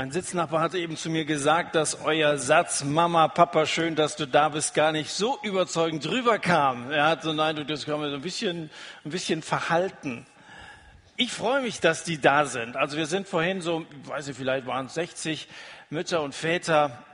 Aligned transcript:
Mein 0.00 0.12
Sitznachbar 0.12 0.62
hatte 0.62 0.78
eben 0.78 0.96
zu 0.96 1.10
mir 1.10 1.26
gesagt, 1.26 1.74
dass 1.74 2.00
euer 2.00 2.38
Satz, 2.38 2.84
Mama, 2.84 3.28
Papa, 3.28 3.66
schön, 3.66 3.96
dass 3.96 4.16
du 4.16 4.26
da 4.26 4.48
bist, 4.48 4.72
gar 4.72 4.92
nicht 4.92 5.10
so 5.10 5.38
überzeugend 5.42 6.06
rüberkam. 6.06 6.90
Er 6.90 7.06
hat 7.06 7.22
so, 7.22 7.34
nein, 7.34 7.56
du, 7.56 7.66
das 7.66 7.84
kam 7.84 8.00
so 8.00 8.14
ein 8.14 8.22
bisschen, 8.22 8.70
ein 9.04 9.10
bisschen 9.10 9.42
verhalten. 9.42 10.24
Ich 11.16 11.30
freue 11.30 11.60
mich, 11.60 11.80
dass 11.80 12.02
die 12.02 12.18
da 12.18 12.46
sind. 12.46 12.78
Also 12.78 12.96
wir 12.96 13.04
sind 13.04 13.28
vorhin 13.28 13.60
so, 13.60 13.84
ich 14.02 14.08
weiß 14.08 14.26
nicht, 14.28 14.38
vielleicht 14.38 14.66
waren 14.66 14.86
es 14.86 14.94
60 14.94 15.46
Mütter 15.90 16.22
und 16.22 16.34
Väter. 16.34 17.04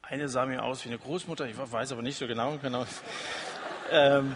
Eine 0.00 0.30
sah 0.30 0.46
mir 0.46 0.62
aus 0.62 0.82
wie 0.86 0.88
eine 0.88 0.98
Großmutter, 0.98 1.44
ich 1.44 1.58
weiß 1.58 1.92
aber 1.92 2.00
nicht 2.00 2.16
so 2.16 2.26
genau. 2.26 2.56
genau. 2.56 2.86
Ähm, 3.92 4.34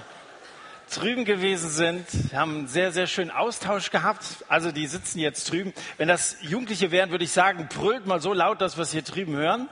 drüben 0.88 1.24
gewesen 1.24 1.70
sind, 1.70 2.06
haben 2.32 2.56
einen 2.56 2.68
sehr, 2.68 2.92
sehr 2.92 3.06
schönen 3.06 3.30
Austausch 3.30 3.90
gehabt. 3.90 4.44
Also 4.48 4.72
die 4.72 4.86
sitzen 4.86 5.18
jetzt 5.18 5.50
drüben. 5.50 5.72
Wenn 5.96 6.08
das 6.08 6.36
Jugendliche 6.40 6.90
wären, 6.90 7.10
würde 7.10 7.24
ich 7.24 7.32
sagen, 7.32 7.68
brüllt 7.68 8.06
mal 8.06 8.20
so 8.20 8.32
laut, 8.32 8.60
dass 8.60 8.76
wir 8.76 8.82
es 8.82 8.92
hier 8.92 9.02
drüben 9.02 9.36
hören. 9.36 9.68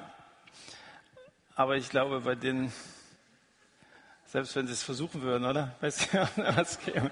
Aber 1.55 1.77
ich 1.77 1.88
glaube, 1.88 2.21
bei 2.21 2.34
den 2.34 2.73
selbst 4.37 4.57
wenn 4.57 4.66
sie 4.66 4.73
es 4.74 4.83
versuchen 4.83 5.23
würden, 5.23 5.47
oder? 5.47 5.74
Weißt 5.80 6.12
du, 6.12 6.29
was 6.57 6.79
käme? 6.80 7.10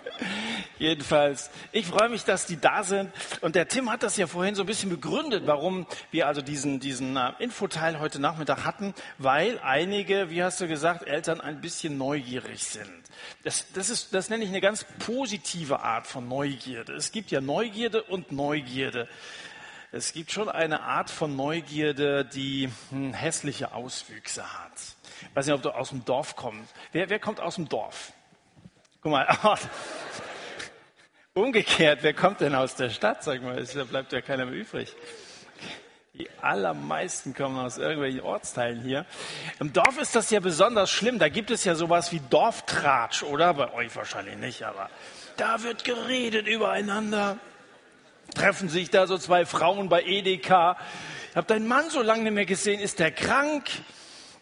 Jedenfalls, 0.78 1.50
ich 1.72 1.86
freue 1.86 2.08
mich, 2.08 2.24
dass 2.24 2.46
die 2.46 2.60
da 2.60 2.82
sind. 2.82 3.10
Und 3.40 3.54
der 3.54 3.68
Tim 3.68 3.90
hat 3.90 4.02
das 4.02 4.16
ja 4.16 4.26
vorhin 4.26 4.54
so 4.54 4.62
ein 4.62 4.66
bisschen 4.66 4.90
begründet, 4.90 5.44
warum 5.46 5.86
wir 6.10 6.26
also 6.26 6.42
diesen, 6.42 6.80
diesen 6.80 7.16
äh, 7.16 7.32
Infoteil 7.38 8.00
heute 8.00 8.20
Nachmittag 8.20 8.64
hatten, 8.64 8.94
weil 9.18 9.60
einige, 9.60 10.30
wie 10.30 10.42
hast 10.42 10.60
du 10.60 10.66
gesagt, 10.66 11.06
Eltern 11.06 11.40
ein 11.40 11.60
bisschen 11.60 11.96
neugierig 11.96 12.64
sind. 12.64 12.90
Das, 13.44 13.66
das, 13.72 13.90
ist, 13.90 14.14
das 14.14 14.30
nenne 14.30 14.44
ich 14.44 14.50
eine 14.50 14.60
ganz 14.60 14.84
positive 14.98 15.80
Art 15.80 16.06
von 16.06 16.28
Neugierde. 16.28 16.94
Es 16.94 17.12
gibt 17.12 17.30
ja 17.30 17.40
Neugierde 17.40 18.02
und 18.02 18.32
Neugierde. 18.32 19.08
Es 19.92 20.12
gibt 20.12 20.32
schon 20.32 20.48
eine 20.48 20.82
Art 20.82 21.08
von 21.08 21.36
Neugierde, 21.36 22.24
die 22.24 22.68
hm, 22.90 23.12
hässliche 23.12 23.72
Auswüchse 23.72 24.42
hat. 24.42 24.72
Ich 25.20 25.36
weiß 25.36 25.46
nicht, 25.46 25.54
ob 25.54 25.62
du 25.62 25.70
aus 25.70 25.90
dem 25.90 26.04
Dorf 26.04 26.34
kommst. 26.34 26.74
Wer, 26.90 27.08
wer 27.10 27.20
kommt 27.20 27.38
aus 27.38 27.54
dem 27.54 27.68
Dorf? 27.68 28.12
Guck 29.02 29.12
mal. 29.12 29.28
Umgekehrt, 31.36 32.04
wer 32.04 32.14
kommt 32.14 32.40
denn 32.42 32.54
aus 32.54 32.76
der 32.76 32.90
Stadt? 32.90 33.24
Sag 33.24 33.42
mal, 33.42 33.60
da 33.60 33.82
bleibt 33.82 34.12
ja 34.12 34.20
keiner 34.20 34.44
mehr 34.46 34.54
übrig. 34.54 34.94
Die 36.12 36.28
allermeisten 36.40 37.34
kommen 37.34 37.58
aus 37.58 37.76
irgendwelchen 37.76 38.20
Ortsteilen 38.20 38.82
hier. 38.82 39.04
Im 39.58 39.72
Dorf 39.72 39.98
ist 39.98 40.14
das 40.14 40.30
ja 40.30 40.38
besonders 40.38 40.92
schlimm. 40.92 41.18
Da 41.18 41.28
gibt 41.28 41.50
es 41.50 41.64
ja 41.64 41.74
sowas 41.74 42.12
wie 42.12 42.20
Dorftratsch, 42.30 43.24
oder? 43.24 43.52
Bei 43.54 43.74
euch 43.74 43.96
wahrscheinlich 43.96 44.36
nicht, 44.36 44.62
aber 44.62 44.88
da 45.36 45.64
wird 45.64 45.82
geredet 45.82 46.46
übereinander. 46.46 47.38
Treffen 48.36 48.68
sich 48.68 48.90
da 48.90 49.08
so 49.08 49.18
zwei 49.18 49.44
Frauen 49.44 49.88
bei 49.88 50.04
Edeka. 50.04 50.76
Ich 51.30 51.36
habe 51.36 51.48
deinen 51.48 51.66
Mann 51.66 51.90
so 51.90 52.00
lange 52.00 52.22
nicht 52.22 52.32
mehr 52.34 52.46
gesehen. 52.46 52.78
Ist 52.78 53.00
der 53.00 53.10
krank? 53.10 53.64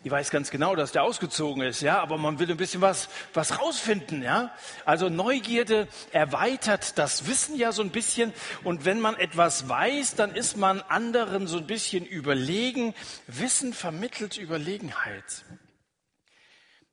Ich 0.05 0.11
weiß 0.11 0.31
ganz 0.31 0.51
genau, 0.51 0.75
dass 0.75 0.91
der 0.91 1.05
ausgezogen 1.05 1.63
ist, 1.63 1.81
ja, 1.81 2.01
aber 2.03 2.19
man 2.19 2.41
will 2.41 2.51
ein 2.51 2.57
bisschen 2.57 2.81
was, 2.81 3.09
was 3.35 3.61
rausfinden, 3.61 4.21
ja. 4.21 4.53
Also 4.85 5.09
Neugierde 5.09 5.87
erweitert 6.11 6.99
das 6.99 7.29
Wissen 7.29 7.57
ja 7.57 7.71
so 7.71 7.83
ein 7.83 7.91
bisschen. 7.91 8.33
Und 8.65 8.85
wenn 8.85 8.99
man 8.99 9.15
etwas 9.15 9.69
weiß, 9.69 10.17
dann 10.17 10.35
ist 10.35 10.57
man 10.57 10.81
anderen 10.83 11.47
so 11.47 11.59
ein 11.59 11.69
bisschen 11.69 12.05
überlegen. 12.05 12.95
Wissen 13.29 13.73
vermittelt 13.73 14.39
Überlegenheit. 14.39 15.45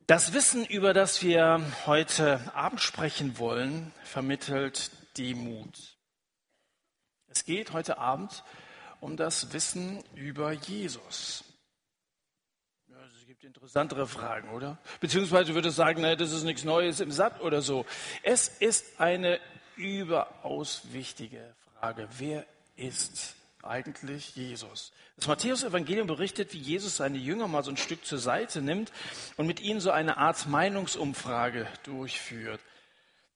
Das 0.05 0.33
Wissen, 0.33 0.63
über 0.65 0.93
das 0.93 1.23
wir 1.23 1.65
heute 1.87 2.39
Abend 2.53 2.79
sprechen 2.79 3.39
wollen, 3.39 3.91
vermittelt 4.03 4.91
Demut. 5.17 5.97
Es 7.27 7.43
geht 7.43 7.73
heute 7.73 7.97
Abend 7.97 8.43
um 8.99 9.17
das 9.17 9.51
Wissen 9.51 10.03
über 10.13 10.51
Jesus 10.51 11.48
interessantere 13.49 14.05
Fragen, 14.05 14.49
oder? 14.49 14.77
Beziehungsweise 14.99 15.55
würde 15.55 15.71
sagen, 15.71 16.03
naja, 16.03 16.15
das 16.15 16.31
ist 16.31 16.43
nichts 16.43 16.63
Neues 16.65 16.99
im 16.99 17.11
Satt 17.11 17.41
oder 17.41 17.63
so. 17.63 17.83
Es 18.21 18.47
ist 18.47 18.99
eine 18.99 19.39
überaus 19.75 20.83
wichtige 20.91 21.55
Frage. 21.79 22.07
Wer 22.19 22.45
ist 22.75 23.33
eigentlich 23.63 24.35
Jesus? 24.35 24.91
Das 25.15 25.27
Matthäus-Evangelium 25.27 26.05
berichtet, 26.05 26.53
wie 26.53 26.59
Jesus 26.59 26.97
seine 26.97 27.17
Jünger 27.17 27.47
mal 27.47 27.63
so 27.63 27.71
ein 27.71 27.77
Stück 27.77 28.05
zur 28.05 28.19
Seite 28.19 28.61
nimmt 28.61 28.91
und 29.35 29.47
mit 29.47 29.61
ihnen 29.61 29.79
so 29.79 29.89
eine 29.89 30.17
Art 30.17 30.47
Meinungsumfrage 30.47 31.65
durchführt. 31.81 32.61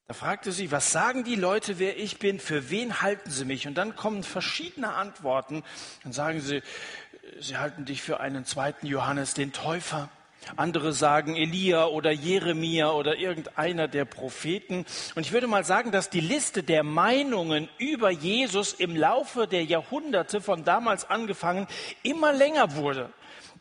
Da 0.06 0.12
fragte 0.12 0.52
sie, 0.52 0.70
was 0.70 0.92
sagen 0.92 1.24
die 1.24 1.34
Leute, 1.34 1.78
wer 1.78 1.98
ich 1.98 2.18
bin, 2.18 2.38
für 2.38 2.68
wen 2.68 3.00
halten 3.00 3.30
sie 3.30 3.46
mich? 3.46 3.66
Und 3.66 3.74
dann 3.74 3.96
kommen 3.96 4.22
verschiedene 4.22 4.92
Antworten. 4.92 5.64
Dann 6.02 6.12
sagen 6.12 6.40
sie, 6.40 6.62
sie 7.40 7.56
halten 7.56 7.84
dich 7.84 8.02
für 8.02 8.20
einen 8.20 8.44
zweiten 8.44 8.86
Johannes, 8.86 9.34
den 9.34 9.52
Täufer. 9.52 10.08
Andere 10.56 10.92
sagen 10.92 11.36
Elia 11.36 11.86
oder 11.86 12.10
Jeremia 12.10 12.90
oder 12.90 13.16
irgendeiner 13.16 13.88
der 13.88 14.04
Propheten. 14.04 14.84
Und 15.14 15.24
ich 15.24 15.32
würde 15.32 15.46
mal 15.46 15.64
sagen, 15.64 15.90
dass 15.90 16.10
die 16.10 16.20
Liste 16.20 16.62
der 16.62 16.82
Meinungen 16.82 17.68
über 17.78 18.10
Jesus 18.10 18.74
im 18.74 18.94
Laufe 18.94 19.46
der 19.46 19.64
Jahrhunderte 19.64 20.42
von 20.42 20.64
damals 20.64 21.08
angefangen 21.08 21.66
immer 22.02 22.32
länger 22.32 22.76
wurde. 22.76 23.10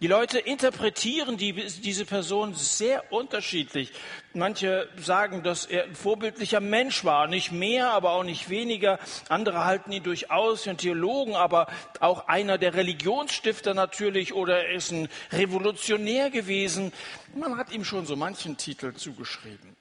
Die 0.04 0.10
Leute 0.10 0.38
interpretieren 0.38 1.38
die, 1.38 1.54
diese 1.54 2.04
Person 2.04 2.54
sehr 2.56 3.14
unterschiedlich. 3.14 3.94
Manche 4.34 4.90
sagen, 4.98 5.44
dass 5.44 5.64
er 5.64 5.86
ein 5.86 5.96
vorbildlicher 5.96 6.60
Mensch 6.60 7.06
war, 7.06 7.28
nicht 7.28 7.54
mehr, 7.54 7.92
aber 7.92 8.12
auch 8.12 8.26
nicht 8.26 8.50
weniger. 8.50 9.00
Andere 9.30 9.64
halten 9.64 9.94
ihn 9.94 10.04
durchaus 10.04 10.64
für 10.64 10.72
einen 10.72 10.78
Theologen, 10.78 11.38
aber 11.38 11.68
auch 12.02 12.28
einer 12.28 12.58
der 12.58 12.74
Religionsstifter 12.74 13.74
natürlich 13.74 14.34
oder 14.34 14.66
er 14.66 14.74
ist 14.74 14.92
ein 14.92 15.08
Revolutionär 15.32 16.32
gewesen. 16.32 16.92
Man 17.34 17.58
hat 17.58 17.72
ihm 17.72 17.86
schon 17.86 18.06
so 18.06 18.18
manchen 18.18 18.58
Titel 18.58 18.94
zugeschrieben. 18.96 19.74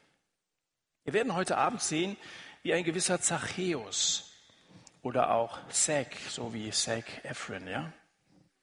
Wir 1.03 1.15
werden 1.15 1.34
heute 1.34 1.56
Abend 1.56 1.82
sehen, 1.82 2.16
wie 2.62 2.72
ein 2.72 2.84
gewisser 2.84 3.21
Zachäus 3.21 4.31
oder 5.03 5.32
auch 5.32 5.59
Zack, 5.71 6.15
so 6.28 6.55
wie 6.55 6.71
Zack 6.71 7.06
Efron, 7.25 7.66
ja? 7.66 7.93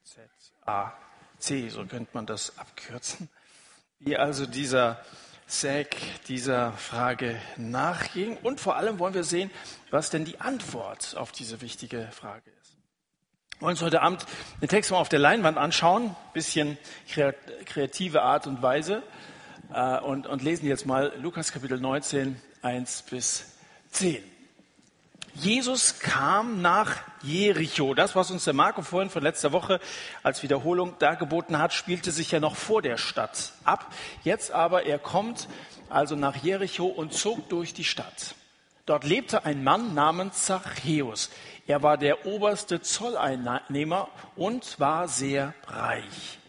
Z-A 0.05 1.08
C, 1.39 1.69
so 1.69 1.85
könnte 1.85 2.11
man 2.13 2.25
das 2.25 2.57
abkürzen, 2.57 3.29
wie 3.99 4.17
also 4.17 4.45
dieser 4.45 5.03
Sack 5.47 5.95
dieser 6.27 6.73
Frage 6.73 7.39
nachging. 7.57 8.37
Und 8.37 8.61
vor 8.61 8.75
allem 8.75 8.99
wollen 8.99 9.15
wir 9.15 9.23
sehen, 9.23 9.49
was 9.89 10.09
denn 10.09 10.25
die 10.25 10.39
Antwort 10.39 11.17
auf 11.17 11.31
diese 11.31 11.61
wichtige 11.61 12.07
Frage 12.11 12.51
ist. 12.61 12.77
Wir 13.57 13.61
wollen 13.61 13.71
uns 13.71 13.81
heute 13.81 14.01
Abend 14.01 14.25
den 14.61 14.69
Text 14.69 14.91
mal 14.91 14.97
auf 14.97 15.09
der 15.09 15.19
Leinwand 15.19 15.57
anschauen, 15.57 16.15
bisschen 16.33 16.77
kreative 17.07 18.21
Art 18.21 18.47
und 18.47 18.61
Weise, 18.61 19.01
äh, 19.73 19.99
und, 19.99 20.27
und 20.27 20.43
lesen 20.43 20.67
jetzt 20.67 20.85
mal 20.85 21.13
Lukas 21.19 21.51
Kapitel 21.51 21.79
19, 21.79 22.39
1 22.61 23.03
bis 23.03 23.53
10. 23.91 24.23
Jesus 25.39 25.99
kam 25.99 26.61
nach 26.61 26.97
Jericho. 27.21 27.93
Das, 27.93 28.13
was 28.13 28.29
uns 28.29 28.43
der 28.43 28.53
Marco 28.53 28.81
vorhin 28.81 29.09
von 29.09 29.23
letzter 29.23 29.53
Woche 29.53 29.79
als 30.21 30.43
Wiederholung 30.43 30.99
dargeboten 30.99 31.57
hat, 31.59 31.73
spielte 31.73 32.11
sich 32.11 32.31
ja 32.31 32.41
noch 32.41 32.57
vor 32.57 32.81
der 32.81 32.97
Stadt 32.97 33.53
ab. 33.63 33.93
Jetzt 34.25 34.51
aber, 34.51 34.85
er 34.85 34.99
kommt 34.99 35.47
also 35.89 36.17
nach 36.17 36.35
Jericho 36.35 36.87
und 36.87 37.13
zog 37.13 37.47
durch 37.47 37.73
die 37.73 37.85
Stadt. 37.85 38.35
Dort 38.85 39.05
lebte 39.05 39.45
ein 39.45 39.63
Mann 39.63 39.93
namens 39.93 40.43
Zachäus. 40.43 41.29
Er 41.67 41.83
war 41.83 41.97
der 41.97 42.25
oberste 42.25 42.81
Zolleinnehmer 42.81 44.09
und 44.35 44.77
war 44.77 45.07
sehr 45.07 45.53
reich. 45.67 46.39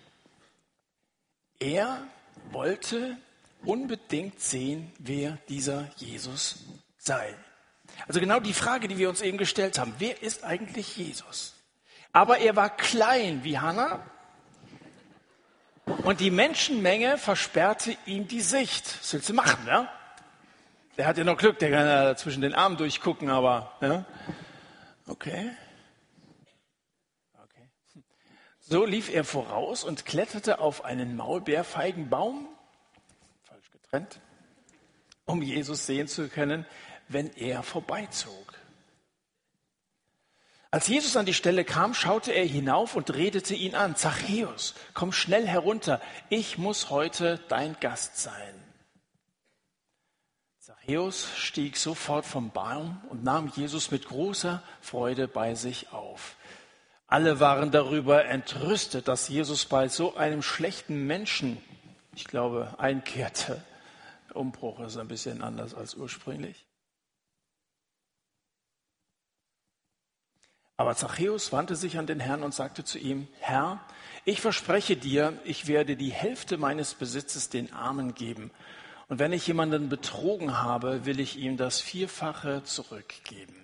Er 1.61 2.03
wollte 2.51 3.17
unbedingt 3.63 4.41
sehen, 4.41 4.91
wer 4.99 5.39
dieser 5.49 5.89
Jesus 5.97 6.65
sei. 6.99 7.37
Also 8.07 8.21
genau 8.21 8.41
die 8.41 8.55
Frage, 8.55 8.89
die 8.89 8.99
wir 8.99 9.09
uns 9.09 9.21
eben 9.21 9.39
gestellt 9.39 9.79
haben. 9.79 9.95
Wer 9.99 10.23
ist 10.23 10.45
eigentlich 10.45 10.97
Jesus? 10.97 11.55
Aber 12.13 12.39
er 12.39 12.57
war 12.57 12.71
klein 12.71 13.45
wie 13.45 13.59
Hannah 13.59 14.05
und 16.05 16.21
die 16.21 16.31
Menschenmenge 16.31 17.19
versperrte 17.19 17.97
ihm 18.07 18.27
die 18.29 18.41
Sicht. 18.41 18.99
Was 19.01 19.13
willst 19.13 19.29
du 19.29 19.35
machen, 19.35 19.67
ja? 19.67 19.89
Der 20.97 21.07
hat 21.07 21.19
ja 21.19 21.25
noch 21.25 21.39
Glück, 21.39 21.59
der 21.59 21.71
kann 21.71 21.87
ja 21.87 22.17
zwischen 22.17 22.43
den 22.43 22.55
Armen 22.55 22.77
durchgucken, 22.77 23.31
aber, 23.31 23.73
ja? 23.81 24.05
Okay. 25.07 25.51
Okay. 27.43 27.69
So 28.61 28.85
lief 28.85 29.13
er 29.13 29.25
voraus 29.25 29.85
und 29.85 30.05
kletterte 30.05 30.59
auf 30.59 30.85
einen 30.85 31.17
Maulbeerfeigenbaum, 31.17 32.49
falsch 33.45 33.71
getrennt, 33.71 34.21
um 35.25 35.43
Jesus 35.43 35.87
sehen 35.87 36.07
zu 36.07 36.29
können, 36.29 36.67
wenn 37.13 37.35
er 37.37 37.63
vorbeizog. 37.63 38.55
Als 40.73 40.87
Jesus 40.87 41.17
an 41.17 41.27
die 41.27 41.35
Stelle 41.35 41.65
kam, 41.65 41.95
schaute 41.95 42.31
er 42.31 42.45
hinauf 42.45 42.95
und 42.95 43.13
redete 43.13 43.55
ihn 43.55 43.75
an. 43.75 43.97
Zachäus, 43.97 44.75
komm 44.95 45.13
schnell 45.13 45.47
herunter, 45.47 46.01
ich 46.29 46.59
muss 46.59 46.91
heute 46.91 47.41
dein 47.49 47.77
Gast 47.81 48.19
sein. 48.19 48.55
Zachäus 50.61 51.29
stieg 51.37 51.77
sofort 51.77 52.25
vom 52.25 52.53
Baum 52.53 53.03
und 53.09 53.25
nahm 53.25 53.51
Jesus 53.57 53.91
mit 53.91 54.07
großer 54.07 54.63
Freude 54.81 55.27
bei 55.27 55.57
sich 55.57 55.93
auf. 55.93 56.37
Alle 57.09 57.41
waren 57.41 57.73
darüber 57.73 58.27
entrüstet, 58.27 59.09
dass 59.09 59.29
Jesus 59.29 59.65
bei 59.65 59.89
so 59.89 60.15
einem 60.15 60.43
schlechten 60.43 61.09
Menschen, 61.09 61.61
ich 62.15 62.27
glaube, 62.27 62.77
einkehrte. 62.79 63.61
Umbruch 64.33 64.79
ist 64.79 64.97
ein 64.97 65.09
bisschen 65.09 65.43
anders 65.43 65.75
als 65.75 65.97
ursprünglich. 65.97 66.65
Aber 70.81 70.97
Zachäus 70.97 71.53
wandte 71.53 71.77
sich 71.77 71.99
an 71.99 72.07
den 72.07 72.21
Herrn 72.21 72.43
und 72.43 72.55
sagte 72.55 72.85
zu 72.85 72.99
ihm, 72.99 73.29
Herr, 73.41 73.81
ich 74.25 74.41
verspreche 74.41 74.97
dir, 74.97 75.39
ich 75.45 75.67
werde 75.67 75.95
die 75.95 76.11
Hälfte 76.11 76.57
meines 76.57 76.95
Besitzes 76.95 77.51
den 77.51 77.71
Armen 77.75 78.15
geben. 78.15 78.51
Und 79.09 79.19
wenn 79.19 79.35
ich 79.35 79.47
jemanden 79.47 79.91
betrogen 79.91 80.59
habe, 80.59 81.05
will 81.05 81.21
ich 81.21 81.37
ihm 81.37 81.59
das 81.59 81.83
Vierfache 81.83 82.63
zurückgeben. 82.65 83.55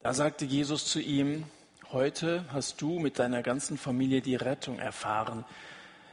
Da 0.00 0.12
sagte 0.12 0.44
Jesus 0.44 0.84
zu 0.84 1.00
ihm, 1.00 1.44
heute 1.90 2.44
hast 2.52 2.82
du 2.82 2.98
mit 2.98 3.18
deiner 3.18 3.42
ganzen 3.42 3.78
Familie 3.78 4.20
die 4.20 4.36
Rettung 4.36 4.78
erfahren, 4.78 5.46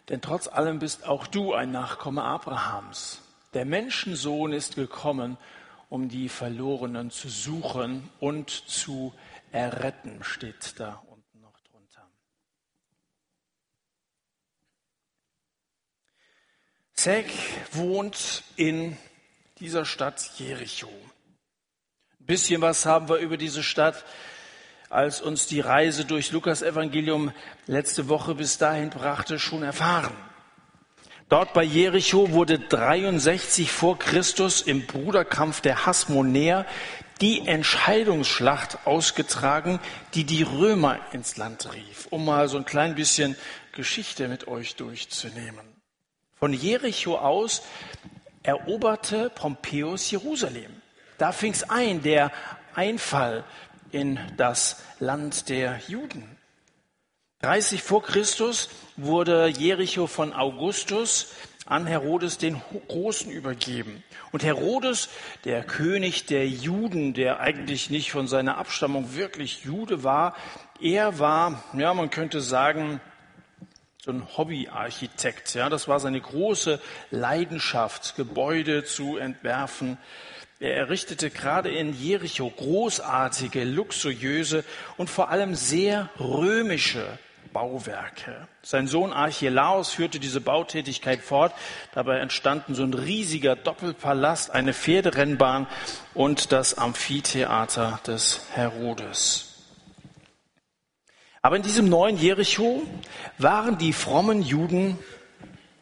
denn 0.07 0.21
trotz 0.21 0.47
allem 0.47 0.79
bist 0.79 1.05
auch 1.05 1.27
du 1.27 1.53
ein 1.53 1.73
Nachkomme 1.73 2.23
Abrahams. 2.23 3.23
Der 3.53 3.65
Menschensohn 3.65 4.53
ist 4.53 4.75
gekommen, 4.75 5.37
um 5.89 6.07
die 6.07 6.29
Verlorenen 6.29 7.11
zu 7.11 7.29
suchen 7.29 8.09
und 8.19 8.49
zu 8.49 9.13
erretten, 9.51 10.23
steht 10.23 10.79
da 10.79 11.03
unten 11.07 11.41
noch 11.41 11.59
drunter. 11.61 12.09
Zeg 16.93 17.25
wohnt 17.71 18.43
in 18.55 18.97
dieser 19.59 19.83
Stadt 19.85 20.31
Jericho 20.37 20.89
bisschen 22.29 22.61
was 22.61 22.85
haben 22.85 23.09
wir 23.09 23.17
über 23.17 23.37
diese 23.37 23.63
Stadt, 23.63 24.05
als 24.91 25.19
uns 25.19 25.47
die 25.47 25.61
Reise 25.61 26.05
durch 26.05 26.31
Lukas 26.31 26.61
Evangelium 26.61 27.31
letzte 27.65 28.07
Woche 28.07 28.35
bis 28.35 28.59
dahin 28.59 28.91
brachte, 28.91 29.39
schon 29.39 29.63
erfahren. 29.63 30.15
Dort 31.29 31.53
bei 31.53 31.63
Jericho 31.63 32.31
wurde 32.31 32.57
63 32.57 33.71
vor 33.71 33.99
Christus 33.99 34.61
im 34.63 34.87
Bruderkampf 34.87 35.61
der 35.61 35.85
Hasmonäer 35.85 36.65
die 37.21 37.47
Entscheidungsschlacht 37.47 38.87
ausgetragen, 38.87 39.79
die 40.15 40.23
die 40.23 40.41
Römer 40.41 40.97
ins 41.11 41.37
Land 41.37 41.71
rief, 41.71 42.07
um 42.09 42.25
mal 42.25 42.49
so 42.49 42.57
ein 42.57 42.65
klein 42.65 42.95
bisschen 42.95 43.35
Geschichte 43.73 44.27
mit 44.27 44.47
euch 44.47 44.75
durchzunehmen. 44.75 45.67
Von 46.39 46.51
Jericho 46.51 47.19
aus 47.19 47.61
eroberte 48.41 49.29
Pompeius 49.29 50.09
Jerusalem. 50.09 50.81
Da 51.19 51.31
fing 51.31 51.51
es 51.51 51.69
ein, 51.69 52.01
der 52.01 52.31
Einfall 52.73 53.43
in 53.91 54.19
das 54.35 54.81
Land 54.99 55.49
der 55.49 55.79
Juden. 55.87 56.38
30 57.41 57.81
vor 57.81 58.03
Christus 58.03 58.67
wurde 58.97 59.47
Jericho 59.47 60.07
von 60.07 60.33
Augustus 60.33 61.27
an 61.65 61.87
Herodes 61.87 62.37
den 62.37 62.61
Großen 62.89 63.31
übergeben. 63.31 64.03
Und 64.33 64.43
Herodes, 64.43 65.07
der 65.45 65.63
König 65.63 66.25
der 66.25 66.49
Juden, 66.49 67.13
der 67.13 67.39
eigentlich 67.39 67.89
nicht 67.89 68.11
von 68.11 68.27
seiner 68.27 68.57
Abstammung 68.57 69.15
wirklich 69.15 69.63
Jude 69.63 70.03
war, 70.03 70.35
er 70.81 71.17
war, 71.19 71.63
ja, 71.71 71.93
man 71.93 72.09
könnte 72.09 72.41
sagen, 72.41 72.99
so 74.03 74.11
ein 74.11 74.27
Hobbyarchitekt. 74.37 75.53
Ja, 75.53 75.69
das 75.69 75.87
war 75.87 76.01
seine 76.01 76.19
große 76.19 76.81
Leidenschaft, 77.09 78.17
Gebäude 78.17 78.83
zu 78.83 79.15
entwerfen. 79.15 79.97
Er 80.59 80.75
errichtete 80.75 81.29
gerade 81.29 81.69
in 81.69 81.93
Jericho 81.93 82.49
großartige, 82.49 83.63
luxuriöse 83.63 84.65
und 84.97 85.09
vor 85.09 85.29
allem 85.29 85.55
sehr 85.55 86.09
römische 86.19 87.17
Bauwerke. 87.53 88.47
Sein 88.61 88.87
Sohn 88.87 89.13
Archelaus 89.13 89.91
führte 89.91 90.19
diese 90.19 90.41
Bautätigkeit 90.41 91.21
fort. 91.21 91.53
Dabei 91.93 92.19
entstanden 92.19 92.75
so 92.75 92.83
ein 92.83 92.93
riesiger 92.93 93.55
Doppelpalast, 93.55 94.51
eine 94.51 94.73
Pferderennbahn 94.73 95.67
und 96.13 96.51
das 96.51 96.77
Amphitheater 96.77 97.99
des 98.05 98.41
Herodes. 98.53 99.45
Aber 101.41 101.55
in 101.55 101.63
diesem 101.63 101.87
neuen 101.87 102.17
Jericho 102.17 102.83
waren 103.37 103.77
die 103.77 103.93
frommen 103.93 104.41
Juden 104.41 104.97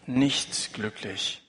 nicht 0.06 0.74
glücklich. 0.74 1.42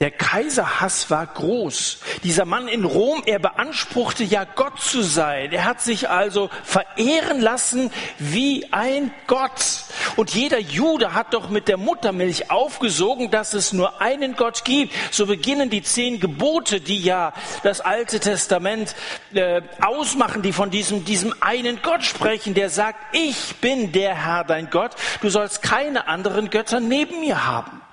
Der 0.00 0.10
Kaiserhass 0.10 1.08
war 1.08 1.24
groß. 1.24 2.00
Dieser 2.24 2.44
Mann 2.44 2.66
in 2.66 2.84
Rom, 2.84 3.22
er 3.26 3.38
beanspruchte 3.38 4.24
ja 4.24 4.42
Gott 4.42 4.80
zu 4.80 5.02
sein. 5.02 5.52
Er 5.52 5.66
hat 5.66 5.80
sich 5.80 6.10
also 6.10 6.50
verehren 6.64 7.40
lassen 7.40 7.92
wie 8.18 8.66
ein 8.72 9.12
Gott. 9.28 9.84
Und 10.16 10.34
jeder 10.34 10.58
Jude 10.58 11.14
hat 11.14 11.32
doch 11.32 11.48
mit 11.48 11.68
der 11.68 11.76
Muttermilch 11.76 12.50
aufgesogen, 12.50 13.30
dass 13.30 13.54
es 13.54 13.72
nur 13.72 14.00
einen 14.00 14.34
Gott 14.34 14.64
gibt. 14.64 14.92
So 15.12 15.26
beginnen 15.26 15.70
die 15.70 15.84
zehn 15.84 16.18
Gebote, 16.18 16.80
die 16.80 16.98
ja 16.98 17.32
das 17.62 17.80
Alte 17.80 18.18
Testament 18.18 18.96
äh, 19.32 19.62
ausmachen, 19.80 20.42
die 20.42 20.52
von 20.52 20.70
diesem, 20.70 21.04
diesem 21.04 21.32
einen 21.40 21.82
Gott 21.82 22.02
sprechen, 22.02 22.54
der 22.54 22.68
sagt, 22.68 22.98
ich 23.14 23.54
bin 23.60 23.92
der 23.92 24.16
Herr 24.16 24.42
dein 24.42 24.70
Gott. 24.70 24.96
Du 25.22 25.30
sollst 25.30 25.62
keine 25.62 26.08
anderen 26.08 26.50
Götter 26.50 26.80
neben 26.80 27.20
mir 27.20 27.46
haben. 27.46 27.83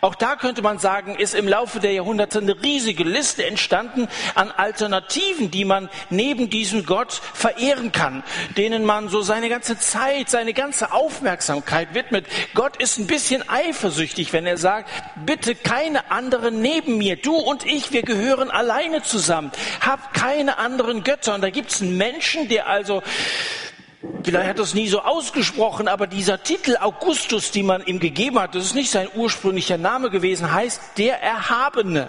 Auch 0.00 0.14
da 0.14 0.36
könnte 0.36 0.60
man 0.60 0.78
sagen, 0.78 1.14
ist 1.16 1.34
im 1.34 1.48
Laufe 1.48 1.80
der 1.80 1.92
Jahrhunderte 1.92 2.38
eine 2.38 2.60
riesige 2.62 3.04
Liste 3.04 3.46
entstanden 3.46 4.08
an 4.34 4.50
Alternativen, 4.50 5.50
die 5.50 5.64
man 5.64 5.88
neben 6.10 6.50
diesem 6.50 6.84
Gott 6.84 7.12
verehren 7.12 7.92
kann, 7.92 8.22
denen 8.56 8.84
man 8.84 9.08
so 9.08 9.22
seine 9.22 9.48
ganze 9.48 9.78
Zeit, 9.78 10.30
seine 10.30 10.52
ganze 10.52 10.92
Aufmerksamkeit 10.92 11.94
widmet. 11.94 12.26
Gott 12.54 12.76
ist 12.76 12.98
ein 12.98 13.06
bisschen 13.06 13.48
eifersüchtig, 13.48 14.32
wenn 14.32 14.46
er 14.46 14.56
sagt, 14.56 14.90
bitte 15.24 15.54
keine 15.54 16.10
anderen 16.10 16.60
neben 16.60 16.98
mir. 16.98 17.16
Du 17.16 17.36
und 17.36 17.64
ich, 17.64 17.92
wir 17.92 18.02
gehören 18.02 18.50
alleine 18.50 19.02
zusammen. 19.02 19.52
Hab 19.80 20.12
keine 20.12 20.58
anderen 20.58 21.02
Götter. 21.02 21.34
Und 21.34 21.42
da 21.42 21.50
gibt 21.50 21.70
es 21.70 21.80
einen 21.80 21.96
Menschen, 21.96 22.48
der 22.48 22.66
also 22.66 23.02
Vielleicht 24.22 24.48
hat 24.48 24.58
er 24.58 24.62
es 24.62 24.74
nie 24.74 24.86
so 24.86 25.00
ausgesprochen, 25.00 25.88
aber 25.88 26.06
dieser 26.06 26.42
Titel 26.42 26.76
Augustus, 26.76 27.50
die 27.50 27.64
man 27.64 27.84
ihm 27.84 27.98
gegeben 27.98 28.38
hat, 28.38 28.54
das 28.54 28.66
ist 28.66 28.74
nicht 28.74 28.90
sein 28.90 29.08
ursprünglicher 29.14 29.76
Name 29.76 30.10
gewesen, 30.10 30.52
heißt 30.52 30.98
der 30.98 31.20
Erhabene. 31.20 32.08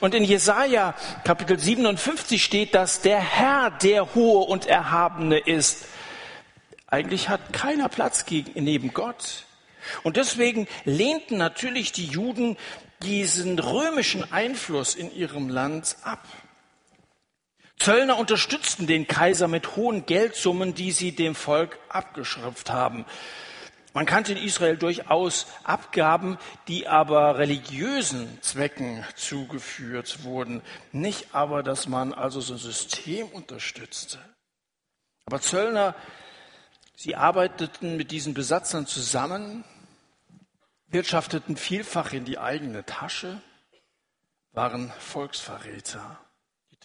Und 0.00 0.14
in 0.14 0.24
Jesaja 0.24 0.94
Kapitel 1.24 1.58
57 1.58 2.42
steht, 2.42 2.74
dass 2.74 3.02
der 3.02 3.20
Herr 3.20 3.70
der 3.70 4.14
Hohe 4.14 4.46
und 4.46 4.66
Erhabene 4.66 5.38
ist. 5.38 5.86
Eigentlich 6.86 7.28
hat 7.28 7.52
keiner 7.52 7.88
Platz 7.88 8.24
gegen, 8.24 8.64
neben 8.64 8.94
Gott. 8.94 9.44
Und 10.02 10.16
deswegen 10.16 10.66
lehnten 10.84 11.36
natürlich 11.36 11.92
die 11.92 12.06
Juden 12.06 12.56
diesen 13.02 13.58
römischen 13.58 14.30
Einfluss 14.32 14.94
in 14.94 15.14
ihrem 15.14 15.48
Land 15.48 15.96
ab. 16.02 16.24
Zöllner 17.80 18.18
unterstützten 18.18 18.86
den 18.86 19.06
Kaiser 19.06 19.48
mit 19.48 19.74
hohen 19.74 20.04
Geldsummen, 20.04 20.74
die 20.74 20.92
sie 20.92 21.12
dem 21.12 21.34
Volk 21.34 21.78
abgeschrifft 21.88 22.68
haben. 22.68 23.06
Man 23.94 24.04
kannte 24.04 24.32
in 24.32 24.38
Israel 24.38 24.76
durchaus 24.76 25.46
Abgaben, 25.64 26.36
die 26.68 26.88
aber 26.88 27.38
religiösen 27.38 28.38
Zwecken 28.42 29.02
zugeführt 29.16 30.24
wurden, 30.24 30.60
nicht 30.92 31.34
aber, 31.34 31.62
dass 31.62 31.88
man 31.88 32.12
also 32.12 32.42
so 32.42 32.52
ein 32.52 32.58
System 32.58 33.28
unterstützte. 33.28 34.18
Aber 35.24 35.40
Zöllner, 35.40 35.94
sie 36.96 37.16
arbeiteten 37.16 37.96
mit 37.96 38.10
diesen 38.10 38.34
Besatzern 38.34 38.86
zusammen, 38.86 39.64
wirtschafteten 40.88 41.56
vielfach 41.56 42.12
in 42.12 42.26
die 42.26 42.38
eigene 42.38 42.84
Tasche, 42.84 43.40
waren 44.52 44.92
Volksverräter 44.98 46.20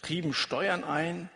trieben 0.06 0.32
Steuern 0.32 0.84
ein. 0.84 1.28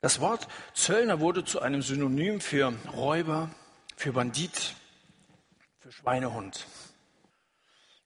Das 0.00 0.20
Wort 0.20 0.48
Zöllner 0.74 1.20
wurde 1.20 1.44
zu 1.44 1.60
einem 1.60 1.82
Synonym 1.82 2.40
für 2.40 2.72
Räuber, 2.92 3.50
für 3.96 4.12
Bandit, 4.12 4.74
für 5.78 5.92
Schweinehund. 5.92 6.66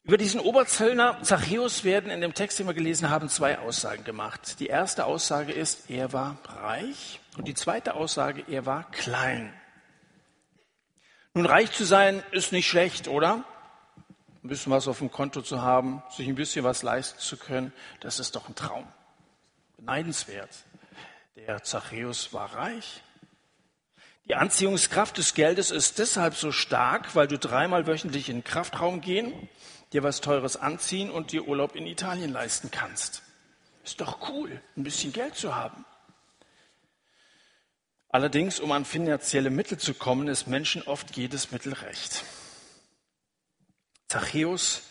Über 0.02 0.18
diesen 0.18 0.40
Oberzöllner 0.40 1.22
Zachäus 1.22 1.84
werden 1.84 2.10
in 2.10 2.20
dem 2.20 2.34
Text, 2.34 2.58
den 2.58 2.66
wir 2.66 2.74
gelesen 2.74 3.08
haben, 3.08 3.28
zwei 3.28 3.58
Aussagen 3.58 4.04
gemacht. 4.04 4.60
Die 4.60 4.66
erste 4.66 5.04
Aussage 5.04 5.52
ist, 5.52 5.90
er 5.90 6.12
war 6.12 6.38
reich 6.44 7.20
und 7.36 7.48
die 7.48 7.54
zweite 7.54 7.94
Aussage, 7.94 8.44
er 8.48 8.66
war 8.66 8.90
klein. 8.90 9.52
Nun, 11.34 11.46
reich 11.46 11.72
zu 11.72 11.84
sein 11.84 12.22
ist 12.32 12.52
nicht 12.52 12.68
schlecht, 12.68 13.08
oder? 13.08 13.44
Ein 14.42 14.48
bisschen 14.48 14.72
was 14.72 14.86
auf 14.88 14.98
dem 14.98 15.10
Konto 15.10 15.42
zu 15.42 15.62
haben, 15.62 16.02
sich 16.10 16.28
ein 16.28 16.36
bisschen 16.36 16.64
was 16.64 16.82
leisten 16.82 17.18
zu 17.18 17.36
können, 17.36 17.72
das 18.00 18.20
ist 18.20 18.36
doch 18.36 18.48
ein 18.48 18.54
Traum 18.54 18.86
beneidenswert. 19.76 20.50
Der 21.36 21.62
Zachäus 21.62 22.32
war 22.32 22.54
reich. 22.54 23.02
Die 24.28 24.34
Anziehungskraft 24.34 25.18
des 25.18 25.34
Geldes 25.34 25.70
ist 25.70 25.98
deshalb 25.98 26.34
so 26.34 26.50
stark, 26.50 27.14
weil 27.14 27.28
du 27.28 27.38
dreimal 27.38 27.86
wöchentlich 27.86 28.28
in 28.28 28.38
den 28.38 28.44
Kraftraum 28.44 29.00
gehen, 29.00 29.48
dir 29.92 30.02
was 30.02 30.20
Teures 30.20 30.56
anziehen 30.56 31.10
und 31.10 31.30
dir 31.30 31.46
Urlaub 31.46 31.76
in 31.76 31.86
Italien 31.86 32.32
leisten 32.32 32.70
kannst. 32.70 33.22
Ist 33.84 34.00
doch 34.00 34.28
cool, 34.30 34.60
ein 34.76 34.82
bisschen 34.82 35.12
Geld 35.12 35.36
zu 35.36 35.54
haben. 35.54 35.84
Allerdings, 38.08 38.58
um 38.58 38.72
an 38.72 38.84
finanzielle 38.84 39.50
Mittel 39.50 39.78
zu 39.78 39.94
kommen, 39.94 40.26
ist 40.26 40.48
Menschen 40.48 40.82
oft 40.82 41.16
jedes 41.16 41.52
Mittel 41.52 41.72
recht. 41.74 42.24
Zachäus, 44.08 44.82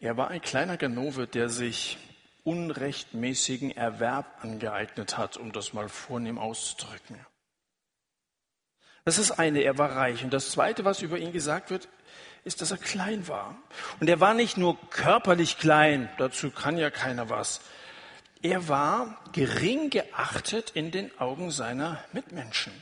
er 0.00 0.16
war 0.16 0.28
ein 0.28 0.40
kleiner 0.40 0.76
Ganove, 0.76 1.26
der 1.26 1.48
sich 1.48 1.98
unrechtmäßigen 2.44 3.70
Erwerb 3.70 4.42
angeeignet 4.42 5.16
hat, 5.18 5.36
um 5.36 5.52
das 5.52 5.72
mal 5.72 5.88
vornehm 5.88 6.38
auszudrücken. 6.38 7.18
Das 9.04 9.18
ist 9.18 9.32
eine, 9.32 9.62
er 9.62 9.78
war 9.78 9.96
reich. 9.96 10.22
Und 10.22 10.32
das 10.32 10.50
Zweite, 10.50 10.84
was 10.84 11.02
über 11.02 11.18
ihn 11.18 11.32
gesagt 11.32 11.70
wird, 11.70 11.88
ist, 12.44 12.60
dass 12.60 12.70
er 12.70 12.78
klein 12.78 13.28
war. 13.28 13.56
Und 14.00 14.08
er 14.08 14.20
war 14.20 14.34
nicht 14.34 14.56
nur 14.56 14.78
körperlich 14.90 15.58
klein, 15.58 16.08
dazu 16.18 16.50
kann 16.50 16.78
ja 16.78 16.90
keiner 16.90 17.28
was. 17.28 17.60
Er 18.42 18.68
war 18.68 19.22
gering 19.32 19.90
geachtet 19.90 20.70
in 20.70 20.90
den 20.90 21.16
Augen 21.18 21.50
seiner 21.50 22.02
Mitmenschen. 22.12 22.72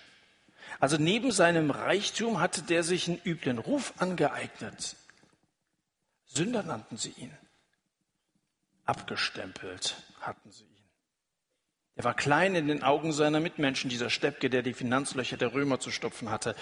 Also 0.78 0.96
neben 0.96 1.32
seinem 1.32 1.70
Reichtum 1.70 2.40
hatte 2.40 2.62
der 2.62 2.82
sich 2.82 3.08
einen 3.08 3.20
üblen 3.24 3.58
Ruf 3.58 3.92
angeeignet. 3.98 4.96
Sünder 6.24 6.62
nannten 6.62 6.96
sie 6.96 7.10
ihn. 7.10 7.36
Abgestempelt 8.90 9.94
hatten 10.20 10.50
sie 10.50 10.64
ihn. 10.64 10.84
Er 11.94 12.02
war 12.02 12.14
klein 12.14 12.56
in 12.56 12.66
den 12.66 12.82
Augen 12.82 13.12
seiner 13.12 13.38
Mitmenschen, 13.38 13.88
dieser 13.88 14.10
Steppke, 14.10 14.50
der 14.50 14.62
die 14.62 14.74
Finanzlöcher 14.74 15.36
der 15.36 15.54
Römer 15.54 15.78
zu 15.78 15.92
stopfen 15.92 16.28
hatte. 16.28 16.56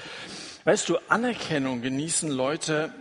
Weißt 0.65 0.91
du, 0.91 0.99
Anerkennung 1.09 1.81
genießen 1.81 2.31
Leute, 2.31 2.93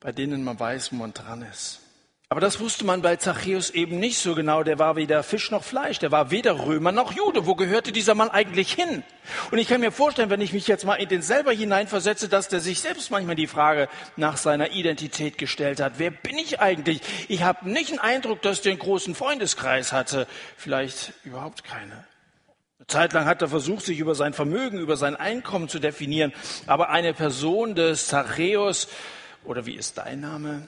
bei 0.00 0.12
denen 0.12 0.44
man 0.44 0.60
weiß, 0.60 0.92
wo 0.92 0.96
man 0.96 1.14
dran 1.14 1.40
ist. 1.40 1.80
Aber 2.28 2.40
das 2.40 2.58
wusste 2.58 2.84
man 2.84 3.02
bei 3.02 3.14
Zachäus 3.14 3.70
eben 3.70 4.00
nicht 4.00 4.18
so 4.18 4.34
genau. 4.34 4.64
Der 4.64 4.80
war 4.80 4.96
weder 4.96 5.22
Fisch 5.22 5.52
noch 5.52 5.62
Fleisch, 5.62 6.00
der 6.00 6.10
war 6.10 6.32
weder 6.32 6.66
Römer 6.66 6.90
noch 6.90 7.12
Jude. 7.12 7.46
Wo 7.46 7.54
gehörte 7.54 7.92
dieser 7.92 8.16
Mann 8.16 8.30
eigentlich 8.30 8.72
hin? 8.72 9.04
Und 9.52 9.58
ich 9.58 9.68
kann 9.68 9.80
mir 9.80 9.92
vorstellen, 9.92 10.28
wenn 10.28 10.40
ich 10.40 10.52
mich 10.52 10.66
jetzt 10.66 10.84
mal 10.84 10.96
in 10.96 11.08
den 11.08 11.22
selber 11.22 11.52
hineinversetze, 11.52 12.28
dass 12.28 12.48
der 12.48 12.58
sich 12.58 12.80
selbst 12.80 13.12
manchmal 13.12 13.36
die 13.36 13.46
Frage 13.46 13.88
nach 14.16 14.38
seiner 14.38 14.72
Identität 14.72 15.38
gestellt 15.38 15.78
hat. 15.78 15.94
Wer 15.98 16.10
bin 16.10 16.36
ich 16.36 16.58
eigentlich? 16.58 17.00
Ich 17.28 17.44
habe 17.44 17.70
nicht 17.70 17.90
den 17.90 18.00
Eindruck, 18.00 18.42
dass 18.42 18.60
der 18.60 18.72
einen 18.72 18.80
großen 18.80 19.14
Freundeskreis 19.14 19.92
hatte. 19.92 20.26
Vielleicht 20.56 21.12
überhaupt 21.22 21.62
keine. 21.62 22.04
Eine 22.78 22.86
Zeit 22.88 23.12
lang 23.12 23.26
hat 23.26 23.40
er 23.40 23.48
versucht, 23.48 23.84
sich 23.84 24.00
über 24.00 24.16
sein 24.16 24.32
Vermögen, 24.32 24.80
über 24.80 24.96
sein 24.96 25.14
Einkommen 25.14 25.68
zu 25.68 25.78
definieren. 25.78 26.32
Aber 26.66 26.90
eine 26.90 27.14
Person 27.14 27.76
des 27.76 28.08
Zachäus, 28.08 28.88
oder 29.44 29.64
wie 29.64 29.74
ist 29.74 29.96
dein 29.98 30.20
Name? 30.20 30.66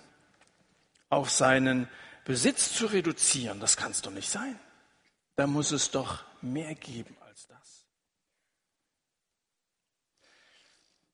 Auf 1.09 1.31
seinen 1.31 1.89
Besitz 2.25 2.75
zu 2.75 2.87
reduzieren, 2.87 3.61
das 3.61 3.77
kann 3.77 3.91
es 3.91 4.03
doch 4.03 4.11
nicht 4.11 4.29
sein. 4.29 4.59
Da 5.37 5.47
muss 5.47 5.71
es 5.73 5.91
doch 5.91 6.25
mehr 6.43 6.75
geben 6.75 7.17
als 7.27 7.47
das. 7.47 7.87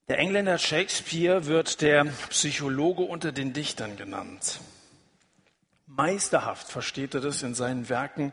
Der 0.08 0.18
Engländer 0.18 0.58
Shakespeare 0.58 1.46
wird 1.46 1.80
der 1.80 2.04
Psychologe 2.30 3.02
unter 3.02 3.32
den 3.32 3.52
Dichtern 3.52 3.96
genannt. 3.96 4.60
Meisterhaft 5.86 6.68
versteht 6.68 7.14
er 7.14 7.20
das 7.20 7.42
in 7.42 7.54
seinen 7.54 7.88
Werken 7.88 8.32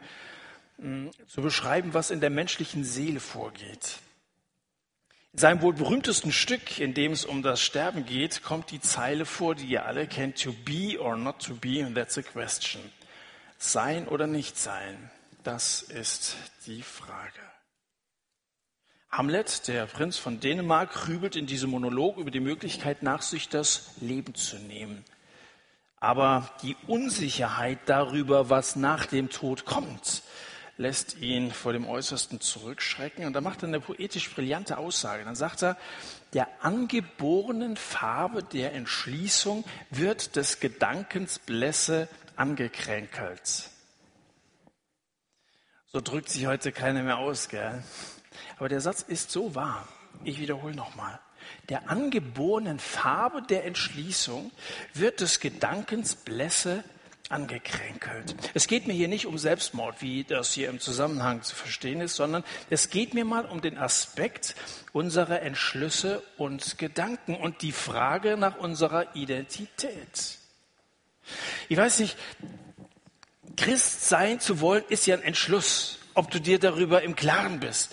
hm, 0.78 1.12
zu 1.28 1.42
beschreiben, 1.42 1.94
was 1.94 2.12
in 2.12 2.20
der 2.20 2.30
menschlichen 2.30 2.84
Seele 2.84 3.20
vorgeht. 3.20 4.00
In 5.34 5.40
seinem 5.40 5.62
wohl 5.62 5.74
berühmtesten 5.74 6.34
Stück, 6.34 6.80
in 6.80 6.94
dem 6.94 7.14
es 7.14 7.24
um 7.24 7.42
das 7.42 7.62
Sterben 7.62 8.06
geht, 8.06 8.44
kommt 8.44 8.70
die 8.72 8.82
Zeile 8.82 9.26
vor, 9.26 9.56
die 9.56 9.66
ihr 9.66 9.86
alle 9.86 10.06
kennt, 10.06 10.42
to 10.42 10.52
be 10.66 11.00
or 11.00 11.16
not 11.16 11.40
to 11.40 11.56
be, 11.56 11.84
and 11.84 11.96
that's 11.96 12.18
a 12.18 12.22
question. 12.22 12.82
Sein 13.58 14.10
oder 14.10 14.28
nicht 14.28 14.58
sein, 14.58 15.10
das 15.44 15.84
ist 15.84 16.36
die 16.66 16.82
Frage. 16.82 17.40
Hamlet, 19.10 19.68
der 19.70 19.86
Prinz 19.86 20.18
von 20.18 20.42
Dänemark, 20.42 20.92
grübelt 20.92 21.38
in 21.38 21.46
diesem 21.46 21.70
Monolog 21.70 22.18
über 22.18 22.32
die 22.32 22.40
Möglichkeit 22.42 23.02
nach, 23.02 23.22
sich 23.22 23.48
das 23.48 23.92
Leben 24.02 24.36
zu 24.36 24.58
nehmen. 24.58 25.06
Aber 25.98 26.50
die 26.62 26.76
Unsicherheit 26.88 27.80
darüber, 27.86 28.50
was 28.50 28.76
nach 28.76 29.06
dem 29.06 29.30
Tod 29.30 29.66
kommt, 29.66 30.24
lässt 30.82 31.20
ihn 31.20 31.52
vor 31.52 31.74
dem 31.74 31.88
Äußersten 31.88 32.42
zurückschrecken. 32.42 33.26
Und 33.26 33.34
da 33.34 33.42
macht 33.42 33.64
er 33.64 33.70
eine 33.70 33.80
poetisch 33.80 34.34
brillante 34.34 34.78
Aussage. 34.78 35.24
Dann 35.24 35.36
sagt 35.36 35.62
er, 35.64 35.78
der 36.34 36.48
angeborenen 36.62 37.78
Farbe 37.78 38.44
der 38.44 38.74
Entschließung 38.74 39.64
wird 39.92 40.36
des 40.36 40.60
Gedankens 40.60 41.40
Blässe 41.40 42.10
angekränkelt. 42.36 43.70
So 45.88 46.02
drückt 46.02 46.30
sich 46.30 46.48
heute 46.48 46.72
keiner 46.72 47.04
mehr 47.04 47.18
aus, 47.18 47.50
gell? 47.50 47.84
Aber 48.58 48.70
der 48.70 48.82
Satz 48.82 49.02
ist 49.02 49.30
so 49.30 49.56
wahr. 49.56 49.88
Ich 50.24 50.40
wiederhole 50.40 50.76
nochmal. 50.76 51.20
Der 51.70 51.90
angeborenen 51.90 52.80
Farbe 52.80 53.42
der 53.42 53.66
Entschließung 53.66 54.52
wird 54.94 55.22
des 55.22 55.40
Gedankens 55.40 56.16
Blässe 56.16 56.72
angekränkelt 56.72 57.01
angekränkelt. 57.32 58.36
Es 58.54 58.68
geht 58.68 58.88
mir 58.88 58.94
hier 58.94 59.08
nicht 59.08 59.26
um 59.26 59.38
Selbstmord, 59.38 60.02
wie 60.02 60.24
das 60.24 60.54
hier 60.54 60.70
im 60.70 60.80
Zusammenhang 60.80 61.42
zu 61.42 61.56
verstehen 61.56 62.02
ist, 62.02 62.16
sondern 62.16 62.44
es 62.70 62.90
geht 62.90 63.14
mir 63.14 63.26
mal 63.26 63.46
um 63.46 63.62
den 63.62 63.78
Aspekt 63.78 64.56
unserer 64.94 65.42
Entschlüsse 65.42 66.24
und 66.38 66.78
Gedanken 66.78 67.36
und 67.36 67.62
die 67.62 67.72
Frage 67.72 68.38
nach 68.38 68.58
unserer 68.58 69.16
Identität. 69.16 70.38
Ich 71.70 71.78
weiß 71.78 72.00
nicht, 72.00 72.18
Christ 73.56 74.08
sein 74.08 74.40
zu 74.40 74.60
wollen 74.60 74.84
ist 74.90 75.06
ja 75.08 75.16
ein 75.16 75.24
Entschluss, 75.24 76.00
ob 76.14 76.32
du 76.32 76.40
dir 76.40 76.60
darüber 76.60 77.02
im 77.04 77.16
Klaren 77.16 77.60
bist. 77.60 77.92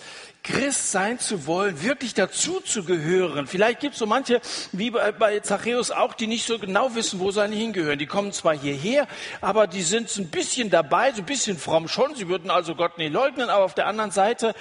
Christ 0.49 0.91
sein 0.91 1.19
zu 1.19 1.45
wollen, 1.45 1.83
wirklich 1.83 2.15
dazu 2.15 2.59
zu 2.59 2.83
gehören. 2.83 3.45
Vielleicht 3.45 3.81
gibt 3.81 3.93
es 3.93 3.99
so 3.99 4.07
manche, 4.07 4.41
wie 4.71 4.89
bei 4.89 5.39
Zachäus 5.41 5.91
auch, 5.91 6.15
die 6.15 6.25
nicht 6.25 6.47
so 6.47 6.57
genau 6.57 6.95
wissen, 6.95 7.19
wo 7.19 7.29
sie 7.29 7.47
hingehören. 7.47 7.99
Die 7.99 8.07
kommen 8.07 8.31
zwar 8.31 8.57
hierher, 8.57 9.07
aber 9.41 9.67
die 9.67 9.83
sind 9.83 10.09
so 10.09 10.21
ein 10.21 10.29
bisschen 10.29 10.71
dabei, 10.71 11.11
so 11.11 11.19
ein 11.19 11.25
bisschen 11.25 11.57
fromm 11.57 11.87
schon. 11.87 12.15
Sie 12.15 12.27
würden 12.27 12.49
also 12.49 12.73
Gott 12.73 12.97
nicht 12.97 13.13
leugnen, 13.13 13.49
aber 13.49 13.63
auf 13.63 13.75
der 13.75 13.85
anderen 13.85 14.09
Seite, 14.09 14.55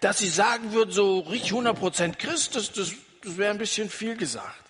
dass 0.00 0.18
sie 0.18 0.28
sagen 0.28 0.72
würden, 0.72 0.90
so 0.90 1.20
richtig 1.20 1.52
100 1.52 1.78
Prozent 1.78 2.18
Christ, 2.18 2.56
das, 2.56 2.72
das, 2.72 2.92
das 3.22 3.38
wäre 3.38 3.50
ein 3.50 3.58
bisschen 3.58 3.88
viel 3.88 4.16
gesagt. 4.16 4.60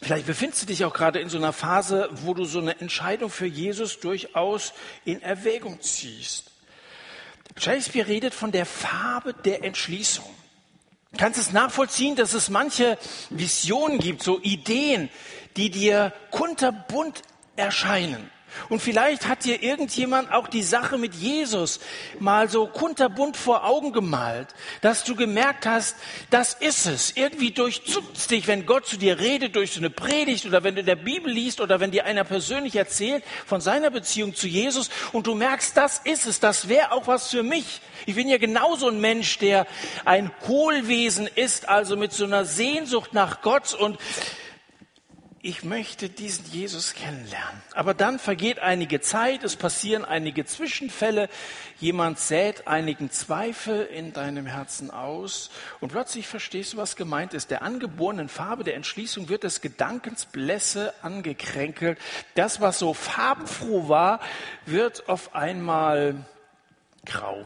Vielleicht 0.00 0.26
befindest 0.26 0.62
du 0.62 0.66
dich 0.66 0.84
auch 0.84 0.92
gerade 0.92 1.18
in 1.18 1.30
so 1.30 1.38
einer 1.38 1.52
Phase, 1.52 2.10
wo 2.12 2.34
du 2.34 2.44
so 2.44 2.60
eine 2.60 2.78
Entscheidung 2.80 3.30
für 3.30 3.46
Jesus 3.46 3.98
durchaus 3.98 4.72
in 5.04 5.20
Erwägung 5.22 5.80
ziehst. 5.80 6.53
Shakespeare 7.56 8.08
redet 8.08 8.34
von 8.34 8.52
der 8.52 8.66
Farbe 8.66 9.34
der 9.34 9.64
Entschließung. 9.64 10.24
Kannst 11.16 11.38
es 11.38 11.52
nachvollziehen, 11.52 12.16
dass 12.16 12.34
es 12.34 12.50
manche 12.50 12.98
Visionen 13.30 13.98
gibt, 13.98 14.22
so 14.22 14.40
Ideen, 14.40 15.10
die 15.56 15.70
dir 15.70 16.12
kunterbunt 16.30 17.22
erscheinen? 17.56 18.30
Und 18.68 18.80
vielleicht 18.80 19.26
hat 19.26 19.44
dir 19.44 19.62
irgendjemand 19.62 20.32
auch 20.32 20.48
die 20.48 20.62
Sache 20.62 20.98
mit 20.98 21.14
Jesus 21.14 21.80
mal 22.18 22.48
so 22.48 22.66
kunterbunt 22.66 23.36
vor 23.36 23.64
Augen 23.64 23.92
gemalt, 23.92 24.48
dass 24.80 25.04
du 25.04 25.14
gemerkt 25.14 25.66
hast, 25.66 25.96
das 26.30 26.54
ist 26.54 26.86
es. 26.86 27.16
Irgendwie 27.16 27.50
durchzuckt 27.50 28.30
dich, 28.30 28.46
wenn 28.46 28.66
Gott 28.66 28.86
zu 28.86 28.96
dir 28.96 29.18
redet 29.18 29.56
durch 29.56 29.72
so 29.72 29.80
eine 29.80 29.90
Predigt 29.90 30.46
oder 30.46 30.64
wenn 30.64 30.74
du 30.74 30.80
in 30.80 30.86
der 30.86 30.96
Bibel 30.96 31.30
liest 31.30 31.60
oder 31.60 31.80
wenn 31.80 31.90
dir 31.90 32.04
einer 32.04 32.24
persönlich 32.24 32.76
erzählt 32.76 33.24
von 33.46 33.60
seiner 33.60 33.90
Beziehung 33.90 34.34
zu 34.34 34.46
Jesus 34.46 34.90
und 35.12 35.26
du 35.26 35.34
merkst, 35.34 35.76
das 35.76 36.00
ist 36.04 36.26
es, 36.26 36.40
das 36.40 36.68
wäre 36.68 36.92
auch 36.92 37.06
was 37.06 37.30
für 37.30 37.42
mich. 37.42 37.80
Ich 38.06 38.14
bin 38.14 38.28
ja 38.28 38.38
genauso 38.38 38.88
ein 38.88 39.00
Mensch, 39.00 39.38
der 39.38 39.66
ein 40.04 40.30
Hohlwesen 40.46 41.26
ist, 41.26 41.68
also 41.68 41.96
mit 41.96 42.12
so 42.12 42.24
einer 42.24 42.44
Sehnsucht 42.44 43.14
nach 43.14 43.40
Gott 43.40 43.74
und 43.74 43.98
ich 45.44 45.62
möchte 45.62 46.08
diesen 46.08 46.46
Jesus 46.46 46.94
kennenlernen. 46.94 47.60
Aber 47.74 47.92
dann 47.92 48.18
vergeht 48.18 48.60
einige 48.60 49.02
Zeit, 49.02 49.44
es 49.44 49.56
passieren 49.56 50.02
einige 50.02 50.46
Zwischenfälle, 50.46 51.28
jemand 51.78 52.18
sät 52.18 52.66
einigen 52.66 53.10
Zweifel 53.10 53.84
in 53.84 54.14
deinem 54.14 54.46
Herzen 54.46 54.90
aus 54.90 55.50
und 55.80 55.92
plötzlich 55.92 56.26
verstehst 56.26 56.72
du, 56.72 56.76
was 56.78 56.96
gemeint 56.96 57.34
ist. 57.34 57.50
Der 57.50 57.60
angeborenen 57.60 58.30
Farbe 58.30 58.64
der 58.64 58.74
Entschließung 58.74 59.28
wird 59.28 59.44
des 59.44 59.60
Gedankens 59.60 60.24
Blässe 60.24 60.94
angekränkelt. 61.02 61.98
Das, 62.34 62.62
was 62.62 62.78
so 62.78 62.94
farbenfroh 62.94 63.86
war, 63.86 64.20
wird 64.64 65.10
auf 65.10 65.34
einmal 65.34 66.24
grau 67.04 67.44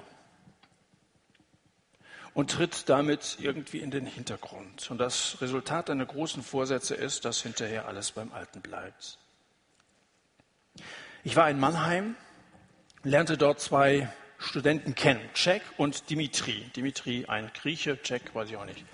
und 2.38 2.52
tritt 2.52 2.88
damit 2.88 3.38
irgendwie 3.40 3.80
in 3.80 3.90
den 3.90 4.06
Hintergrund. 4.06 4.92
Und 4.92 4.98
das 4.98 5.38
Resultat 5.40 5.88
deiner 5.88 6.06
großen 6.06 6.44
Vorsätze 6.44 6.94
ist, 6.94 7.24
dass 7.24 7.42
hinterher 7.42 7.88
alles 7.88 8.12
beim 8.12 8.32
Alten 8.32 8.60
bleibt. 8.60 9.18
Ich 11.24 11.34
war 11.34 11.50
in 11.50 11.58
Mannheim, 11.58 12.14
lernte 13.02 13.36
dort 13.36 13.58
zwei 13.58 14.08
Studenten 14.38 14.94
kennen, 14.94 15.20
Jack 15.34 15.62
und 15.78 16.10
Dimitri. 16.10 16.70
Dimitri, 16.76 17.26
ein 17.26 17.50
Grieche, 17.60 17.98
Jack, 18.04 18.32
weiß 18.36 18.50
ich 18.50 18.56
auch 18.56 18.66
nicht. 18.66 18.84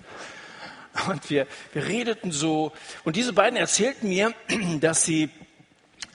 Und 1.07 1.29
wir, 1.29 1.45
wir 1.71 1.85
redeten 1.85 2.31
so. 2.31 2.71
Und 3.03 3.15
diese 3.15 3.33
beiden 3.33 3.59
erzählten 3.59 4.09
mir, 4.09 4.33
dass 4.79 5.05
sie 5.05 5.29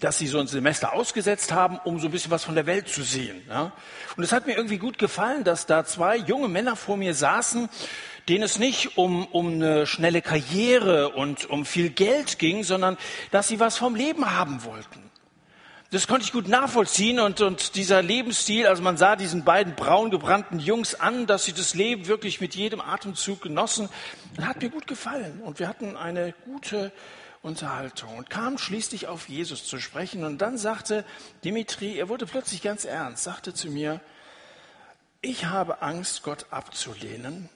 dass 0.00 0.18
sie 0.18 0.26
so 0.26 0.38
ein 0.38 0.46
Semester 0.46 0.92
ausgesetzt 0.92 1.52
haben, 1.52 1.78
um 1.84 2.00
so 2.00 2.08
ein 2.08 2.10
bisschen 2.10 2.30
was 2.30 2.44
von 2.44 2.54
der 2.54 2.66
Welt 2.66 2.88
zu 2.88 3.02
sehen. 3.02 3.42
Ja? 3.48 3.72
Und 4.16 4.24
es 4.24 4.32
hat 4.32 4.46
mir 4.46 4.56
irgendwie 4.56 4.78
gut 4.78 4.98
gefallen, 4.98 5.44
dass 5.44 5.66
da 5.66 5.84
zwei 5.84 6.16
junge 6.16 6.48
Männer 6.48 6.76
vor 6.76 6.96
mir 6.96 7.14
saßen, 7.14 7.68
denen 8.28 8.44
es 8.44 8.58
nicht 8.58 8.96
um, 8.96 9.26
um 9.26 9.54
eine 9.54 9.86
schnelle 9.86 10.22
Karriere 10.22 11.10
und 11.10 11.48
um 11.48 11.64
viel 11.64 11.90
Geld 11.90 12.38
ging, 12.38 12.64
sondern 12.64 12.96
dass 13.30 13.48
sie 13.48 13.60
was 13.60 13.76
vom 13.76 13.94
Leben 13.94 14.30
haben 14.30 14.64
wollten. 14.64 15.10
Das 15.92 16.06
konnte 16.06 16.24
ich 16.24 16.30
gut 16.30 16.46
nachvollziehen 16.46 17.18
und, 17.18 17.40
und 17.40 17.74
dieser 17.74 18.00
Lebensstil, 18.00 18.68
also 18.68 18.80
man 18.80 18.96
sah 18.96 19.16
diesen 19.16 19.42
beiden 19.42 19.74
braun 19.74 20.10
gebrannten 20.10 20.60
Jungs 20.60 20.94
an, 20.94 21.26
dass 21.26 21.44
sie 21.44 21.52
das 21.52 21.74
Leben 21.74 22.06
wirklich 22.06 22.40
mit 22.40 22.54
jedem 22.54 22.80
Atemzug 22.80 23.42
genossen, 23.42 23.88
hat 24.40 24.62
mir 24.62 24.70
gut 24.70 24.86
gefallen 24.86 25.40
und 25.44 25.58
wir 25.58 25.66
hatten 25.66 25.96
eine 25.96 26.32
gute 26.44 26.92
Unterhaltung 27.42 28.18
und 28.18 28.28
kamen 28.28 28.58
schließlich 28.58 29.06
auf 29.06 29.28
Jesus 29.28 29.64
zu 29.64 29.78
sprechen 29.78 30.24
und 30.24 30.38
dann 30.38 30.58
sagte 30.58 31.04
Dimitri, 31.42 31.96
er 31.96 32.08
wurde 32.08 32.26
plötzlich 32.26 32.60
ganz 32.60 32.84
ernst, 32.84 33.24
sagte 33.24 33.54
zu 33.54 33.68
mir, 33.68 34.00
ich 35.22 35.46
habe 35.46 35.82
Angst, 35.82 36.22
Gott 36.22 36.46
abzulehnen 36.50 37.48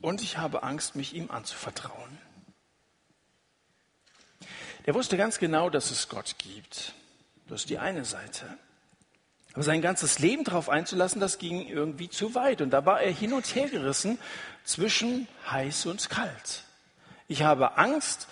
und 0.00 0.22
ich 0.22 0.38
habe 0.38 0.62
Angst, 0.62 0.94
mich 0.94 1.14
ihm 1.14 1.30
anzuvertrauen. 1.30 2.18
Er 4.84 4.94
wusste 4.94 5.16
ganz 5.16 5.38
genau, 5.38 5.70
dass 5.70 5.90
es 5.90 6.08
Gott 6.08 6.36
gibt. 6.38 6.94
Das 7.48 7.62
ist 7.62 7.70
die 7.70 7.78
eine 7.78 8.04
Seite. 8.04 8.46
Aber 9.52 9.62
sein 9.62 9.82
ganzes 9.82 10.18
Leben 10.18 10.44
darauf 10.44 10.68
einzulassen, 10.68 11.20
das 11.20 11.38
ging 11.38 11.66
irgendwie 11.66 12.08
zu 12.08 12.34
weit. 12.34 12.60
Und 12.60 12.70
da 12.70 12.86
war 12.86 13.00
er 13.00 13.12
hin 13.12 13.32
und 13.32 13.54
her 13.54 13.68
gerissen 13.68 14.18
zwischen 14.64 15.26
heiß 15.50 15.86
und 15.86 16.08
kalt. 16.08 16.64
Ich 17.28 17.42
habe 17.42 17.76
Angst, 17.76 18.28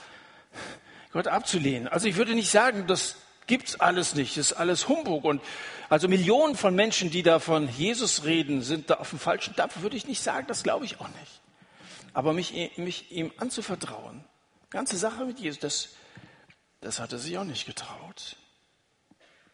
Gott 1.18 1.26
abzulehnen. 1.26 1.88
Also 1.88 2.06
ich 2.06 2.14
würde 2.14 2.32
nicht 2.32 2.48
sagen, 2.48 2.86
das 2.86 3.16
gibt's 3.48 3.80
alles 3.80 4.14
nicht, 4.14 4.36
das 4.36 4.52
ist 4.52 4.56
alles 4.56 4.86
Humbug. 4.86 5.24
Und 5.24 5.42
also 5.88 6.06
Millionen 6.06 6.54
von 6.54 6.76
Menschen, 6.76 7.10
die 7.10 7.24
da 7.24 7.40
von 7.40 7.68
Jesus 7.68 8.22
reden, 8.22 8.62
sind 8.62 8.88
da 8.88 8.94
auf 8.98 9.10
dem 9.10 9.18
falschen 9.18 9.56
Dampf, 9.56 9.82
würde 9.82 9.96
ich 9.96 10.06
nicht 10.06 10.22
sagen, 10.22 10.46
das 10.46 10.62
glaube 10.62 10.84
ich 10.84 11.00
auch 11.00 11.08
nicht. 11.08 11.40
Aber 12.12 12.32
mich, 12.32 12.72
mich 12.76 13.10
ihm 13.10 13.32
anzuvertrauen, 13.38 14.24
ganze 14.70 14.96
Sache 14.96 15.24
mit 15.24 15.40
Jesus, 15.40 15.58
das, 15.58 15.88
das 16.82 17.00
hat 17.00 17.12
er 17.12 17.18
sich 17.18 17.36
auch 17.36 17.42
nicht 17.42 17.66
getraut. 17.66 18.36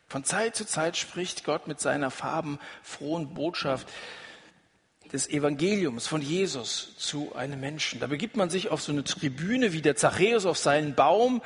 Von 0.07 0.23
Zeit 0.23 0.57
zu 0.57 0.67
Zeit 0.67 0.99
spricht 0.99 1.45
Gott 1.45 1.67
mit 1.67 1.81
seiner 1.81 2.11
farbenfrohen 2.11 3.33
Botschaft 3.33 3.89
des 5.15 5.31
Evangeliums 5.31 6.09
von 6.09 6.21
Jesus 6.21 6.97
zu 6.99 7.37
einem 7.37 7.61
Menschen. 7.61 8.01
Da 8.01 8.09
begibt 8.09 8.37
man 8.37 8.51
sich 8.51 8.71
auf 8.71 8.83
so 8.83 8.91
eine 8.91 9.05
Tribüne 9.05 9.73
wie 9.73 9.81
der 9.81 9.95
Zachäus 9.95 10.45
auf 10.45 10.59
seinen 10.59 10.97
Baum. 10.97 11.41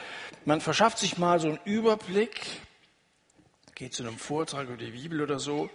Man 0.47 0.63
verschafft 0.63 0.97
sich 0.97 1.19
mal 1.19 1.39
so 1.39 1.49
einen 1.49 1.61
Überblick, 1.67 2.47
geht 3.75 3.93
zu 3.93 4.05
einem 4.05 4.17
Vortrag 4.17 4.69
über 4.69 4.79
die 4.79 4.93
Bibel 4.93 5.21
oder 5.21 5.39
so. 5.39 5.69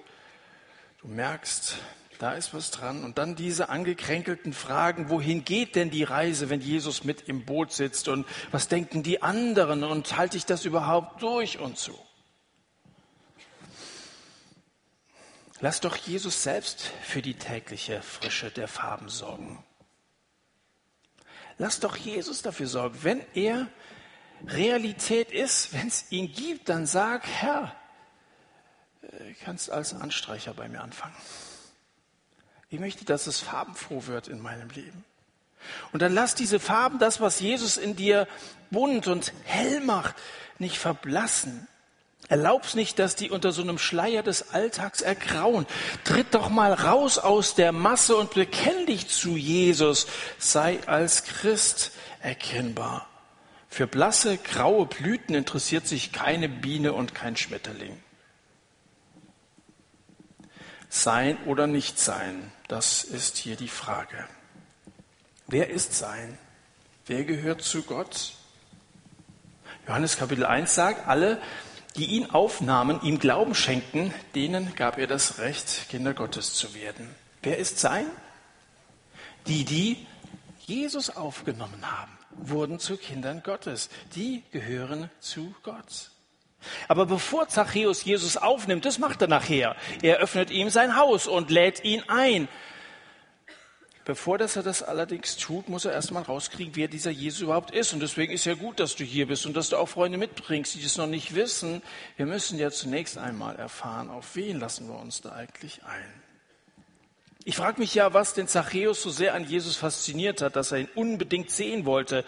Du 1.03 1.07
merkst, 1.07 1.77
da 2.17 2.31
ist 2.31 2.55
was 2.55 2.71
dran. 2.71 3.03
Und 3.03 3.19
dann 3.19 3.35
diese 3.35 3.69
angekränkelten 3.69 4.53
Fragen, 4.53 5.11
wohin 5.11 5.45
geht 5.45 5.75
denn 5.75 5.91
die 5.91 6.03
Reise, 6.03 6.49
wenn 6.49 6.61
Jesus 6.61 7.03
mit 7.03 7.29
im 7.29 7.45
Boot 7.45 7.73
sitzt? 7.73 8.07
Und 8.07 8.25
was 8.49 8.69
denken 8.69 9.03
die 9.03 9.21
anderen? 9.21 9.83
Und 9.83 10.17
halte 10.17 10.35
ich 10.35 10.47
das 10.47 10.65
überhaupt 10.65 11.21
durch 11.21 11.59
und 11.59 11.77
so? 11.77 12.03
Lass 15.63 15.79
doch 15.79 15.95
Jesus 15.95 16.43
selbst 16.43 16.91
für 17.03 17.21
die 17.21 17.35
tägliche 17.35 18.01
Frische 18.01 18.51
der 18.51 18.67
Farben 18.67 19.07
sorgen. 19.07 19.63
Lass 21.57 21.79
doch 21.79 21.95
Jesus 21.95 22.41
dafür 22.41 22.67
sorgen. 22.67 22.99
Wenn 23.01 23.25
er 23.33 23.69
Realität 24.45 25.31
ist, 25.31 25.71
wenn 25.71 25.87
es 25.87 26.11
ihn 26.11 26.33
gibt, 26.33 26.67
dann 26.67 26.85
sag, 26.85 27.25
Herr, 27.25 27.73
du 29.03 29.07
äh, 29.07 29.35
kannst 29.45 29.71
als 29.71 29.93
Anstreicher 29.93 30.53
bei 30.53 30.67
mir 30.67 30.81
anfangen. 30.81 31.15
Ich 32.69 32.81
möchte, 32.81 33.05
dass 33.05 33.27
es 33.27 33.39
farbenfroh 33.39 34.07
wird 34.07 34.27
in 34.27 34.41
meinem 34.41 34.69
Leben. 34.69 35.05
Und 35.93 36.01
dann 36.01 36.13
lass 36.13 36.35
diese 36.35 36.59
Farben, 36.59 36.99
das, 36.99 37.21
was 37.21 37.39
Jesus 37.39 37.77
in 37.77 37.95
dir 37.95 38.27
bunt 38.69 39.07
und 39.07 39.31
hell 39.45 39.79
macht, 39.79 40.15
nicht 40.59 40.77
verblassen. 40.77 41.69
Erlaub's 42.29 42.73
nicht, 42.73 42.99
dass 42.99 43.15
die 43.15 43.29
unter 43.29 43.51
so 43.51 43.61
einem 43.61 43.77
Schleier 43.77 44.23
des 44.23 44.53
Alltags 44.53 45.01
ergrauen. 45.01 45.65
Tritt 46.03 46.33
doch 46.33 46.49
mal 46.49 46.73
raus 46.73 47.17
aus 47.17 47.55
der 47.55 47.71
Masse 47.71 48.15
und 48.15 48.33
bekenn 48.33 48.85
dich 48.85 49.09
zu 49.09 49.35
Jesus. 49.35 50.07
Sei 50.37 50.79
als 50.87 51.25
Christ 51.25 51.91
erkennbar. 52.21 53.07
Für 53.69 53.87
blasse, 53.87 54.37
graue 54.37 54.85
Blüten 54.85 55.35
interessiert 55.35 55.87
sich 55.87 56.11
keine 56.11 56.47
Biene 56.47 56.93
und 56.93 57.13
kein 57.13 57.35
Schmetterling. 57.35 58.01
Sein 60.89 61.37
oder 61.45 61.65
nicht 61.65 61.99
sein, 61.99 62.51
das 62.67 63.03
ist 63.03 63.37
hier 63.37 63.55
die 63.55 63.67
Frage. 63.67 64.27
Wer 65.47 65.71
ist 65.71 65.95
sein? 65.95 66.37
Wer 67.07 67.25
gehört 67.25 67.63
zu 67.63 67.81
Gott? 67.81 68.33
Johannes 69.87 70.17
Kapitel 70.17 70.45
1 70.45 70.73
sagt, 70.73 71.07
alle, 71.07 71.41
die 71.95 72.05
ihn 72.05 72.29
aufnahmen, 72.31 73.01
ihm 73.03 73.19
Glauben 73.19 73.55
schenkten, 73.55 74.13
denen 74.35 74.75
gab 74.75 74.97
er 74.97 75.07
das 75.07 75.39
Recht, 75.39 75.89
Kinder 75.89 76.13
Gottes 76.13 76.53
zu 76.53 76.73
werden. 76.73 77.09
Wer 77.41 77.57
ist 77.57 77.79
sein? 77.79 78.05
Die, 79.47 79.65
die 79.65 80.07
Jesus 80.65 81.09
aufgenommen 81.09 81.83
haben, 81.83 82.11
wurden 82.31 82.79
zu 82.79 82.97
Kindern 82.97 83.43
Gottes. 83.43 83.89
Die 84.15 84.43
gehören 84.51 85.09
zu 85.19 85.53
Gott. 85.63 86.11
Aber 86.87 87.05
bevor 87.05 87.49
Zachäus 87.49 88.05
Jesus 88.05 88.37
aufnimmt, 88.37 88.85
das 88.85 88.97
macht 88.97 89.21
er 89.21 89.27
nachher. 89.27 89.75
Er 90.01 90.17
öffnet 90.17 90.49
ihm 90.49 90.69
sein 90.69 90.95
Haus 90.95 91.27
und 91.27 91.51
lädt 91.51 91.83
ihn 91.83 92.03
ein. 92.07 92.47
Bevor 94.05 94.37
dass 94.37 94.57
er 94.57 94.63
das 94.63 94.83
allerdings 94.83 95.37
tut, 95.37 95.69
muss 95.69 95.85
er 95.85 95.93
erstmal 95.93 96.23
rauskriegen, 96.23 96.75
wer 96.75 96.89
dieser 96.89 97.11
Jesus 97.11 97.41
überhaupt 97.41 97.71
ist. 97.71 97.93
Und 97.93 98.01
deswegen 98.01 98.33
ist 98.33 98.43
ja 98.43 98.53
gut, 98.53 98.81
dass 98.81 98.97
du 98.97 99.05
hier 99.05 99.27
bist 99.27 99.45
und 99.45 99.55
dass 99.55 99.69
du 99.69 99.77
auch 99.77 99.87
Freunde 99.87 100.17
mitbringst, 100.17 100.75
die 100.75 100.83
das 100.83 100.97
noch 100.97 101.07
nicht 101.07 101.35
wissen. 101.35 101.81
Wir 102.17 102.25
müssen 102.25 102.59
ja 102.59 102.69
zunächst 102.69 103.17
einmal 103.17 103.55
erfahren, 103.55 104.09
auf 104.09 104.35
wen 104.35 104.59
lassen 104.59 104.89
wir 104.89 104.99
uns 104.99 105.21
da 105.21 105.31
eigentlich 105.31 105.83
ein. 105.85 106.23
Ich 107.45 107.55
frage 107.55 107.79
mich 107.79 107.93
ja, 107.95 108.13
was 108.13 108.33
den 108.33 108.47
Zachäus 108.47 109.01
so 109.01 109.09
sehr 109.09 109.33
an 109.33 109.45
Jesus 109.45 109.77
fasziniert 109.77 110.41
hat, 110.41 110.57
dass 110.57 110.71
er 110.71 110.79
ihn 110.79 110.89
unbedingt 110.95 111.49
sehen 111.49 111.85
wollte. 111.85 112.25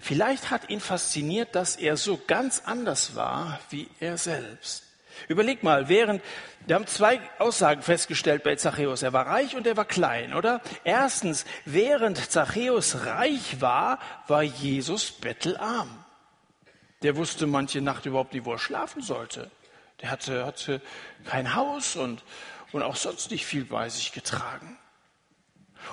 Vielleicht 0.00 0.50
hat 0.50 0.70
ihn 0.70 0.80
fasziniert, 0.80 1.54
dass 1.54 1.76
er 1.76 1.96
so 1.98 2.20
ganz 2.26 2.62
anders 2.64 3.14
war 3.14 3.60
wie 3.70 3.88
er 4.00 4.16
selbst. 4.16 4.84
Überleg 5.28 5.62
mal, 5.62 5.88
während, 5.88 6.22
wir 6.66 6.76
haben 6.76 6.86
zwei 6.86 7.20
Aussagen 7.38 7.82
festgestellt 7.82 8.42
bei 8.42 8.56
Zachäus. 8.56 9.02
Er 9.02 9.12
war 9.12 9.26
reich 9.26 9.56
und 9.56 9.66
er 9.66 9.76
war 9.76 9.84
klein, 9.84 10.34
oder? 10.34 10.60
Erstens, 10.84 11.44
während 11.64 12.30
Zachäus 12.30 13.06
reich 13.06 13.60
war, 13.60 13.98
war 14.26 14.42
Jesus 14.42 15.10
bettelarm. 15.10 16.04
Der 17.02 17.16
wusste 17.16 17.46
manche 17.46 17.80
Nacht 17.80 18.06
überhaupt 18.06 18.32
nicht, 18.32 18.44
wo 18.44 18.52
er 18.52 18.58
schlafen 18.58 19.02
sollte. 19.02 19.50
Der 20.00 20.10
hatte, 20.10 20.46
hatte 20.46 20.80
kein 21.24 21.54
Haus 21.54 21.96
und, 21.96 22.22
und 22.72 22.82
auch 22.82 22.96
sonst 22.96 23.30
nicht 23.30 23.46
viel 23.46 23.64
bei 23.64 23.88
sich 23.88 24.12
getragen. 24.12 24.78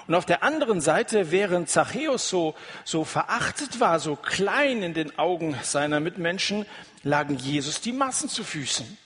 Und 0.07 0.15
auf 0.15 0.25
der 0.25 0.43
anderen 0.43 0.81
Seite, 0.81 1.31
während 1.31 1.69
Zachäus 1.69 2.29
so, 2.29 2.55
so 2.84 3.03
verachtet 3.03 3.79
war, 3.79 3.99
so 3.99 4.15
klein 4.15 4.84
in 4.84 4.93
den 4.93 5.17
Augen 5.19 5.57
seiner 5.63 5.99
Mitmenschen, 5.99 6.65
lagen 7.03 7.36
Jesus 7.38 7.81
die 7.81 7.93
Massen 7.93 8.29
zu 8.29 8.43
Füßen. 8.43 8.97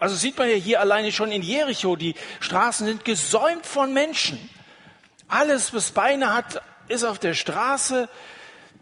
Also 0.00 0.16
sieht 0.16 0.38
man 0.38 0.48
ja 0.48 0.56
hier 0.56 0.80
alleine 0.80 1.12
schon 1.12 1.30
in 1.30 1.42
Jericho, 1.42 1.94
die 1.94 2.14
Straßen 2.40 2.86
sind 2.86 3.04
gesäumt 3.04 3.66
von 3.66 3.92
Menschen. 3.92 4.38
Alles, 5.28 5.72
was 5.74 5.92
Beine 5.92 6.32
hat, 6.34 6.62
ist 6.88 7.04
auf 7.04 7.18
der 7.18 7.34
Straße 7.34 8.08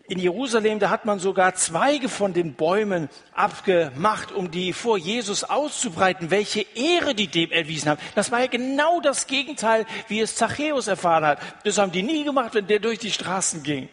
in 0.08 0.18
Jerusalem, 0.18 0.78
da 0.78 0.88
hat 0.88 1.04
man 1.04 1.18
sogar 1.18 1.54
Zweige 1.54 2.08
von 2.08 2.32
den 2.32 2.54
Bäumen 2.54 3.10
abgemacht, 3.34 4.32
um 4.32 4.50
die 4.50 4.72
vor 4.72 4.96
Jesus 4.96 5.44
auszubreiten, 5.44 6.30
welche 6.30 6.64
Ehre 6.74 7.14
die 7.14 7.26
dem 7.26 7.50
erwiesen 7.52 7.90
haben. 7.90 8.00
Das 8.14 8.30
war 8.32 8.40
ja 8.40 8.46
genau 8.46 9.00
das 9.00 9.26
Gegenteil, 9.26 9.84
wie 10.06 10.20
es 10.20 10.36
Zachäus 10.36 10.86
erfahren 10.86 11.26
hat. 11.26 11.40
Das 11.64 11.76
haben 11.76 11.92
die 11.92 12.02
nie 12.02 12.24
gemacht, 12.24 12.54
wenn 12.54 12.66
der 12.66 12.78
durch 12.78 12.98
die 13.00 13.10
Straßen 13.10 13.62
ging. 13.62 13.90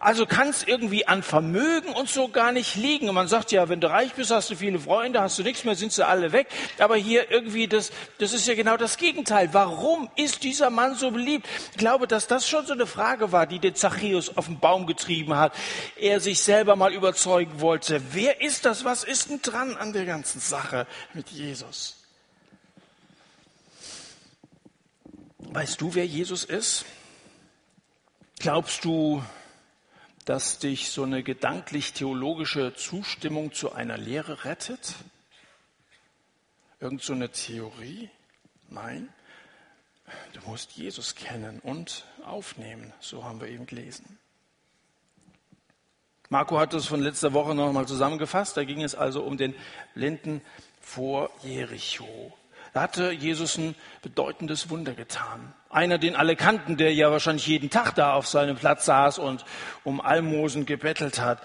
Also 0.00 0.26
kann 0.26 0.48
es 0.48 0.62
irgendwie 0.64 1.06
an 1.06 1.22
Vermögen 1.22 1.92
und 1.92 2.08
so 2.08 2.28
gar 2.28 2.52
nicht 2.52 2.76
liegen. 2.76 3.08
Und 3.08 3.14
man 3.14 3.28
sagt 3.28 3.52
ja, 3.52 3.68
wenn 3.68 3.80
du 3.80 3.90
reich 3.90 4.12
bist, 4.14 4.30
hast 4.30 4.50
du 4.50 4.56
viele 4.56 4.78
Freunde, 4.78 5.20
hast 5.20 5.38
du 5.38 5.42
nichts 5.42 5.64
mehr, 5.64 5.74
sind 5.74 5.92
sie 5.92 6.06
alle 6.06 6.32
weg. 6.32 6.48
Aber 6.78 6.96
hier 6.96 7.30
irgendwie, 7.30 7.68
das, 7.68 7.92
das 8.18 8.32
ist 8.32 8.46
ja 8.46 8.54
genau 8.54 8.76
das 8.76 8.96
Gegenteil. 8.96 9.50
Warum 9.52 10.10
ist 10.16 10.42
dieser 10.44 10.70
Mann 10.70 10.94
so 10.94 11.10
beliebt? 11.10 11.46
Ich 11.72 11.78
glaube, 11.78 12.06
dass 12.06 12.26
das 12.26 12.48
schon 12.48 12.66
so 12.66 12.72
eine 12.72 12.86
Frage 12.86 13.32
war, 13.32 13.46
die 13.46 13.58
den 13.58 13.74
Zachäus 13.74 14.36
auf 14.36 14.46
den 14.46 14.58
Baum 14.58 14.86
getrieben 14.86 15.36
hat. 15.36 15.54
Er 15.96 16.20
sich 16.20 16.42
selber 16.42 16.76
mal 16.76 16.92
überzeugen 16.92 17.60
wollte. 17.60 18.02
Wer 18.12 18.40
ist 18.40 18.64
das? 18.64 18.84
Was 18.84 19.04
ist 19.04 19.30
denn 19.30 19.40
dran 19.42 19.76
an 19.76 19.92
der 19.92 20.04
ganzen 20.04 20.40
Sache 20.40 20.86
mit 21.14 21.28
Jesus? 21.30 21.96
Weißt 25.38 25.80
du, 25.80 25.94
wer 25.94 26.06
Jesus 26.06 26.44
ist? 26.44 26.86
Glaubst 28.38 28.84
du, 28.84 29.22
dass 30.24 30.58
dich 30.58 30.90
so 30.90 31.02
eine 31.02 31.22
gedanklich-theologische 31.22 32.74
Zustimmung 32.74 33.52
zu 33.52 33.72
einer 33.72 33.98
Lehre 33.98 34.44
rettet? 34.44 34.94
Irgend 36.80 37.02
so 37.02 37.12
eine 37.12 37.30
Theorie? 37.30 38.10
Nein. 38.68 39.08
Du 40.32 40.40
musst 40.48 40.72
Jesus 40.72 41.14
kennen 41.14 41.60
und 41.60 42.04
aufnehmen. 42.24 42.92
So 43.00 43.24
haben 43.24 43.40
wir 43.40 43.48
eben 43.48 43.66
gelesen. 43.66 44.18
Marco 46.28 46.58
hat 46.58 46.72
es 46.74 46.86
von 46.86 47.00
letzter 47.00 47.32
Woche 47.34 47.54
noch 47.54 47.68
einmal 47.68 47.86
zusammengefasst. 47.86 48.56
Da 48.56 48.64
ging 48.64 48.82
es 48.82 48.94
also 48.94 49.22
um 49.22 49.36
den 49.36 49.54
Blinden 49.94 50.40
vor 50.80 51.30
Jericho. 51.42 52.32
Da 52.72 52.82
hatte 52.82 53.12
Jesus 53.12 53.58
ein 53.58 53.74
bedeutendes 54.00 54.70
Wunder 54.70 54.94
getan. 54.94 55.52
Einer, 55.68 55.98
den 55.98 56.16
alle 56.16 56.36
kannten, 56.36 56.76
der 56.76 56.94
ja 56.94 57.10
wahrscheinlich 57.10 57.46
jeden 57.46 57.68
Tag 57.68 57.94
da 57.94 58.14
auf 58.14 58.26
seinem 58.26 58.56
Platz 58.56 58.86
saß 58.86 59.18
und 59.18 59.44
um 59.84 60.00
Almosen 60.00 60.64
gebettelt 60.64 61.20
hat, 61.20 61.38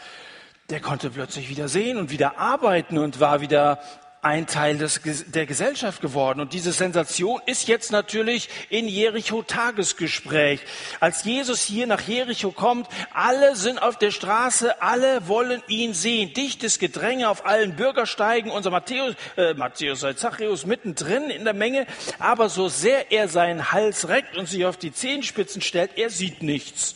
der 0.70 0.80
konnte 0.80 1.10
plötzlich 1.10 1.50
wieder 1.50 1.68
sehen 1.68 1.98
und 1.98 2.12
wieder 2.12 2.38
arbeiten 2.38 2.98
und 2.98 3.20
war 3.20 3.42
wieder 3.42 3.80
ein 4.22 4.48
Teil 4.48 4.78
des, 4.78 5.02
der 5.28 5.46
Gesellschaft 5.46 6.02
geworden. 6.02 6.40
Und 6.40 6.54
diese 6.54 6.72
Sensation 6.72 7.40
ist 7.46 7.68
jetzt 7.68 7.92
natürlich 7.92 8.50
in 8.70 8.88
Jericho 8.88 9.44
Tagesgespräch. 9.44 10.62
Als 11.00 11.24
Jesus 11.24 11.62
hier 11.62 11.88
nach 11.88 12.02
Jericho 12.02 12.52
kommt, 12.52 12.88
alle 13.14 13.56
sind 13.56 13.82
auf 13.82 13.98
der 13.98 14.12
Straße, 14.12 14.82
alle 14.82 15.28
wollen 15.28 15.62
ihn 15.68 15.94
sehen. 15.94 16.34
Dichtes 16.34 16.80
Gedränge 16.80 17.30
auf 17.30 17.46
allen 17.46 17.76
Bürgersteigen. 17.76 18.52
Unser 18.52 18.72
Matthäus, 18.72 19.16
äh, 19.38 19.54
Matthäus, 19.54 20.04
äh, 20.04 20.16
Zachäus 20.16 20.66
mittendrin 20.66 21.30
in 21.30 21.44
der 21.44 21.54
Menge. 21.54 21.86
Aber 22.20 22.50
so 22.50 22.70
sehr 22.70 23.12
er 23.12 23.28
seinen 23.28 23.72
Hals 23.72 24.08
reckt 24.10 24.38
und 24.38 24.48
sich 24.48 24.66
auf 24.66 24.78
die 24.78 24.92
Zehenspitzen 24.92 25.62
stellt, 25.62 25.92
er 25.96 26.10
sieht 26.10 26.42
nichts. 26.42 26.96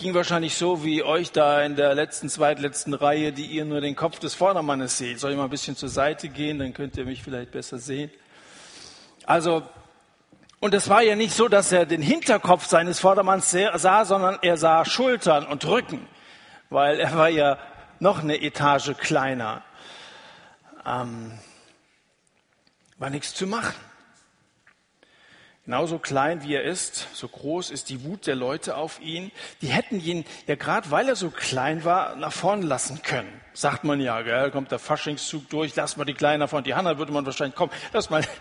Ging 0.00 0.14
wahrscheinlich 0.14 0.56
so 0.56 0.82
wie 0.82 1.02
euch 1.02 1.30
da 1.30 1.60
in 1.60 1.76
der 1.76 1.94
letzten, 1.94 2.30
zweitletzten 2.30 2.94
Reihe, 2.94 3.34
die 3.34 3.44
ihr 3.44 3.66
nur 3.66 3.82
den 3.82 3.94
Kopf 3.94 4.18
des 4.18 4.32
Vordermannes 4.32 4.96
seht. 4.96 5.20
Soll 5.20 5.32
ich 5.32 5.36
mal 5.36 5.44
ein 5.44 5.50
bisschen 5.50 5.76
zur 5.76 5.90
Seite 5.90 6.30
gehen, 6.30 6.58
dann 6.58 6.72
könnt 6.72 6.96
ihr 6.96 7.04
mich 7.04 7.22
vielleicht 7.22 7.50
besser 7.50 7.78
sehen. 7.78 8.10
Also, 9.26 9.62
und 10.58 10.72
es 10.72 10.88
war 10.88 11.02
ja 11.02 11.16
nicht 11.16 11.34
so, 11.34 11.48
dass 11.48 11.70
er 11.70 11.84
den 11.84 12.00
Hinterkopf 12.00 12.64
seines 12.64 12.98
Vordermanns 12.98 13.50
sah, 13.50 14.04
sondern 14.06 14.38
er 14.40 14.56
sah 14.56 14.86
Schultern 14.86 15.46
und 15.46 15.66
Rücken, 15.66 16.08
weil 16.70 16.98
er 16.98 17.14
war 17.18 17.28
ja 17.28 17.58
noch 17.98 18.22
eine 18.22 18.40
Etage 18.40 18.96
kleiner. 18.96 19.62
Ähm, 20.86 21.32
war 22.96 23.10
nichts 23.10 23.34
zu 23.34 23.46
machen. 23.46 23.74
Genauso 25.70 26.00
klein 26.00 26.42
wie 26.42 26.56
er 26.56 26.64
ist, 26.64 27.06
so 27.12 27.28
groß 27.28 27.70
ist 27.70 27.90
die 27.90 28.02
Wut 28.02 28.26
der 28.26 28.34
Leute 28.34 28.76
auf 28.76 29.00
ihn. 29.00 29.30
Die 29.62 29.68
hätten 29.68 30.00
ihn 30.00 30.24
ja 30.48 30.56
gerade, 30.56 30.90
weil 30.90 31.08
er 31.08 31.14
so 31.14 31.30
klein 31.30 31.84
war, 31.84 32.16
nach 32.16 32.32
vorn 32.32 32.62
lassen 32.62 33.02
können. 33.02 33.32
Sagt 33.52 33.84
man 33.84 34.00
ja, 34.00 34.20
gell? 34.22 34.50
kommt 34.50 34.72
der 34.72 34.80
Faschingszug 34.80 35.48
durch, 35.48 35.76
lass 35.76 35.96
mal 35.96 36.04
die 36.04 36.14
Kleinen 36.14 36.40
nach 36.40 36.48
vorn. 36.48 36.64
Die 36.64 36.74
Hanna 36.74 36.98
würde 36.98 37.12
man 37.12 37.24
wahrscheinlich 37.24 37.54
kommen, 37.54 37.70
lass 37.92 38.10
mal. 38.10 38.24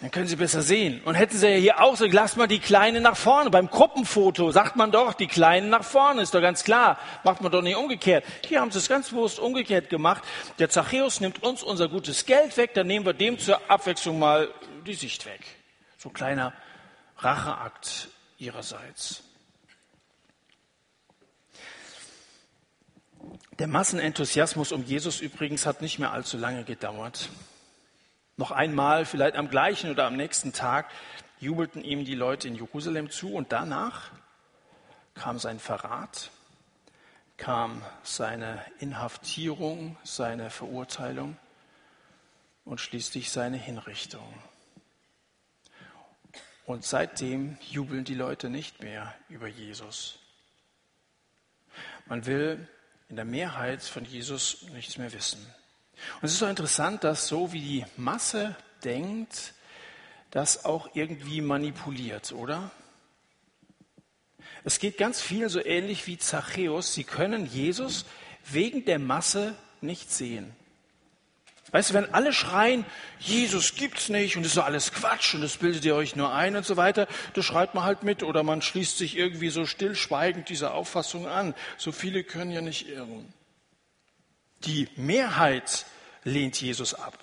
Dann 0.00 0.10
können 0.10 0.26
sie 0.26 0.34
besser 0.34 0.62
sehen. 0.62 1.00
Und 1.04 1.14
hätten 1.14 1.36
sie 1.36 1.48
ja 1.48 1.56
hier 1.56 1.80
auch 1.80 1.94
so, 1.94 2.04
lass 2.06 2.34
mal 2.34 2.48
die 2.48 2.58
Kleinen 2.58 3.04
nach 3.04 3.16
vorne. 3.16 3.50
Beim 3.50 3.70
Gruppenfoto 3.70 4.50
sagt 4.50 4.74
man 4.74 4.90
doch, 4.90 5.12
die 5.12 5.28
Kleinen 5.28 5.70
nach 5.70 5.84
vorne, 5.84 6.22
ist 6.22 6.34
doch 6.34 6.40
ganz 6.40 6.64
klar. 6.64 6.98
Macht 7.22 7.40
man 7.40 7.52
doch 7.52 7.62
nicht 7.62 7.76
umgekehrt. 7.76 8.24
Hier 8.46 8.60
haben 8.60 8.72
sie 8.72 8.78
es 8.78 8.88
ganz 8.88 9.10
bewusst 9.10 9.38
umgekehrt 9.38 9.90
gemacht. 9.90 10.24
Der 10.58 10.70
Zachäus 10.70 11.20
nimmt 11.20 11.44
uns 11.44 11.62
unser 11.62 11.88
gutes 11.88 12.26
Geld 12.26 12.56
weg, 12.56 12.74
dann 12.74 12.88
nehmen 12.88 13.06
wir 13.06 13.12
dem 13.12 13.38
zur 13.38 13.60
Abwechslung 13.70 14.18
mal 14.18 14.48
die 14.88 14.94
Sicht 14.94 15.26
weg. 15.26 15.44
So 15.96 16.08
ein 16.08 16.14
kleiner 16.14 16.52
Racheakt 17.18 18.08
ihrerseits. 18.38 19.22
Der 23.58 23.66
Massenenthusiasmus 23.66 24.72
um 24.72 24.84
Jesus 24.84 25.20
übrigens 25.20 25.66
hat 25.66 25.82
nicht 25.82 25.98
mehr 25.98 26.12
allzu 26.12 26.38
lange 26.38 26.64
gedauert. 26.64 27.28
Noch 28.36 28.52
einmal, 28.52 29.04
vielleicht 29.04 29.34
am 29.34 29.50
gleichen 29.50 29.90
oder 29.90 30.06
am 30.06 30.16
nächsten 30.16 30.52
Tag, 30.52 30.90
jubelten 31.40 31.82
ihm 31.82 32.04
die 32.04 32.14
Leute 32.14 32.46
in 32.46 32.54
Jerusalem 32.54 33.10
zu 33.10 33.34
und 33.34 33.50
danach 33.50 34.12
kam 35.14 35.40
sein 35.40 35.58
Verrat, 35.58 36.30
kam 37.36 37.82
seine 38.04 38.64
Inhaftierung, 38.78 39.96
seine 40.04 40.50
Verurteilung 40.50 41.36
und 42.64 42.80
schließlich 42.80 43.32
seine 43.32 43.56
Hinrichtung. 43.56 44.32
Und 46.68 46.84
seitdem 46.84 47.56
jubeln 47.70 48.04
die 48.04 48.12
Leute 48.12 48.50
nicht 48.50 48.82
mehr 48.82 49.14
über 49.30 49.46
Jesus. 49.48 50.18
Man 52.04 52.26
will 52.26 52.68
in 53.08 53.16
der 53.16 53.24
Mehrheit 53.24 53.82
von 53.82 54.04
Jesus 54.04 54.66
nichts 54.74 54.98
mehr 54.98 55.10
wissen. 55.14 55.40
Und 56.16 56.24
es 56.24 56.32
ist 56.32 56.40
so 56.40 56.46
interessant, 56.46 57.04
dass 57.04 57.26
so 57.26 57.54
wie 57.54 57.62
die 57.62 57.86
Masse 57.96 58.54
denkt, 58.84 59.54
das 60.30 60.66
auch 60.66 60.90
irgendwie 60.92 61.40
manipuliert, 61.40 62.32
oder? 62.32 62.70
Es 64.62 64.78
geht 64.78 64.98
ganz 64.98 65.22
viel 65.22 65.48
so 65.48 65.64
ähnlich 65.64 66.06
wie 66.06 66.18
Zachäus. 66.18 66.92
Sie 66.92 67.04
können 67.04 67.46
Jesus 67.46 68.04
wegen 68.44 68.84
der 68.84 68.98
Masse 68.98 69.54
nicht 69.80 70.12
sehen. 70.12 70.54
Weißt 71.70 71.90
du, 71.90 71.94
wenn 71.94 72.14
alle 72.14 72.32
schreien, 72.32 72.86
Jesus 73.18 73.74
gibt's 73.74 74.08
nicht 74.08 74.36
und 74.36 74.42
das 74.42 74.52
ist 74.52 74.58
alles 74.58 74.92
Quatsch 74.92 75.34
und 75.34 75.42
das 75.42 75.58
bildet 75.58 75.84
ihr 75.84 75.94
euch 75.94 76.16
nur 76.16 76.32
ein 76.32 76.56
und 76.56 76.64
so 76.64 76.76
weiter, 76.76 77.06
da 77.34 77.42
schreit 77.42 77.74
man 77.74 77.84
halt 77.84 78.02
mit 78.02 78.22
oder 78.22 78.42
man 78.42 78.62
schließt 78.62 78.96
sich 78.96 79.16
irgendwie 79.16 79.50
so 79.50 79.66
stillschweigend 79.66 80.48
dieser 80.48 80.72
Auffassung 80.72 81.26
an. 81.26 81.54
So 81.76 81.92
viele 81.92 82.24
können 82.24 82.50
ja 82.50 82.62
nicht 82.62 82.88
irren. 82.88 83.32
Die 84.64 84.88
Mehrheit 84.96 85.84
lehnt 86.24 86.60
Jesus 86.60 86.94
ab. 86.94 87.18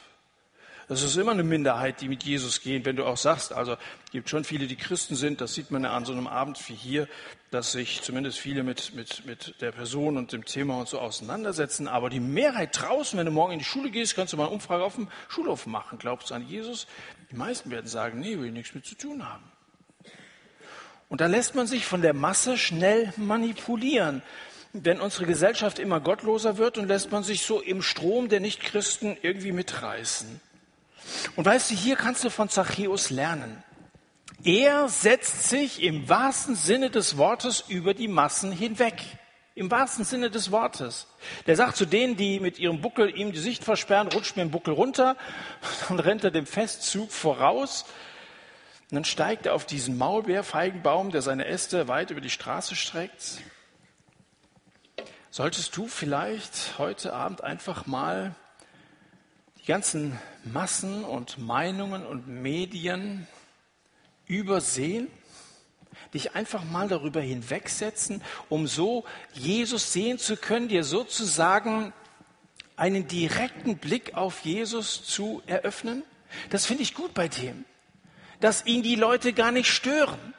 Das 0.88 1.02
ist 1.02 1.18
immer 1.18 1.32
eine 1.32 1.44
Minderheit, 1.44 2.02
die 2.02 2.08
mit 2.08 2.24
Jesus 2.24 2.62
gehen, 2.62 2.86
wenn 2.86 2.96
du 2.96 3.06
auch 3.06 3.18
sagst, 3.18 3.52
also 3.52 3.76
gibt 4.12 4.30
schon 4.30 4.44
viele, 4.44 4.68
die 4.68 4.76
Christen 4.76 5.16
sind, 5.16 5.42
das 5.42 5.56
sieht 5.56 5.72
man 5.72 5.84
ja 5.84 5.92
an 5.92 6.06
so 6.06 6.14
einem 6.14 6.28
Abend 6.28 6.60
wie 6.70 6.76
hier, 6.76 7.08
dass 7.56 7.72
sich 7.72 8.02
zumindest 8.02 8.38
viele 8.38 8.64
mit, 8.64 8.94
mit, 8.96 9.26
mit 9.26 9.62
der 9.62 9.72
Person 9.72 10.18
und 10.18 10.34
dem 10.34 10.44
Thema 10.44 10.78
und 10.78 10.90
so 10.90 11.00
auseinandersetzen, 11.00 11.88
aber 11.88 12.10
die 12.10 12.20
Mehrheit 12.20 12.78
draußen, 12.78 13.18
wenn 13.18 13.26
du 13.26 13.32
morgen 13.32 13.54
in 13.54 13.60
die 13.60 13.66
Schule 13.66 13.92
gehst, 13.92 14.14
kannst 14.14 14.34
du 14.34 14.38
mal 14.38 14.48
eine 14.48 14.54
Umfrage 14.54 14.84
auf 14.84 14.96
dem 14.96 15.08
Schulhof 15.30 15.66
machen, 15.66 15.98
glaubst 15.98 16.30
du 16.32 16.34
an 16.34 16.46
Jesus? 16.46 16.86
Die 17.32 17.38
meisten 17.38 17.72
werden 17.72 17.88
sagen, 17.88 18.20
nee, 18.20 18.38
will 18.38 18.52
nichts 18.52 18.76
mit 18.76 18.86
zu 18.86 18.96
tun 18.96 19.26
haben. 19.26 19.44
Und 21.08 21.22
da 21.22 21.28
lässt 21.28 21.56
man 21.56 21.66
sich 21.66 21.86
von 21.86 22.02
der 22.02 22.14
Masse 22.14 22.58
schnell 22.58 23.14
manipulieren. 23.16 24.22
Wenn 24.74 25.00
unsere 25.00 25.26
Gesellschaft 25.26 25.80
immer 25.80 26.02
gottloser 26.02 26.58
wird 26.58 26.78
und 26.78 26.90
lässt 26.90 27.14
man 27.14 27.24
sich 27.24 27.44
so 27.44 27.62
im 27.62 27.82
Strom 27.82 28.28
der 28.28 28.42
Nichtchristen 28.42 29.16
irgendwie 29.22 29.54
mitreißen. 29.54 30.42
Und 31.38 31.46
weißt 31.46 31.72
du, 31.72 31.76
hier 31.76 31.96
kannst 31.96 32.26
du 32.26 32.30
von 32.30 32.50
Zachäus 32.50 33.12
lernen. 33.12 33.64
Er 34.46 34.90
setzt 34.90 35.50
sich 35.50 35.82
im 35.82 36.08
wahrsten 36.08 36.56
Sinne 36.56 36.92
des 36.92 37.18
Wortes 37.18 37.66
über 37.68 37.96
die 37.96 38.08
Massen 38.08 38.52
hinweg. 38.52 39.02
Im 39.56 39.72
wahrsten 39.72 40.06
Sinne 40.06 40.30
des 40.30 40.52
Wortes. 40.52 41.08
Der 41.48 41.56
sagt 41.56 41.78
zu 41.78 41.88
denen, 41.88 42.16
die 42.16 42.40
mit 42.40 42.60
ihrem 42.60 42.80
Buckel 42.80 43.18
ihm 43.18 43.32
die 43.32 43.40
Sicht 43.40 43.64
versperren, 43.64 44.08
rutscht 44.08 44.36
mir 44.36 44.46
den 44.46 44.52
Buckel 44.52 44.76
runter, 44.76 45.18
dann 45.88 45.98
rennt 45.98 46.24
er 46.24 46.30
dem 46.30 46.46
Festzug 46.46 47.12
voraus. 47.12 47.86
Und 48.92 48.96
dann 48.98 49.06
steigt 49.06 49.48
er 49.48 49.56
auf 49.56 49.66
diesen 49.66 49.98
Maulbeerfeigenbaum, 49.98 51.10
der 51.10 51.24
seine 51.24 51.48
Äste 51.48 51.88
weit 51.88 52.12
über 52.12 52.22
die 52.22 52.30
Straße 52.30 52.76
streckt. 52.76 53.42
Solltest 55.32 55.76
du 55.76 55.88
vielleicht 55.88 56.78
heute 56.78 57.14
Abend 57.14 57.44
einfach 57.44 57.88
mal 57.88 58.36
die 59.58 59.66
ganzen 59.66 60.20
Massen 60.44 61.04
und 61.04 61.40
Meinungen 61.40 62.06
und 62.06 62.28
Medien 62.28 63.28
übersehen, 64.28 65.08
dich 66.14 66.36
einfach 66.36 66.64
mal 66.64 66.88
darüber 66.88 67.22
hinwegsetzen, 67.22 68.22
um 68.50 68.68
so 68.68 69.06
Jesus 69.34 69.94
sehen 69.94 70.18
zu 70.18 70.38
können, 70.38 70.68
dir 70.68 70.84
sozusagen 70.84 71.94
einen 72.76 73.08
direkten 73.08 73.78
Blick 73.78 74.14
auf 74.16 74.42
Jesus 74.42 75.06
zu 75.06 75.42
eröffnen? 75.46 76.04
Das 76.50 76.66
finde 76.66 76.84
ich 76.84 76.94
gut 76.94 77.14
bei 77.14 77.28
dem, 77.28 77.66
dass 78.40 78.66
ihn 78.66 78.84
die 78.84 78.96
Leute 78.96 79.34
gar 79.34 79.52
nicht 79.52 79.70
stören. 79.70 80.34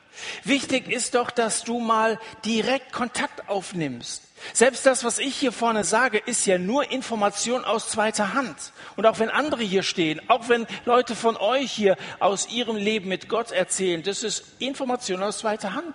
Wichtig 0.45 0.89
ist 0.89 1.15
doch, 1.15 1.31
dass 1.31 1.65
du 1.65 1.79
mal 1.79 2.19
direkt 2.45 2.93
Kontakt 2.93 3.49
aufnimmst 3.49 4.26
selbst 4.53 4.87
das, 4.87 5.05
was 5.05 5.19
ich 5.19 5.37
hier 5.37 5.53
vorne 5.53 5.85
sage, 5.85 6.19
ist 6.19 6.47
ja 6.47 6.59
nur 6.59 6.91
Information 6.91 7.65
aus 7.65 7.89
zweiter 7.89 8.35
Hand. 8.35 8.73
Und 8.97 9.07
auch 9.07 9.19
wenn 9.19 9.31
andere 9.31 9.63
hier 9.63 9.83
stehen, 9.83 10.21
auch 10.29 10.49
wenn 10.49 10.67
Leute 10.85 11.15
von 11.15 11.37
euch 11.37 11.73
hier 11.73 11.97
aus 12.21 12.49
ihrem 12.49 12.77
Leben 12.77 13.09
mit 13.09 13.29
Gott 13.29 13.51
erzählen, 13.51 14.03
das 14.03 14.23
ist 14.23 14.45
Information 14.59 15.23
aus 15.23 15.39
zweiter 15.39 15.75
Hand. 15.75 15.95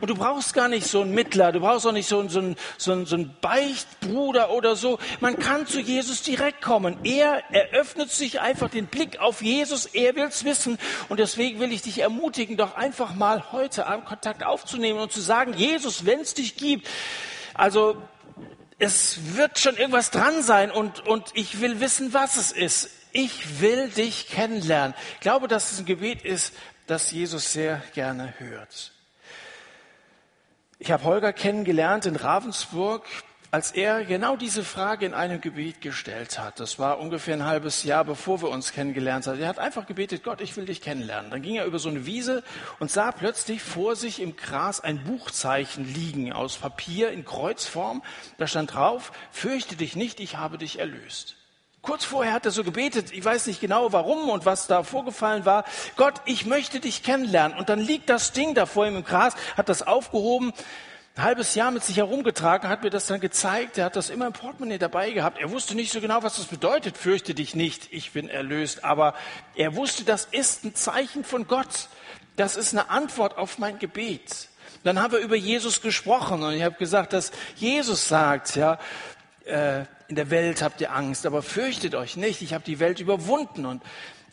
Und 0.00 0.10
du 0.10 0.14
brauchst 0.14 0.54
gar 0.54 0.68
nicht 0.68 0.86
so 0.86 1.00
einen 1.02 1.12
Mittler, 1.14 1.52
du 1.52 1.60
brauchst 1.60 1.86
auch 1.86 1.92
nicht 1.92 2.08
so 2.08 2.20
einen, 2.20 2.28
so, 2.28 2.40
einen, 2.40 2.56
so, 2.76 2.92
einen, 2.92 3.06
so 3.06 3.16
einen 3.16 3.34
Beichtbruder 3.40 4.50
oder 4.50 4.76
so. 4.76 4.98
Man 5.20 5.38
kann 5.38 5.66
zu 5.66 5.80
Jesus 5.80 6.22
direkt 6.22 6.62
kommen. 6.62 6.98
Er 7.04 7.42
eröffnet 7.50 8.10
sich 8.10 8.40
einfach 8.40 8.70
den 8.70 8.86
Blick 8.86 9.18
auf 9.18 9.42
Jesus, 9.42 9.86
er 9.86 10.14
will's 10.14 10.44
wissen. 10.44 10.78
Und 11.08 11.20
deswegen 11.20 11.60
will 11.60 11.72
ich 11.72 11.82
dich 11.82 12.00
ermutigen, 12.00 12.56
doch 12.56 12.76
einfach 12.76 13.14
mal 13.14 13.52
heute 13.52 13.86
Abend 13.86 14.06
Kontakt 14.06 14.44
aufzunehmen 14.44 14.98
und 14.98 15.12
zu 15.12 15.20
sagen, 15.20 15.54
Jesus, 15.54 16.04
wenn 16.06 16.20
es 16.20 16.34
dich 16.34 16.56
gibt, 16.56 16.88
also 17.54 17.96
es 18.78 19.36
wird 19.36 19.58
schon 19.58 19.76
irgendwas 19.76 20.10
dran 20.10 20.42
sein 20.42 20.70
und, 20.70 21.06
und 21.06 21.30
ich 21.34 21.60
will 21.60 21.80
wissen, 21.80 22.14
was 22.14 22.36
es 22.36 22.52
ist. 22.52 22.90
Ich 23.12 23.60
will 23.60 23.88
dich 23.88 24.28
kennenlernen. 24.28 24.94
Ich 25.14 25.20
glaube, 25.20 25.48
dass 25.48 25.72
es 25.72 25.80
ein 25.80 25.86
Gebet 25.86 26.24
ist, 26.24 26.54
das 26.86 27.10
Jesus 27.10 27.52
sehr 27.52 27.82
gerne 27.94 28.34
hört. 28.38 28.92
Ich 30.80 30.92
habe 30.92 31.02
Holger 31.02 31.32
kennengelernt 31.32 32.06
in 32.06 32.14
Ravensburg, 32.14 33.04
als 33.50 33.72
er 33.72 34.04
genau 34.04 34.36
diese 34.36 34.62
Frage 34.62 35.06
in 35.06 35.12
einem 35.12 35.40
Gebet 35.40 35.80
gestellt 35.80 36.38
hat. 36.38 36.60
Das 36.60 36.78
war 36.78 37.00
ungefähr 37.00 37.34
ein 37.34 37.44
halbes 37.44 37.82
Jahr, 37.82 38.04
bevor 38.04 38.42
wir 38.42 38.50
uns 38.50 38.70
kennengelernt 38.70 39.26
haben. 39.26 39.40
Er 39.40 39.48
hat 39.48 39.58
einfach 39.58 39.86
gebetet, 39.86 40.22
Gott, 40.22 40.40
ich 40.40 40.56
will 40.56 40.66
dich 40.66 40.80
kennenlernen. 40.80 41.32
Dann 41.32 41.42
ging 41.42 41.56
er 41.56 41.64
über 41.64 41.80
so 41.80 41.88
eine 41.88 42.06
Wiese 42.06 42.44
und 42.78 42.92
sah 42.92 43.10
plötzlich 43.10 43.60
vor 43.60 43.96
sich 43.96 44.22
im 44.22 44.36
Gras 44.36 44.80
ein 44.80 45.02
Buchzeichen 45.02 45.84
liegen 45.84 46.32
aus 46.32 46.58
Papier 46.58 47.10
in 47.10 47.24
Kreuzform. 47.24 48.04
Da 48.36 48.46
stand 48.46 48.74
drauf, 48.74 49.10
fürchte 49.32 49.74
dich 49.74 49.96
nicht, 49.96 50.20
ich 50.20 50.36
habe 50.36 50.58
dich 50.58 50.78
erlöst. 50.78 51.37
Kurz 51.88 52.04
vorher 52.04 52.34
hat 52.34 52.44
er 52.44 52.50
so 52.50 52.64
gebetet, 52.64 53.12
ich 53.12 53.24
weiß 53.24 53.46
nicht 53.46 53.62
genau 53.62 53.94
warum 53.94 54.28
und 54.28 54.44
was 54.44 54.66
da 54.66 54.82
vorgefallen 54.82 55.46
war. 55.46 55.64
Gott, 55.96 56.20
ich 56.26 56.44
möchte 56.44 56.80
dich 56.80 57.02
kennenlernen. 57.02 57.56
Und 57.56 57.70
dann 57.70 57.80
liegt 57.80 58.10
das 58.10 58.32
Ding 58.32 58.54
da 58.54 58.66
vor 58.66 58.86
ihm 58.86 58.96
im 58.96 59.04
Gras, 59.04 59.34
hat 59.56 59.70
das 59.70 59.80
aufgehoben, 59.80 60.52
ein 61.16 61.22
halbes 61.22 61.54
Jahr 61.54 61.70
mit 61.70 61.82
sich 61.82 61.96
herumgetragen, 61.96 62.68
hat 62.68 62.82
mir 62.82 62.90
das 62.90 63.06
dann 63.06 63.20
gezeigt. 63.20 63.78
Er 63.78 63.86
hat 63.86 63.96
das 63.96 64.10
immer 64.10 64.26
im 64.26 64.34
Portemonnaie 64.34 64.76
dabei 64.76 65.12
gehabt. 65.12 65.38
Er 65.38 65.50
wusste 65.50 65.74
nicht 65.74 65.90
so 65.90 66.02
genau, 66.02 66.22
was 66.22 66.36
das 66.36 66.44
bedeutet. 66.44 66.98
Fürchte 66.98 67.32
dich 67.32 67.54
nicht, 67.54 67.90
ich 67.90 68.12
bin 68.12 68.28
erlöst. 68.28 68.84
Aber 68.84 69.14
er 69.54 69.74
wusste, 69.74 70.04
das 70.04 70.26
ist 70.26 70.66
ein 70.66 70.74
Zeichen 70.74 71.24
von 71.24 71.46
Gott. 71.46 71.88
Das 72.36 72.58
ist 72.58 72.74
eine 72.74 72.90
Antwort 72.90 73.38
auf 73.38 73.56
mein 73.56 73.78
Gebet. 73.78 74.48
Dann 74.84 75.00
haben 75.00 75.12
wir 75.12 75.20
über 75.20 75.36
Jesus 75.36 75.80
gesprochen 75.80 76.42
und 76.42 76.52
ich 76.52 76.62
habe 76.62 76.76
gesagt, 76.76 77.14
dass 77.14 77.32
Jesus 77.56 78.08
sagt, 78.08 78.56
ja, 78.56 78.78
äh, 79.48 79.84
in 80.08 80.16
der 80.16 80.30
Welt 80.30 80.62
habt 80.62 80.80
ihr 80.80 80.94
Angst, 80.94 81.26
aber 81.26 81.42
fürchtet 81.42 81.94
euch 81.94 82.16
nicht, 82.16 82.42
ich 82.42 82.54
habe 82.54 82.64
die 82.64 82.78
Welt 82.78 83.00
überwunden 83.00 83.66
und 83.66 83.82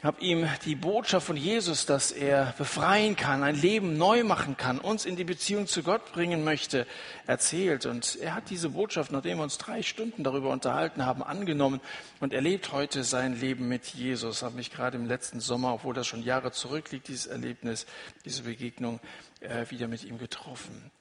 habe 0.05 0.21
ihm 0.21 0.47
die 0.65 0.75
Botschaft 0.75 1.25
von 1.25 1.35
Jesus, 1.35 1.87
dass 1.87 2.11
er 2.11 2.53
befreien 2.59 3.15
kann, 3.15 3.41
ein 3.41 3.55
Leben 3.55 3.97
neu 3.97 4.23
machen 4.23 4.55
kann, 4.55 4.77
uns 4.77 5.03
in 5.03 5.15
die 5.15 5.23
Beziehung 5.23 5.65
zu 5.65 5.81
Gott 5.81 6.13
bringen 6.13 6.43
möchte, 6.43 6.85
erzählt. 7.25 7.87
Und 7.87 8.17
er 8.21 8.35
hat 8.35 8.51
diese 8.51 8.69
Botschaft, 8.69 9.11
nachdem 9.11 9.39
wir 9.39 9.43
uns 9.43 9.57
drei 9.57 9.81
Stunden 9.81 10.23
darüber 10.23 10.51
unterhalten 10.51 11.07
haben, 11.07 11.23
angenommen 11.23 11.81
und 12.19 12.33
erlebt 12.33 12.71
heute 12.71 13.03
sein 13.03 13.39
Leben 13.39 13.67
mit 13.67 13.87
Jesus. 13.87 14.43
Habe 14.43 14.57
mich 14.57 14.71
gerade 14.71 14.95
im 14.95 15.07
letzten 15.07 15.39
Sommer, 15.39 15.73
obwohl 15.73 15.95
das 15.95 16.05
schon 16.05 16.21
Jahre 16.21 16.51
zurückliegt, 16.51 17.07
dieses 17.07 17.25
Erlebnis, 17.25 17.87
diese 18.25 18.43
Begegnung, 18.43 18.99
äh, 19.39 19.65
wieder 19.71 19.87
mit 19.87 20.03
ihm 20.03 20.19
getroffen. 20.19 20.91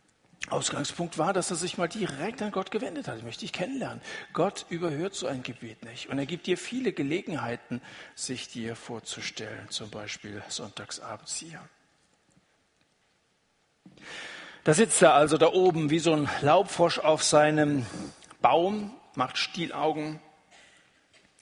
Ausgangspunkt 0.51 1.17
war, 1.17 1.33
dass 1.33 1.51
er 1.51 1.57
sich 1.57 1.79
mal 1.79 1.89
direkt 1.89 2.43
an 2.43 2.53
Gott 2.53 2.71
gewendet 2.71 3.09
hat. 3.09 3.17
Ich 3.19 3.25
möchte 3.25 3.41
dich 3.41 3.53
kennenlernen. 3.53 4.03
Gott 4.33 4.67
überhört 4.69 5.15
so 5.15 5.27
ein 5.27 5.43
Gebet 5.43 5.85
nicht. 5.85 6.11
Und 6.11 6.19
er 6.19 6.27
gibt 6.27 6.47
dir 6.47 6.59
viele 6.59 6.93
Gelegenheiten, 6.93 7.81
sich 8.15 8.49
dir 8.49 8.77
vorzustellen. 8.77 9.71
Zum 9.71 9.91
Beispiel 9.91 10.43
sonntagsabends 10.49 11.37
hier. 11.37 11.61
Da 14.65 14.75
sitzt 14.75 15.01
er 15.03 15.15
also 15.15 15.39
da 15.39 15.53
oben 15.53 15.91
wie 15.91 15.99
so 15.99 16.13
ein 16.13 16.29
Laubfrosch 16.43 16.99
auf 16.99 17.23
seinem 17.23 17.87
Baum, 18.41 18.95
macht 19.15 19.39
Stielaugen, 19.39 20.21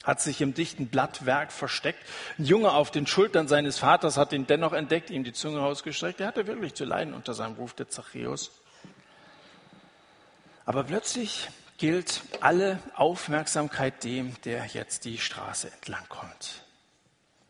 hat 0.04 0.20
sich 0.20 0.40
im 0.40 0.54
dichten 0.54 0.88
Blattwerk 0.88 1.52
versteckt. 1.52 2.00
Ein 2.38 2.44
Junge 2.44 2.72
auf 2.72 2.90
den 2.90 3.06
Schultern 3.06 3.48
seines 3.48 3.78
Vaters 3.78 4.16
hat 4.16 4.32
ihn 4.32 4.46
dennoch 4.46 4.72
entdeckt, 4.72 5.10
ihm 5.10 5.24
die 5.24 5.32
Zunge 5.32 5.60
ausgestreckt. 5.60 6.20
Er 6.20 6.28
hatte 6.28 6.46
wirklich 6.46 6.74
zu 6.74 6.84
leiden 6.84 7.14
unter 7.14 7.34
seinem 7.34 7.54
Ruf 7.54 7.74
der 7.74 7.88
Zachäus. 7.88 8.61
Aber 10.64 10.84
plötzlich 10.84 11.48
gilt 11.78 12.22
alle 12.40 12.78
Aufmerksamkeit 12.94 14.04
dem, 14.04 14.40
der 14.42 14.66
jetzt 14.66 15.04
die 15.04 15.18
Straße 15.18 15.70
entlang 15.72 16.04
kommt. 16.08 16.62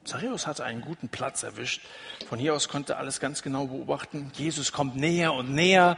Zachäus 0.04 0.46
hatte 0.46 0.64
einen 0.64 0.80
guten 0.80 1.08
Platz 1.08 1.42
erwischt. 1.42 1.82
Von 2.28 2.38
hier 2.38 2.54
aus 2.54 2.68
konnte 2.68 2.94
er 2.94 2.98
alles 2.98 3.20
ganz 3.20 3.42
genau 3.42 3.66
beobachten. 3.66 4.32
Jesus 4.34 4.72
kommt 4.72 4.96
näher 4.96 5.32
und 5.32 5.50
näher. 5.52 5.96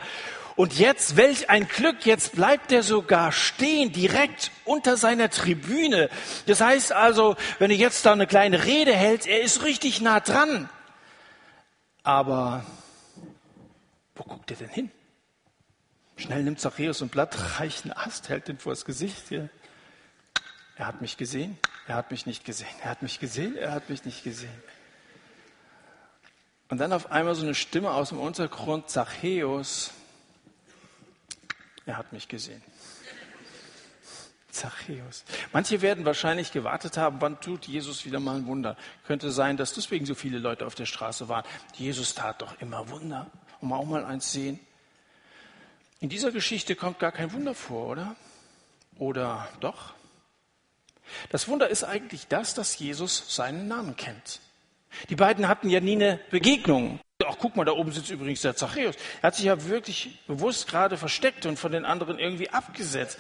Und 0.57 0.79
jetzt, 0.79 1.17
welch 1.17 1.49
ein 1.49 1.67
Glück, 1.67 2.05
jetzt 2.07 2.33
bleibt 2.35 2.71
er 2.71 2.83
sogar 2.83 3.33
stehen, 3.33 3.93
direkt 3.93 4.51
unter 4.65 4.97
seiner 4.97 5.31
Tribüne. 5.31 6.11
Das 6.47 6.61
heißt 6.61 6.93
also, 6.93 7.37
wenn 7.59 7.71
er 7.71 7.77
jetzt 7.77 8.05
da 8.05 8.13
eine 8.13 8.27
kleine 8.27 8.65
Rede 8.65 8.95
hält, 8.95 9.27
er 9.27 9.41
ist 9.41 9.65
richtig 9.65 10.01
nah 10.01 10.21
dran. 10.21 10.69
Aber 12.03 12.65
wo 14.15 14.25
guckt 14.25 14.51
er 14.51 14.59
denn 14.59 14.69
hin? 14.69 14.91
Schnell 16.25 16.43
nimmt 16.43 16.59
Zachäus 16.59 17.03
ein 17.03 17.11
Blatt, 17.11 17.61
reicht 17.61 17.85
einen 17.85 17.93
Ast, 17.93 18.31
hält 18.31 18.49
den 18.49 18.57
vors 18.57 18.87
Gesicht. 18.87 19.31
Er 19.31 19.51
hat 20.79 21.03
mich 21.03 21.19
gesehen, 21.19 21.59
er 21.87 21.97
hat 21.97 22.11
mich 22.11 22.25
nicht 22.25 22.47
gesehen, 22.47 22.75
er 22.83 22.93
hat 22.93 23.03
mich 23.03 23.21
gesehen, 23.21 23.59
er 23.59 23.73
hat 23.73 23.91
mich 23.91 24.07
nicht 24.07 24.25
gesehen. 24.25 24.63
Und 26.71 26.79
dann 26.79 26.95
auf 26.95 27.13
einmal 27.13 27.35
so 27.35 27.43
eine 27.43 27.55
Stimme 27.55 27.91
aus 27.91 28.09
dem 28.09 28.21
Untergrund, 28.21 28.89
Zachäus, 28.89 29.91
er 31.85 31.99
hat 31.99 32.11
mich 32.15 32.27
gesehen. 32.27 32.63
Zachäus. 34.51 35.25
Manche 35.53 35.83
werden 35.83 36.07
wahrscheinlich 36.07 36.53
gewartet 36.53 36.97
haben, 36.97 37.21
wann 37.21 37.39
tut 37.43 37.67
Jesus 37.67 38.07
wieder 38.07 38.19
mal 38.19 38.37
ein 38.37 38.47
Wunder. 38.47 38.79
Könnte 39.07 39.31
sein, 39.31 39.59
dass 39.59 39.75
deswegen 39.75 40.07
so 40.07 40.15
viele 40.15 40.39
Leute 40.39 40.65
auf 40.65 40.75
der 40.75 40.87
Straße 40.87 41.29
waren. 41.29 41.45
Jesus 41.75 42.15
tat 42.15 42.41
doch 42.41 42.59
immer 42.63 42.89
Wunder. 42.89 43.31
Und 43.61 43.71
auch 43.75 43.85
mal 43.85 44.07
eins 44.07 44.33
sehen. 44.33 44.59
In 46.05 46.11
dieser 46.11 46.33
Geschichte 46.33 46.77
kommt 46.77 46.99
gar 46.99 47.13
kein 47.13 47.33
Wunder 47.33 47.55
vor, 47.55 47.87
oder? 47.87 48.15
Oder 48.99 49.49
doch? 49.61 49.95
Das 51.31 51.49
Wunder 51.49 51.71
ist 51.71 51.83
eigentlich 51.83 52.27
das, 52.27 52.53
dass 52.53 52.79
Jesus 52.79 53.35
seinen 53.35 53.69
Namen 53.69 53.97
kennt. 53.97 54.41
Die 55.09 55.17
beiden 55.17 55.49
hatten 55.49 55.71
ja 55.71 55.81
nie 55.81 55.95
eine 55.95 56.21
Begegnung. 56.29 57.01
Ach, 57.27 57.37
guck 57.39 57.57
mal, 57.57 57.65
da 57.65 57.73
oben 57.73 57.91
sitzt 57.91 58.11
übrigens 58.11 58.43
der 58.43 58.55
Zachäus. 58.55 58.97
Er 59.23 59.29
hat 59.29 59.37
sich 59.37 59.47
ja 59.47 59.65
wirklich 59.67 60.19
bewusst 60.27 60.69
gerade 60.69 60.99
versteckt 60.99 61.47
und 61.47 61.59
von 61.59 61.73
den 61.73 61.87
anderen 61.87 62.19
irgendwie 62.19 62.51
abgesetzt. 62.51 63.19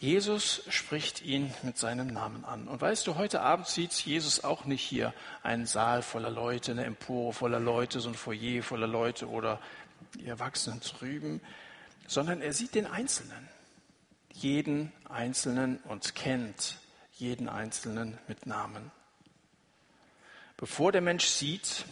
Jesus 0.00 0.62
spricht 0.70 1.20
ihn 1.20 1.52
mit 1.62 1.76
seinem 1.76 2.06
Namen 2.06 2.46
an. 2.46 2.68
Und 2.68 2.80
weißt 2.80 3.06
du, 3.06 3.16
heute 3.16 3.42
Abend 3.42 3.66
sieht 3.66 3.92
Jesus 3.92 4.42
auch 4.44 4.64
nicht 4.64 4.82
hier 4.82 5.12
einen 5.42 5.66
Saal 5.66 6.00
voller 6.00 6.30
Leute, 6.30 6.72
eine 6.72 6.86
Empore 6.86 7.34
voller 7.34 7.60
Leute, 7.60 8.00
so 8.00 8.08
ein 8.08 8.14
Foyer 8.14 8.62
voller 8.62 8.86
Leute 8.86 9.28
oder 9.28 9.60
die 10.14 10.26
Erwachsenen 10.26 10.80
drüben 10.80 11.42
sondern 12.12 12.42
er 12.42 12.52
sieht 12.52 12.74
den 12.74 12.86
Einzelnen, 12.86 13.48
jeden 14.32 14.92
Einzelnen 15.08 15.78
und 15.88 16.14
kennt 16.14 16.78
jeden 17.12 17.48
Einzelnen 17.48 18.18
mit 18.28 18.46
Namen. 18.46 18.90
Bevor 20.56 20.92
der 20.92 21.00
Mensch 21.00 21.26
sieht, 21.26 21.84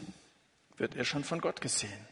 wird 0.76 0.94
er 0.94 1.04
schon 1.04 1.24
von 1.24 1.40
Gott 1.40 1.60
gesehen. 1.60 2.08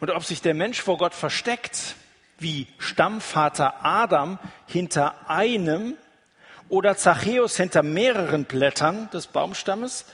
Und 0.00 0.10
ob 0.10 0.24
sich 0.24 0.42
der 0.42 0.54
Mensch 0.54 0.80
vor 0.80 0.98
Gott 0.98 1.14
versteckt, 1.14 1.96
wie 2.38 2.66
Stammvater 2.78 3.84
Adam 3.84 4.38
hinter 4.66 5.30
einem 5.30 5.96
oder 6.68 6.96
Zachäus 6.96 7.56
hinter 7.56 7.82
mehreren 7.82 8.44
Blättern 8.44 9.10
des 9.10 9.28
Baumstammes, 9.28 10.06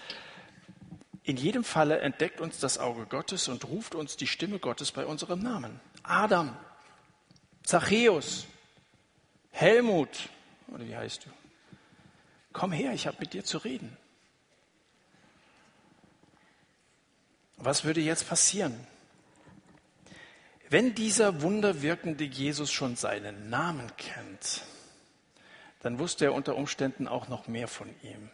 in 1.23 1.37
jedem 1.37 1.65
Falle 1.65 2.01
entdeckt 2.01 2.41
uns 2.41 2.59
das 2.59 2.79
Auge 2.79 3.05
Gottes 3.07 3.49
und 3.49 3.67
ruft 3.67 3.95
uns 3.95 4.17
die 4.17 4.27
Stimme 4.27 4.59
Gottes 4.59 4.93
bei 4.93 5.05
unserem 5.05 5.41
Namen. 5.41 5.81
Adam, 6.09 6.57
Zachäus, 7.65 8.47
Helmut, 9.51 10.31
oder 10.69 10.87
wie 10.87 10.97
heißt 10.97 11.27
du? 11.27 11.31
Komm 12.53 12.73
her, 12.73 12.93
ich 12.93 13.07
habe 13.07 13.19
mit 13.21 13.35
dir 13.35 13.45
zu 13.45 13.59
reden. 13.59 13.97
Was 17.57 17.85
würde 17.85 18.01
jetzt 18.01 18.29
passieren? 18.29 18.75
Wenn 20.71 20.95
dieser 20.95 21.43
wunderwirkende 21.43 22.25
Jesus 22.25 22.71
schon 22.71 22.97
seinen 22.97 23.51
Namen 23.51 23.91
kennt, 23.97 24.63
dann 25.81 25.99
wusste 25.99 26.27
er 26.27 26.35
unter 26.35 26.57
Umständen 26.57 27.09
auch 27.09 27.29
noch 27.29 27.49
mehr 27.49 27.69
von 27.69 27.89
ihm. 28.03 28.31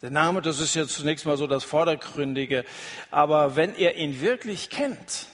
Der 0.00 0.10
Name, 0.10 0.42
das 0.42 0.60
ist 0.60 0.74
ja 0.74 0.86
zunächst 0.86 1.26
mal 1.26 1.36
so 1.36 1.46
das 1.46 1.64
Vordergründige. 1.64 2.64
Aber 3.10 3.56
wenn 3.56 3.74
er 3.74 3.96
ihn 3.96 4.20
wirklich 4.20 4.70
kennt, 4.70 5.26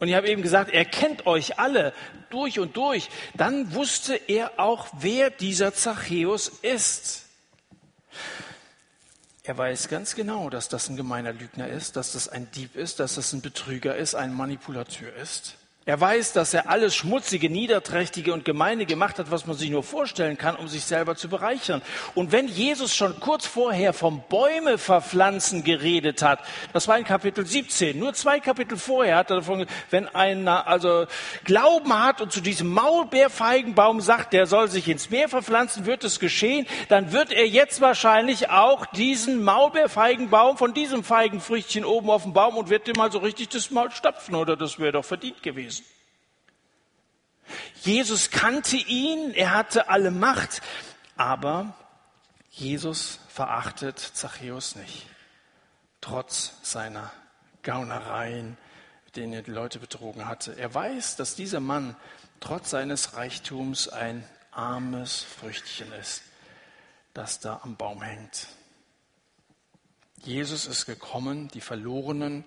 und 0.00 0.08
ich 0.08 0.14
habe 0.14 0.28
eben 0.28 0.42
gesagt, 0.42 0.72
er 0.72 0.84
kennt 0.84 1.26
euch 1.26 1.58
alle 1.58 1.92
durch 2.30 2.58
und 2.58 2.76
durch, 2.76 3.08
dann 3.34 3.74
wusste 3.74 4.14
er 4.14 4.58
auch, 4.58 4.88
wer 4.98 5.30
dieser 5.30 5.74
Zachäus 5.74 6.48
ist. 6.48 7.26
Er 9.42 9.56
weiß 9.58 9.88
ganz 9.88 10.14
genau, 10.14 10.48
dass 10.48 10.68
das 10.68 10.88
ein 10.88 10.96
gemeiner 10.96 11.32
Lügner 11.32 11.68
ist, 11.68 11.96
dass 11.96 12.12
das 12.12 12.28
ein 12.28 12.50
Dieb 12.52 12.76
ist, 12.76 12.98
dass 12.98 13.16
das 13.16 13.32
ein 13.32 13.42
Betrüger 13.42 13.96
ist, 13.96 14.14
ein 14.14 14.32
Manipulateur 14.32 15.14
ist. 15.16 15.56
Er 15.86 15.98
weiß, 15.98 16.34
dass 16.34 16.52
er 16.52 16.68
alles 16.68 16.94
Schmutzige, 16.94 17.48
Niederträchtige 17.48 18.34
und 18.34 18.44
Gemeine 18.44 18.84
gemacht 18.84 19.18
hat, 19.18 19.30
was 19.30 19.46
man 19.46 19.56
sich 19.56 19.70
nur 19.70 19.82
vorstellen 19.82 20.36
kann, 20.36 20.54
um 20.54 20.68
sich 20.68 20.84
selber 20.84 21.16
zu 21.16 21.30
bereichern. 21.30 21.80
Und 22.14 22.32
wenn 22.32 22.48
Jesus 22.48 22.94
schon 22.94 23.18
kurz 23.18 23.46
vorher 23.46 23.94
vom 23.94 24.22
Bäume 24.28 24.76
verpflanzen 24.76 25.64
geredet 25.64 26.20
hat, 26.20 26.40
das 26.74 26.86
war 26.86 26.98
in 26.98 27.04
Kapitel 27.04 27.46
17, 27.46 27.98
nur 27.98 28.12
zwei 28.12 28.40
Kapitel 28.40 28.76
vorher 28.76 29.16
hat 29.16 29.30
er 29.30 29.36
davon, 29.36 29.64
wenn 29.88 30.06
einer 30.06 30.68
also 30.68 31.06
Glauben 31.44 31.98
hat 31.98 32.20
und 32.20 32.30
zu 32.30 32.42
diesem 32.42 32.68
Maulbeerfeigenbaum 32.68 34.02
sagt, 34.02 34.34
der 34.34 34.44
soll 34.46 34.68
sich 34.68 34.86
ins 34.86 35.08
Meer 35.08 35.30
verpflanzen, 35.30 35.86
wird 35.86 36.04
es 36.04 36.20
geschehen, 36.20 36.66
dann 36.90 37.10
wird 37.10 37.32
er 37.32 37.48
jetzt 37.48 37.80
wahrscheinlich 37.80 38.50
auch 38.50 38.84
diesen 38.84 39.42
Maulbeerfeigenbaum 39.42 40.58
von 40.58 40.74
diesem 40.74 41.04
Feigenfrüchtchen 41.04 41.86
oben 41.86 42.10
auf 42.10 42.24
dem 42.24 42.34
Baum 42.34 42.58
und 42.58 42.68
wird 42.68 42.86
ihm 42.86 42.98
mal 42.98 43.10
so 43.10 43.18
richtig 43.18 43.48
das 43.48 43.70
Maul 43.70 43.90
stapfen, 43.90 44.34
oder 44.34 44.56
das 44.56 44.78
wäre 44.78 44.92
doch 44.92 45.04
verdient 45.06 45.42
gewesen. 45.42 45.79
Jesus 47.82 48.30
kannte 48.30 48.76
ihn, 48.76 49.32
er 49.32 49.52
hatte 49.52 49.88
alle 49.88 50.10
Macht, 50.10 50.62
aber 51.16 51.74
Jesus 52.50 53.20
verachtet 53.28 53.98
Zachäus 53.98 54.76
nicht, 54.76 55.06
trotz 56.00 56.54
seiner 56.62 57.12
Gaunereien, 57.62 58.56
mit 59.04 59.16
denen 59.16 59.32
er 59.32 59.42
die 59.42 59.50
Leute 59.50 59.78
betrogen 59.78 60.26
hatte. 60.26 60.56
Er 60.58 60.72
weiß, 60.72 61.16
dass 61.16 61.34
dieser 61.34 61.60
Mann 61.60 61.96
trotz 62.40 62.70
seines 62.70 63.16
Reichtums 63.16 63.88
ein 63.88 64.24
armes 64.50 65.22
Früchtchen 65.22 65.92
ist, 65.92 66.22
das 67.14 67.40
da 67.40 67.60
am 67.62 67.76
Baum 67.76 68.02
hängt. 68.02 68.48
Jesus 70.22 70.66
ist 70.66 70.86
gekommen, 70.86 71.48
die 71.48 71.60
Verlorenen 71.60 72.44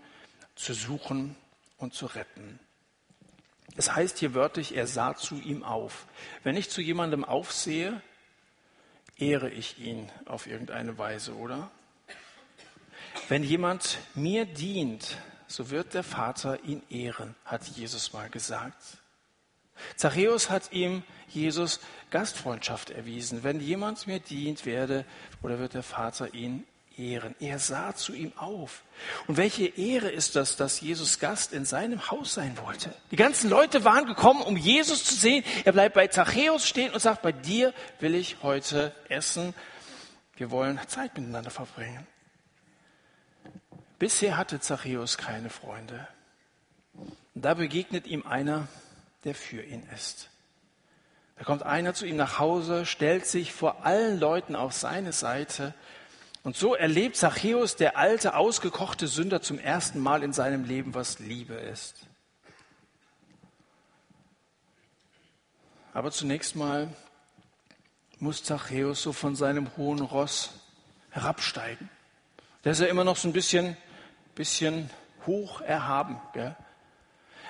zu 0.55 0.73
suchen 0.73 1.35
und 1.77 1.93
zu 1.93 2.05
retten. 2.05 2.59
Es 3.75 3.95
heißt 3.95 4.19
hier 4.19 4.33
wörtlich, 4.33 4.75
er 4.75 4.87
sah 4.87 5.15
zu 5.15 5.35
ihm 5.35 5.63
auf. 5.63 6.05
Wenn 6.43 6.57
ich 6.57 6.69
zu 6.69 6.81
jemandem 6.81 7.25
aufsehe, 7.25 8.01
ehre 9.17 9.49
ich 9.49 9.79
ihn 9.79 10.11
auf 10.25 10.47
irgendeine 10.47 10.97
Weise, 10.97 11.35
oder? 11.35 11.71
Wenn 13.29 13.43
jemand 13.43 13.99
mir 14.15 14.45
dient, 14.45 15.17
so 15.47 15.69
wird 15.69 15.93
der 15.93 16.03
Vater 16.03 16.63
ihn 16.63 16.81
ehren, 16.89 17.35
hat 17.45 17.63
Jesus 17.67 18.13
mal 18.13 18.29
gesagt. 18.29 18.97
Zachäus 19.95 20.49
hat 20.49 20.71
ihm 20.71 21.03
Jesus 21.29 21.79
Gastfreundschaft 22.11 22.91
erwiesen. 22.91 23.43
Wenn 23.43 23.59
jemand 23.59 24.05
mir 24.07 24.19
dient 24.19 24.65
werde, 24.65 25.05
oder 25.41 25.59
wird 25.59 25.73
der 25.73 25.83
Vater 25.83 26.33
ihn 26.33 26.65
ehren. 26.97 27.35
Er 27.39 27.59
sah 27.59 27.95
zu 27.95 28.13
ihm 28.13 28.33
auf. 28.37 28.83
Und 29.27 29.37
welche 29.37 29.65
Ehre 29.65 30.09
ist 30.09 30.35
das, 30.35 30.55
dass 30.55 30.81
Jesus 30.81 31.19
Gast 31.19 31.53
in 31.53 31.65
seinem 31.65 32.09
Haus 32.11 32.33
sein 32.33 32.57
wollte? 32.63 32.93
Die 33.11 33.15
ganzen 33.15 33.49
Leute 33.49 33.83
waren 33.83 34.05
gekommen, 34.05 34.41
um 34.41 34.57
Jesus 34.57 35.03
zu 35.03 35.15
sehen. 35.15 35.43
Er 35.65 35.71
bleibt 35.71 35.95
bei 35.95 36.07
Zachäus 36.07 36.67
stehen 36.67 36.93
und 36.93 36.99
sagt, 36.99 37.21
bei 37.21 37.31
dir 37.31 37.73
will 37.99 38.15
ich 38.15 38.37
heute 38.43 38.93
essen. 39.09 39.53
Wir 40.35 40.51
wollen 40.51 40.79
Zeit 40.87 41.17
miteinander 41.17 41.51
verbringen. 41.51 42.07
Bisher 43.99 44.37
hatte 44.37 44.59
Zachäus 44.59 45.17
keine 45.17 45.49
Freunde. 45.49 46.07
Und 46.93 47.45
da 47.45 47.53
begegnet 47.53 48.07
ihm 48.07 48.25
einer, 48.25 48.67
der 49.23 49.35
für 49.35 49.61
ihn 49.61 49.83
ist. 49.95 50.29
Da 51.37 51.43
kommt 51.43 51.63
einer 51.63 51.93
zu 51.93 52.05
ihm 52.05 52.15
nach 52.15 52.39
Hause, 52.39 52.85
stellt 52.85 53.25
sich 53.25 53.53
vor 53.53 53.85
allen 53.85 54.19
Leuten 54.19 54.55
auf 54.55 54.73
seine 54.73 55.13
Seite 55.13 55.73
und 56.43 56.57
so 56.57 56.75
erlebt 56.75 57.15
Zachäus, 57.15 57.77
der 57.77 57.97
alte, 57.97 58.35
ausgekochte 58.35 59.07
Sünder, 59.07 59.41
zum 59.41 59.59
ersten 59.59 59.99
Mal 59.99 60.23
in 60.23 60.33
seinem 60.33 60.65
Leben, 60.65 60.93
was 60.93 61.19
Liebe 61.19 61.53
ist. 61.53 62.05
Aber 65.93 66.11
zunächst 66.11 66.55
mal 66.55 66.89
muss 68.19 68.43
Zachäus 68.43 69.01
so 69.01 69.13
von 69.13 69.35
seinem 69.35 69.75
hohen 69.77 70.01
Ross 70.01 70.51
herabsteigen. 71.11 71.89
Der 72.63 72.71
ist 72.71 72.81
ja 72.81 72.87
immer 72.87 73.03
noch 73.03 73.17
so 73.17 73.27
ein 73.27 73.33
bisschen, 73.33 73.77
bisschen 74.35 74.89
hoch 75.25 75.61
erhaben. 75.61 76.19
Gell? 76.33 76.55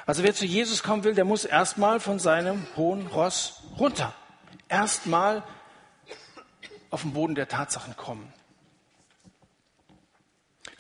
Also 0.06 0.24
wer 0.24 0.34
zu 0.34 0.46
Jesus 0.46 0.84
kommen 0.84 1.04
will, 1.04 1.16
der 1.16 1.26
muss 1.26 1.46
erstmal 1.46 2.00
von 2.00 2.20
seinem 2.20 2.66
hohen 2.76 3.08
Ross 3.08 3.64
runter. 3.80 4.14
Erstmal 4.68 5.44
auf 6.90 7.02
den 7.02 7.14
Boden 7.14 7.36
der 7.36 7.48
Tatsachen 7.48 7.96
kommen. 7.96 8.32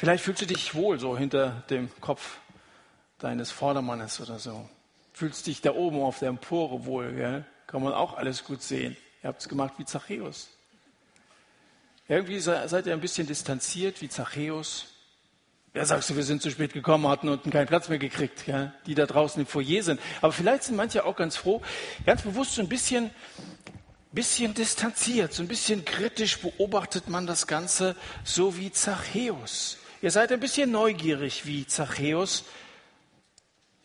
Vielleicht 0.04 0.26
fühlst 0.26 0.42
du 0.42 0.46
dich 0.46 0.76
wohl 0.76 1.00
so 1.00 1.18
hinter 1.18 1.63
dem 1.70 1.89
Kopf 2.02 2.39
deines 3.20 3.52
Vordermannes 3.52 4.20
oder 4.20 4.38
so. 4.38 4.68
Fühlst 5.13 5.48
dich 5.48 5.62
da 5.62 5.72
oben 5.72 6.02
auf 6.02 6.20
der 6.20 6.28
Empore 6.28 6.86
wohl, 6.86 7.13
gell? 7.13 7.46
kann 7.68 7.82
man 7.82 7.94
auch 7.94 8.18
alles 8.18 8.44
gut 8.44 8.62
sehen. 8.62 8.98
Ihr 9.22 9.30
habt 9.30 9.39
es 9.39 9.48
gemacht 9.48 9.76
wie 9.78 9.86
Zachäus. 9.86 10.50
Irgendwie 12.10 12.38
seid 12.42 12.86
ihr 12.86 12.92
ein 12.92 13.00
bisschen 13.00 13.28
distanziert 13.28 14.02
wie 14.02 14.10
Zachäus. 14.10 14.88
Ja, 15.74 15.86
sagst 15.86 16.10
du, 16.10 16.18
wir 16.18 16.24
sind 16.24 16.42
zu 16.42 16.52
spät 16.52 16.74
gekommen, 16.74 17.08
hatten 17.08 17.30
unten 17.30 17.50
keinen 17.50 17.68
Platz 17.68 17.88
mehr 17.88 17.98
gekriegt, 17.98 18.44
gell? 18.46 18.74
die 18.86 18.96
da 18.96 19.06
draußen 19.06 19.39
im 19.39 19.48
Foyer 19.48 19.84
sind. 19.84 20.02
Aber 20.20 20.34
vielleicht 20.34 20.63
sind 20.63 20.76
manche 20.76 21.06
auch 21.06 21.16
ganz 21.16 21.38
froh, 21.38 21.62
ganz 22.06 22.24
bewusst 22.24 22.56
so 22.56 22.62
ein 22.62 22.68
bisschen, 22.68 23.10
bisschen 24.12 24.54
distanziert, 24.54 25.32
so 25.32 25.42
ein 25.42 25.48
bisschen 25.48 25.86
kritisch 25.86 26.42
beobachtet 26.42 27.08
man 27.08 27.26
das 27.26 27.48
Ganze, 27.48 27.96
so 28.26 28.58
wie 28.58 28.70
Zachäus. 28.70 29.78
Ihr 30.04 30.12
seid 30.12 30.34
ein 30.34 30.42
bisschen 30.42 30.70
neugierig 30.70 31.46
wie 31.46 31.66
Zachäus. 31.66 32.44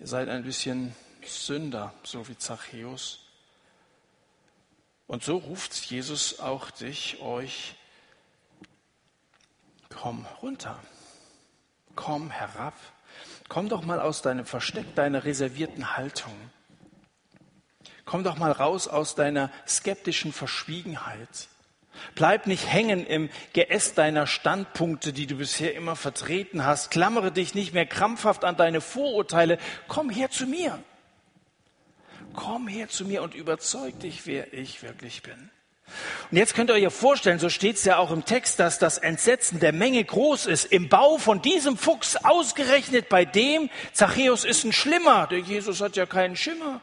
Ihr 0.00 0.09
seid 0.09 0.28
ein 0.28 0.42
bisschen 0.42 0.92
Sünder, 1.24 1.94
so 2.02 2.26
wie 2.26 2.37
Zachäus. 2.37 3.20
Und 5.07 5.22
so 5.22 5.37
ruft 5.37 5.76
Jesus 5.76 6.40
auch 6.40 6.72
dich, 6.72 7.20
euch, 7.20 7.76
komm 9.90 10.26
runter, 10.42 10.83
komm 11.94 12.33
herab, 12.33 12.74
komm 13.48 13.68
doch 13.68 13.85
mal 13.85 14.00
aus 14.00 14.20
deinem 14.20 14.44
Versteck, 14.44 14.96
deiner 14.96 15.22
reservierten 15.22 15.96
Haltung. 15.96 16.35
Komm 18.04 18.24
doch 18.24 18.38
mal 18.38 18.50
raus 18.50 18.88
aus 18.88 19.14
deiner 19.14 19.52
skeptischen 19.68 20.33
Verschwiegenheit. 20.33 21.46
Bleib 22.14 22.46
nicht 22.46 22.70
hängen 22.70 23.06
im 23.06 23.30
Geäst 23.52 23.98
deiner 23.98 24.26
Standpunkte, 24.26 25.12
die 25.12 25.26
du 25.26 25.37
bisher 25.37 25.74
immer 25.74 25.96
vertreten 25.96 26.64
hast. 26.64 26.90
Klammere 26.90 27.32
dich 27.32 27.54
nicht 27.54 27.74
mehr 27.74 27.87
krampfhaft 27.87 28.44
an 28.44 28.56
deine 28.56 28.80
Vorurteile. 28.80 29.58
Komm 29.87 30.11
her 30.11 30.30
zu 30.30 30.46
mir. 30.46 30.78
Komm 32.34 32.68
her 32.68 32.88
zu 32.88 33.04
mir 33.04 33.22
und 33.22 33.34
überzeug 33.34 33.98
dich, 34.00 34.26
wer 34.26 34.52
ich 34.52 34.82
wirklich 34.82 35.22
bin. 35.22 35.50
Und 36.30 36.37
jetzt 36.37 36.54
könnt 36.54 36.70
ihr 36.70 36.74
euch 36.74 36.82
ja 36.82 36.90
vorstellen, 36.90 37.38
so 37.38 37.48
steht 37.48 37.76
es 37.76 37.84
ja 37.84 37.96
auch 37.96 38.11
im 38.11 38.24
Text, 38.24 38.61
dass 38.61 38.78
das 38.78 38.98
Entsetzen 38.98 39.61
der 39.61 39.72
Menge 39.72 40.04
groß 40.04 40.46
ist. 40.46 40.66
Im 40.66 40.88
Bau 40.88 41.18
von 41.18 41.40
diesem 41.40 41.76
Fuchs 41.76 42.16
ausgerechnet 42.16 43.08
bei 43.08 43.24
dem, 43.24 43.70
Zachäus 43.92 44.44
ist 44.44 44.64
ein 44.64 44.72
Schlimmer. 44.72 45.26
Der 45.28 45.38
Jesus 45.38 45.80
hat 45.80 45.96
ja 45.96 46.06
keinen 46.06 46.37
Schimmer. 46.37 46.80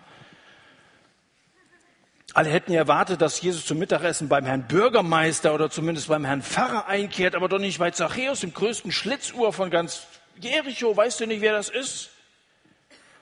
Alle 2.36 2.50
hätten 2.50 2.74
erwartet, 2.74 3.22
dass 3.22 3.40
Jesus 3.40 3.66
zum 3.66 3.80
Mittagessen 3.80 4.28
beim 4.28 4.46
Herrn 4.46 4.68
Bürgermeister 4.68 5.54
oder 5.54 5.70
zumindest 5.70 6.10
beim 6.10 6.26
Herrn 6.26 6.42
Pfarrer 6.42 6.86
einkehrt, 6.86 7.34
aber 7.34 7.48
doch 7.48 7.60
nicht 7.60 7.80
bei 7.80 7.92
Zachäus, 7.92 8.42
dem 8.42 8.54
größten 8.54 8.92
Schlitzuhr 8.92 9.54
von 9.54 9.70
ganz 9.70 10.06
Jericho. 10.42 10.98
Weißt 10.98 11.22
du 11.22 11.28
nicht, 11.28 11.40
wer 11.40 11.54
das 11.54 11.70
ist? 11.70 12.10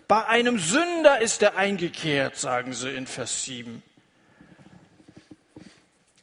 Bei 0.08 0.26
einem 0.26 0.58
Sünder 0.58 1.22
ist 1.22 1.44
er 1.44 1.58
eingekehrt, 1.58 2.38
sagen 2.38 2.74
sie 2.74 2.90
in 2.90 3.06
Vers 3.06 3.44
7. 3.46 3.84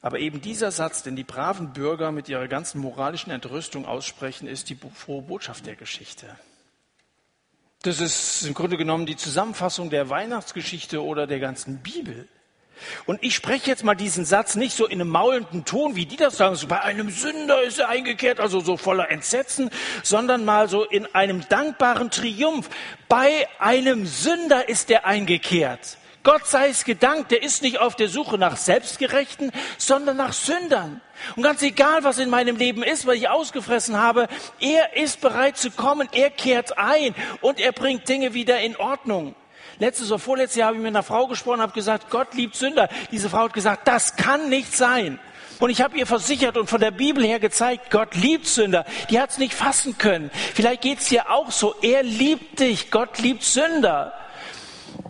Aber 0.03 0.19
eben 0.19 0.41
dieser 0.41 0.73
Satz, 0.73 1.05
den 1.05 1.15
die 1.15 1.23
braven 1.23 1.73
Bürger 1.73 2.11
mit 2.11 2.29
ihrer 2.29 2.49
ganzen 2.49 2.81
moralischen 2.81 3.31
Entrüstung 3.31 3.87
aussprechen, 3.87 4.49
ist 4.49 4.69
die 4.69 4.77
frohe 4.97 5.23
Botschaft 5.23 5.65
der 5.65 5.77
Geschichte. 5.77 6.27
Das 7.83 8.01
ist 8.01 8.43
im 8.43 8.55
Grunde 8.55 8.77
genommen 8.77 9.07
die 9.07 9.17
Zusammenfassung 9.17 9.91
der 9.91 10.11
Weihnachtsgeschichte 10.11 11.05
oder 11.05 11.29
der 11.29 11.39
ganzen 11.39 11.79
Bibel. 11.79 12.27
Und 13.07 13.23
ich 13.23 13.35
spreche 13.35 13.69
jetzt 13.69 13.85
mal 13.85 13.95
diesen 13.95 14.25
Satz 14.25 14.55
nicht 14.55 14.77
so 14.77 14.87
in 14.87 15.01
einem 15.01 15.11
maulenden 15.11 15.65
Ton, 15.65 15.97
wie 15.97 16.07
die 16.07 16.17
das 16.17 16.37
sagen, 16.37 16.55
so 16.55 16.67
bei 16.67 16.81
einem 16.81 17.11
Sünder 17.11 17.63
ist 17.63 17.79
er 17.79 17.89
eingekehrt, 17.89 18.41
also 18.41 18.61
so 18.61 18.77
voller 18.77 19.11
Entsetzen, 19.11 19.71
sondern 20.03 20.45
mal 20.45 20.69
so 20.69 20.85
in 20.85 21.13
einem 21.15 21.49
dankbaren 21.49 22.11
Triumph. 22.11 22.69
Bei 23.09 23.49
einem 23.59 24.07
Sünder 24.07 24.69
ist 24.69 24.91
er 24.91 25.07
eingekehrt. 25.07 25.99
Gott 26.23 26.47
sei 26.47 26.69
es 26.69 26.85
gedankt, 26.85 27.31
der 27.31 27.43
ist 27.43 27.63
nicht 27.63 27.81
auf 27.81 27.97
der 27.97 28.09
Suche 28.09 28.37
nach 28.37 28.57
Selbstgerechten, 28.57 29.53
sondern 29.79 30.19
nach 30.19 30.35
Sündern. 30.35 31.01
Und 31.35 31.43
ganz 31.43 31.63
egal, 31.63 32.05
was 32.05 32.19
in 32.19 32.29
meinem 32.29 32.57
Leben 32.57 32.83
ist, 32.83 33.07
was 33.07 33.15
ich 33.15 33.29
ausgefressen 33.29 33.99
habe, 33.99 34.29
er 34.61 34.97
ist 34.97 35.23
bereit 35.23 35.57
zu 35.57 35.71
kommen, 35.71 36.09
er 36.13 36.31
kehrt 36.31 36.77
ein 36.77 37.15
und 37.41 37.59
er 37.59 37.73
bringt 37.73 38.07
Dinge 38.09 38.35
wieder 38.35 38.61
in 38.61 38.77
Ordnung. 38.77 39.35
Letztes 39.81 40.11
oder 40.11 40.19
vorletztes 40.19 40.57
Jahr 40.57 40.69
habe 40.69 40.77
ich 40.77 40.83
mit 40.83 40.95
einer 40.95 41.03
Frau 41.03 41.27
gesprochen, 41.27 41.61
habe 41.61 41.73
gesagt, 41.73 42.11
Gott 42.11 42.35
liebt 42.35 42.55
Sünder. 42.55 42.89
Diese 43.11 43.31
Frau 43.31 43.45
hat 43.45 43.55
gesagt, 43.55 43.89
das 43.89 44.15
kann 44.15 44.51
nicht 44.51 44.77
sein. 44.77 45.19
Und 45.59 45.71
ich 45.71 45.83
habe 45.83 45.99
ihr 45.99 46.07
versichert 46.07 46.57
und 46.57 46.69
von 46.69 46.81
der 46.81 46.91
Bibel 46.91 47.25
her 47.25 47.41
gezeigt, 47.41 47.91
Gott 47.91 48.15
liebt 48.15 48.47
Sünder. 48.47 48.85
Die 49.11 49.19
hat 49.19 49.31
es 49.31 49.39
nicht 49.39 49.55
fassen 49.55 49.99
können. 49.99 50.31
Vielleicht 50.55 50.83
geht 50.83 51.01
es 51.01 51.09
dir 51.09 51.31
auch 51.31 51.51
so. 51.51 51.75
Er 51.83 52.03
liebt 52.03 52.61
dich. 52.61 52.91
Gott 52.91 53.19
liebt 53.19 53.43
Sünder. 53.43 54.13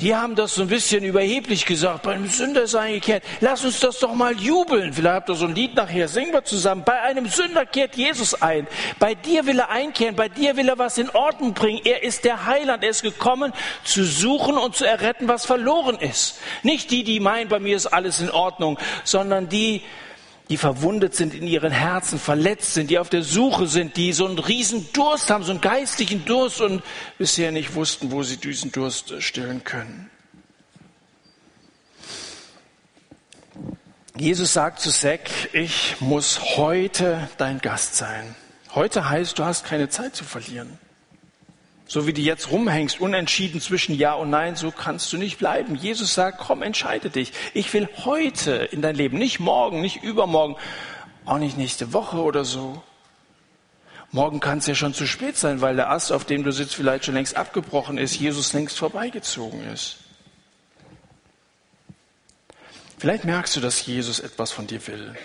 Die 0.01 0.17
haben 0.17 0.35
das 0.35 0.55
so 0.55 0.63
ein 0.63 0.69
bisschen 0.69 1.05
überheblich 1.05 1.67
gesagt. 1.67 2.03
Bei 2.03 2.15
einem 2.15 2.29
Sünder 2.29 2.63
ist 2.63 2.75
eingekehrt. 2.75 3.23
Lass 3.41 3.65
uns 3.65 3.81
das 3.81 3.99
doch 3.99 4.15
mal 4.15 4.35
jubeln. 4.35 4.93
Vielleicht 4.95 5.15
habt 5.15 5.29
ihr 5.29 5.35
so 5.35 5.47
ein 5.47 5.55
Lied 5.55 5.75
nachher. 5.75 6.09
Singen 6.09 6.33
wir 6.33 6.45
zusammen. 6.45 6.85
Bei 6.85 7.03
einem 7.03 7.27
Sünder 7.27 7.67
kehrt 7.67 7.97
Jesus 7.97 8.41
ein. 8.41 8.67
Bei 8.99 9.15
dir 9.15 9.45
will 9.47 9.59
er 9.59 9.69
einkehren. 9.69 10.17
Bei 10.17 10.29
dir 10.29 10.57
will 10.57 10.69
er 10.69 10.79
was 10.79 10.97
in 10.97 11.11
Ordnung 11.11 11.53
bringen. 11.53 11.83
Er 11.85 12.03
ist 12.03 12.25
der 12.25 12.47
Heiland. 12.47 12.83
Er 12.83 12.91
ist 12.91 13.03
gekommen, 13.03 13.53
zu 13.85 14.05
suchen 14.05 14.57
und 14.57 14.75
zu 14.75 14.87
erretten, 14.87 15.29
was 15.29 15.45
verloren 15.45 15.99
ist. 15.99 16.41
Nicht 16.63 16.91
die, 16.91 17.05
die 17.05 17.21
meinen, 17.21 17.49
bei 17.49 17.59
mir 17.59 17.77
ist 17.77 17.87
alles 17.87 18.21
in 18.21 18.31
Ordnung, 18.31 18.79
sondern 19.05 19.51
die, 19.51 19.83
die 20.51 20.57
verwundet 20.57 21.15
sind 21.15 21.33
in 21.33 21.47
ihren 21.47 21.71
Herzen, 21.71 22.19
verletzt 22.19 22.75
sind, 22.75 22.91
die 22.91 22.99
auf 22.99 23.09
der 23.09 23.23
Suche 23.23 23.69
sind, 23.69 23.97
die 23.97 24.13
so 24.13 24.27
einen 24.27 24.41
riesen 24.41 24.93
Durst 24.93 25.31
haben, 25.31 25.45
so 25.45 25.53
einen 25.53 25.61
geistlichen 25.61 26.25
Durst 26.25 26.61
und 26.61 26.83
bisher 27.19 27.53
nicht 27.53 27.77
wussten, 27.77 28.11
wo 28.11 28.25
sie 28.25 28.37
diesen 28.37 28.73
Durst 28.73 29.15
stillen 29.23 29.63
können. 29.63 30.11
Jesus 34.17 34.53
sagt 34.53 34.81
zu 34.81 34.91
Zack, 34.91 35.31
ich 35.53 36.01
muss 36.01 36.57
heute 36.57 37.29
dein 37.39 37.61
Gast 37.61 37.95
sein. 37.95 38.35
Heute 38.75 39.09
heißt, 39.09 39.39
du 39.39 39.45
hast 39.45 39.65
keine 39.65 39.89
Zeit 39.89 40.17
zu 40.17 40.25
verlieren. 40.25 40.79
So 41.91 42.07
wie 42.07 42.13
du 42.13 42.21
jetzt 42.21 42.53
rumhängst, 42.53 43.01
unentschieden 43.01 43.61
zwischen 43.61 43.97
Ja 43.97 44.15
und 44.15 44.31
Nein, 44.31 44.55
so 44.55 44.71
kannst 44.71 45.13
du 45.13 45.17
nicht 45.17 45.39
bleiben. 45.39 45.75
Jesus 45.75 46.15
sagt, 46.15 46.39
komm, 46.39 46.63
entscheide 46.63 47.11
dich. 47.11 47.33
Ich 47.53 47.75
will 47.75 47.89
heute 48.05 48.53
in 48.53 48.81
dein 48.81 48.95
Leben, 48.95 49.19
nicht 49.19 49.41
morgen, 49.41 49.81
nicht 49.81 50.05
übermorgen, 50.05 50.55
auch 51.25 51.39
nicht 51.39 51.59
nächste 51.59 51.93
Woche 51.93 52.19
oder 52.19 52.45
so. 52.45 52.81
Morgen 54.13 54.39
kann 54.39 54.59
es 54.59 54.69
ja 54.69 54.77
schon 54.77 54.95
zu 54.95 55.05
spät 55.05 55.37
sein, 55.37 55.63
weil 55.63 55.75
der 55.75 55.91
Ast, 55.91 56.13
auf 56.13 56.25
dem 56.25 56.45
du 56.45 56.53
sitzt, 56.53 56.77
vielleicht 56.77 57.07
schon 57.07 57.15
längst 57.15 57.37
abgebrochen 57.37 57.99
ist, 57.99 58.15
Jesus 58.21 58.53
längst 58.53 58.79
vorbeigezogen 58.79 59.69
ist. 59.73 59.97
Vielleicht 62.99 63.25
merkst 63.25 63.57
du, 63.57 63.61
dass 63.61 63.85
Jesus 63.85 64.21
etwas 64.21 64.53
von 64.53 64.69
dir 64.69 64.87
will. 64.87 65.17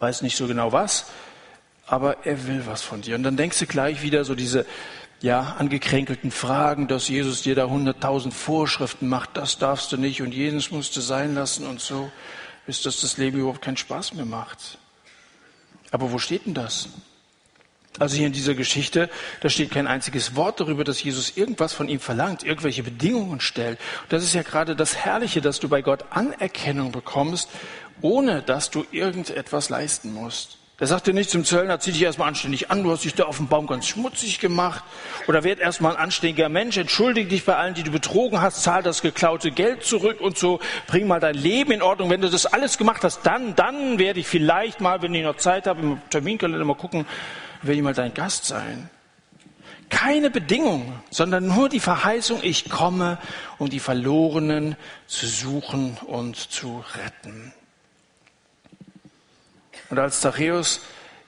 Weiß 0.00 0.22
nicht 0.22 0.36
so 0.36 0.48
genau 0.48 0.72
was, 0.72 1.06
aber 1.86 2.26
er 2.26 2.48
will 2.48 2.66
was 2.66 2.82
von 2.82 3.02
dir. 3.02 3.14
Und 3.14 3.22
dann 3.22 3.36
denkst 3.36 3.60
du 3.60 3.66
gleich 3.66 4.02
wieder 4.02 4.24
so 4.24 4.34
diese 4.34 4.66
ja, 5.22 5.56
angekränkelten 5.58 6.30
Fragen, 6.30 6.88
dass 6.88 7.08
Jesus 7.08 7.42
dir 7.42 7.54
da 7.54 7.66
hunderttausend 7.66 8.32
Vorschriften 8.32 9.08
macht, 9.08 9.36
das 9.36 9.58
darfst 9.58 9.92
du 9.92 9.96
nicht 9.96 10.22
und 10.22 10.32
jenes 10.32 10.70
musst 10.70 10.96
du 10.96 11.00
sein 11.00 11.34
lassen 11.34 11.66
und 11.66 11.80
so, 11.80 12.10
bis 12.66 12.82
dass 12.82 13.00
das 13.00 13.18
Leben 13.18 13.38
überhaupt 13.38 13.62
keinen 13.62 13.76
Spaß 13.76 14.14
mehr 14.14 14.24
macht. 14.24 14.78
Aber 15.90 16.12
wo 16.12 16.18
steht 16.18 16.46
denn 16.46 16.54
das? 16.54 16.88
Also 17.98 18.16
hier 18.16 18.28
in 18.28 18.32
dieser 18.32 18.54
Geschichte, 18.54 19.10
da 19.40 19.48
steht 19.48 19.72
kein 19.72 19.88
einziges 19.88 20.36
Wort 20.36 20.60
darüber, 20.60 20.84
dass 20.84 21.02
Jesus 21.02 21.36
irgendwas 21.36 21.74
von 21.74 21.88
ihm 21.88 21.98
verlangt, 21.98 22.44
irgendwelche 22.44 22.84
Bedingungen 22.84 23.40
stellt. 23.40 23.78
Und 24.02 24.12
das 24.12 24.22
ist 24.22 24.32
ja 24.32 24.42
gerade 24.42 24.76
das 24.76 24.96
Herrliche, 24.96 25.40
dass 25.40 25.58
du 25.58 25.68
bei 25.68 25.82
Gott 25.82 26.04
Anerkennung 26.10 26.92
bekommst, 26.92 27.50
ohne 28.00 28.42
dass 28.42 28.70
du 28.70 28.86
irgendetwas 28.92 29.68
leisten 29.68 30.14
musst. 30.14 30.59
Der 30.80 30.86
sagte 30.86 31.12
nicht 31.12 31.28
zum 31.28 31.44
Zöllner, 31.44 31.78
zieh 31.78 31.92
dich 31.92 32.02
erstmal 32.02 32.28
anständig 32.28 32.70
an, 32.70 32.82
du 32.82 32.90
hast 32.90 33.04
dich 33.04 33.14
da 33.14 33.24
auf 33.24 33.36
dem 33.36 33.48
Baum 33.48 33.66
ganz 33.66 33.86
schmutzig 33.86 34.40
gemacht. 34.40 34.82
Oder 35.28 35.44
werd 35.44 35.60
erstmal 35.60 35.92
ein 35.92 36.02
anständiger 36.02 36.48
Mensch, 36.48 36.78
entschuldige 36.78 37.28
dich 37.28 37.44
bei 37.44 37.54
allen, 37.54 37.74
die 37.74 37.82
du 37.82 37.90
betrogen 37.90 38.40
hast, 38.40 38.62
zahl 38.62 38.82
das 38.82 39.02
geklaute 39.02 39.50
Geld 39.50 39.84
zurück 39.84 40.22
und 40.22 40.38
so, 40.38 40.58
bring 40.86 41.06
mal 41.06 41.20
dein 41.20 41.34
Leben 41.34 41.72
in 41.72 41.82
Ordnung. 41.82 42.08
Wenn 42.08 42.22
du 42.22 42.30
das 42.30 42.46
alles 42.46 42.78
gemacht 42.78 43.04
hast, 43.04 43.26
dann, 43.26 43.54
dann 43.56 43.98
werde 43.98 44.20
ich 44.20 44.26
vielleicht 44.26 44.80
mal, 44.80 45.02
wenn 45.02 45.12
ich 45.12 45.22
noch 45.22 45.36
Zeit 45.36 45.66
habe, 45.66 45.82
im 45.82 46.00
Terminkalender 46.08 46.64
mal 46.64 46.74
gucken, 46.74 47.04
werde 47.60 47.76
ich 47.76 47.82
mal 47.82 47.92
dein 47.92 48.14
Gast 48.14 48.46
sein. 48.46 48.88
Keine 49.90 50.30
Bedingung, 50.30 50.94
sondern 51.10 51.46
nur 51.46 51.68
die 51.68 51.80
Verheißung, 51.80 52.38
ich 52.42 52.70
komme, 52.70 53.18
um 53.58 53.68
die 53.68 53.80
Verlorenen 53.80 54.76
zu 55.06 55.26
suchen 55.26 55.98
und 56.06 56.36
zu 56.36 56.82
retten. 56.94 57.52
Und 59.90 59.98
als 59.98 60.20
Zachäus 60.20 60.80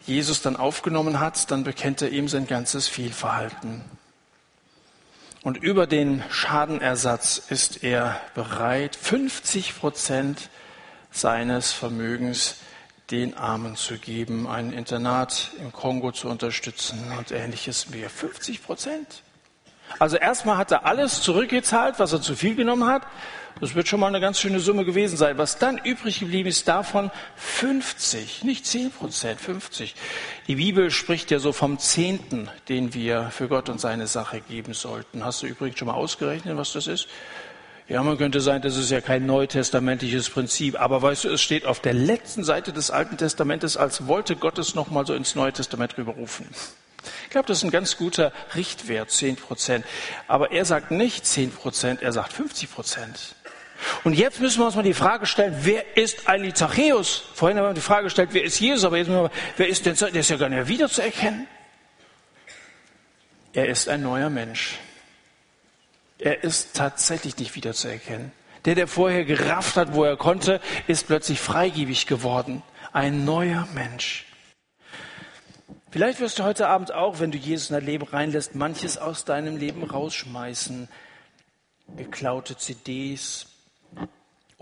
Jesus 0.07 0.43
dann 0.43 0.57
aufgenommen 0.57 1.21
hat, 1.21 1.51
dann 1.51 1.65
bekennt 1.65 2.03
er 2.03 2.11
ihm 2.11 2.29
sein 2.29 2.47
ganzes 2.47 2.89
Fehlverhalten. 2.89 3.83
Und 5.43 5.57
über 5.57 5.87
den 5.89 6.23
Schadenersatz 6.31 7.43
ist 7.49 7.83
er 7.83 8.21
bereit, 8.35 8.95
50 8.95 9.79
Prozent 9.79 10.51
seines 11.11 11.73
Vermögens 11.73 12.57
den 13.11 13.37
Armen 13.37 13.77
zu 13.77 13.99
geben, 13.99 14.47
ein 14.47 14.73
Internat 14.73 15.51
im 15.59 15.73
Kongo 15.73 16.13
zu 16.13 16.29
unterstützen 16.29 17.13
und 17.19 17.33
ähnliches 17.33 17.91
mehr. 17.91 18.09
50 18.09 18.63
Prozent. 18.63 19.23
Also 19.99 20.17
erstmal 20.17 20.57
hat 20.57 20.71
er 20.71 20.87
alles 20.87 21.21
zurückgezahlt, 21.23 21.99
was 21.99 22.13
er 22.13 22.23
zu 22.23 22.35
viel 22.35 22.55
genommen 22.55 22.89
hat. 22.89 23.03
Das 23.63 23.77
wird 23.77 23.87
schon 23.87 24.01
mal 24.01 24.09
eine 24.09 24.19
ganz 24.19 24.41
schöne 24.41 24.59
Summe 24.59 24.85
gewesen 24.85 25.17
sein. 25.17 25.39
Was 25.39 25.57
dann 25.57 25.79
übrig 25.79 26.19
geblieben 26.19 26.49
ist, 26.49 26.67
davon 26.67 27.13
50, 27.37 28.43
nicht 28.43 28.67
10 28.67 28.91
Prozent, 28.91 29.41
50. 29.41 29.95
Die 30.49 30.57
Bibel 30.57 30.91
spricht 30.91 31.31
ja 31.31 31.39
so 31.39 31.53
vom 31.53 31.79
Zehnten, 31.79 32.49
den 32.69 32.93
wir 32.93 33.31
für 33.31 33.47
Gott 33.47 33.69
und 33.69 33.81
seine 33.81 34.09
Sache 34.09 34.41
geben 34.41 34.75
sollten. 34.75 35.25
Hast 35.25 35.43
du 35.43 35.47
übrigens 35.47 35.79
schon 35.79 35.87
mal 35.87 35.95
ausgerechnet, 35.95 36.57
was 36.57 36.73
das 36.73 36.89
ist? 36.89 37.07
Ja, 37.87 38.03
man 38.03 38.19
könnte 38.19 38.41
sagen, 38.41 38.63
das 38.63 38.77
ist 38.77 38.91
ja 38.91 39.01
kein 39.01 39.27
neutestamentliches 39.27 40.29
Prinzip, 40.29 40.81
aber 40.81 41.01
weißt 41.01 41.23
du, 41.23 41.29
es 41.29 41.41
steht 41.41 41.65
auf 41.65 41.79
der 41.79 41.95
letzten 41.95 42.43
Seite 42.43 42.73
des 42.73 42.91
Alten 42.91 43.17
Testamentes, 43.17 43.77
als 43.77 44.09
wollte 44.09 44.35
Gott 44.35 44.59
es 44.59 44.75
nochmal 44.75 45.07
so 45.07 45.15
ins 45.15 45.37
Neue 45.37 45.53
Testament 45.53 45.97
rüberrufen. 45.97 46.49
Ich 47.25 47.31
glaube, 47.31 47.47
das 47.47 47.59
ist 47.59 47.65
ein 47.65 47.71
ganz 47.71 47.97
guter 47.97 48.33
Richtwert, 48.57 49.11
10 49.11 49.37
Prozent. 49.37 49.85
Aber 50.27 50.51
er 50.51 50.65
sagt 50.65 50.91
nicht 50.91 51.27
10 51.27 51.53
Prozent, 51.53 52.03
er 52.03 52.13
sagt 52.13 52.33
50 52.33 52.73
Prozent. 52.73 53.37
Und 54.05 54.15
jetzt 54.15 54.41
müssen 54.41 54.61
wir 54.61 54.67
uns 54.67 54.77
mal 54.77 54.83
die 54.83 54.95
Frage 54.95 55.27
stellen, 55.27 55.55
wer 55.63 55.97
ist 55.97 56.29
eigentlich 56.29 56.55
Zachäus? 56.55 57.25
Vorhin 57.35 57.59
haben 57.59 57.67
wir 57.67 57.75
die 57.75 57.81
Frage 57.81 58.05
gestellt, 58.05 58.31
wer 58.33 58.45
ist 58.45 58.61
Jesus? 58.61 58.85
Aber 58.85 58.97
jetzt 58.97 59.09
müssen 59.09 59.19
wir 59.19 59.29
mal, 59.29 59.35
wer 59.57 59.69
ist 59.69 59.87
denn, 59.87 59.97
der 59.97 60.21
ist 60.21 60.31
ja 60.31 60.37
gar 60.37 60.49
nicht 60.49 60.57
mehr 60.57 60.69
wiederzuerkennen. 60.69 61.47
Er 63.53 63.69
ist 63.69 63.89
ein 63.89 64.03
neuer 64.03 64.31
Mensch. 64.31 64.79
Er 66.19 66.43
ist 66.45 66.75
tatsächlich 66.75 67.37
nicht 67.37 67.55
wiederzuerkennen. 67.55 68.33
Der, 68.65 68.77
der 68.77 68.87
vorher 68.87 69.25
gerafft 69.25 69.77
hat, 69.77 69.95
wo 69.95 70.05
er 70.05 70.17
konnte, 70.17 70.61
ist 70.87 71.09
plötzlich 71.09 71.41
freigebig 71.41 72.07
geworden. 72.07 72.63
Ein 72.93 73.25
neuer 73.25 73.67
Mensch. 73.75 74.27
Vielleicht 75.91 76.21
wirst 76.21 76.39
du 76.39 76.45
heute 76.45 76.69
Abend 76.69 76.93
auch, 76.93 77.21
wenn 77.21 77.33
du 77.33 77.39
Jesus 77.39 77.69
in 77.71 77.75
dein 77.75 77.85
Leben 77.85 78.07
reinlässt, 78.07 78.55
manches 78.55 78.97
aus 78.97 79.25
deinem 79.25 79.57
Leben 79.57 79.83
rausschmeißen. 79.83 80.89
Geklaute 81.97 82.57
CDs 82.57 83.52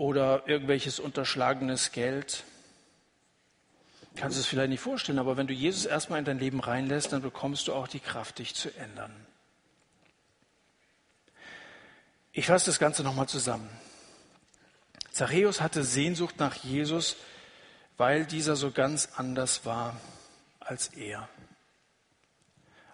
oder 0.01 0.47
irgendwelches 0.47 0.99
unterschlagenes 0.99 1.91
Geld. 1.91 2.43
Kannst 4.15 4.35
du 4.35 4.41
es 4.41 4.47
vielleicht 4.47 4.71
nicht 4.71 4.79
vorstellen, 4.79 5.19
aber 5.19 5.37
wenn 5.37 5.45
du 5.45 5.53
Jesus 5.53 5.85
erstmal 5.85 6.17
in 6.17 6.25
dein 6.25 6.39
Leben 6.39 6.59
reinlässt, 6.59 7.13
dann 7.13 7.21
bekommst 7.21 7.67
du 7.67 7.73
auch 7.75 7.87
die 7.87 7.99
Kraft, 7.99 8.39
dich 8.39 8.55
zu 8.55 8.75
ändern. 8.75 9.13
Ich 12.31 12.47
fasse 12.47 12.65
das 12.65 12.79
Ganze 12.79 13.03
nochmal 13.03 13.29
zusammen. 13.29 13.69
Zachäus 15.11 15.61
hatte 15.61 15.83
Sehnsucht 15.83 16.39
nach 16.39 16.55
Jesus, 16.55 17.17
weil 17.97 18.25
dieser 18.25 18.55
so 18.55 18.71
ganz 18.71 19.09
anders 19.17 19.67
war 19.67 20.01
als 20.59 20.87
er. 20.95 21.29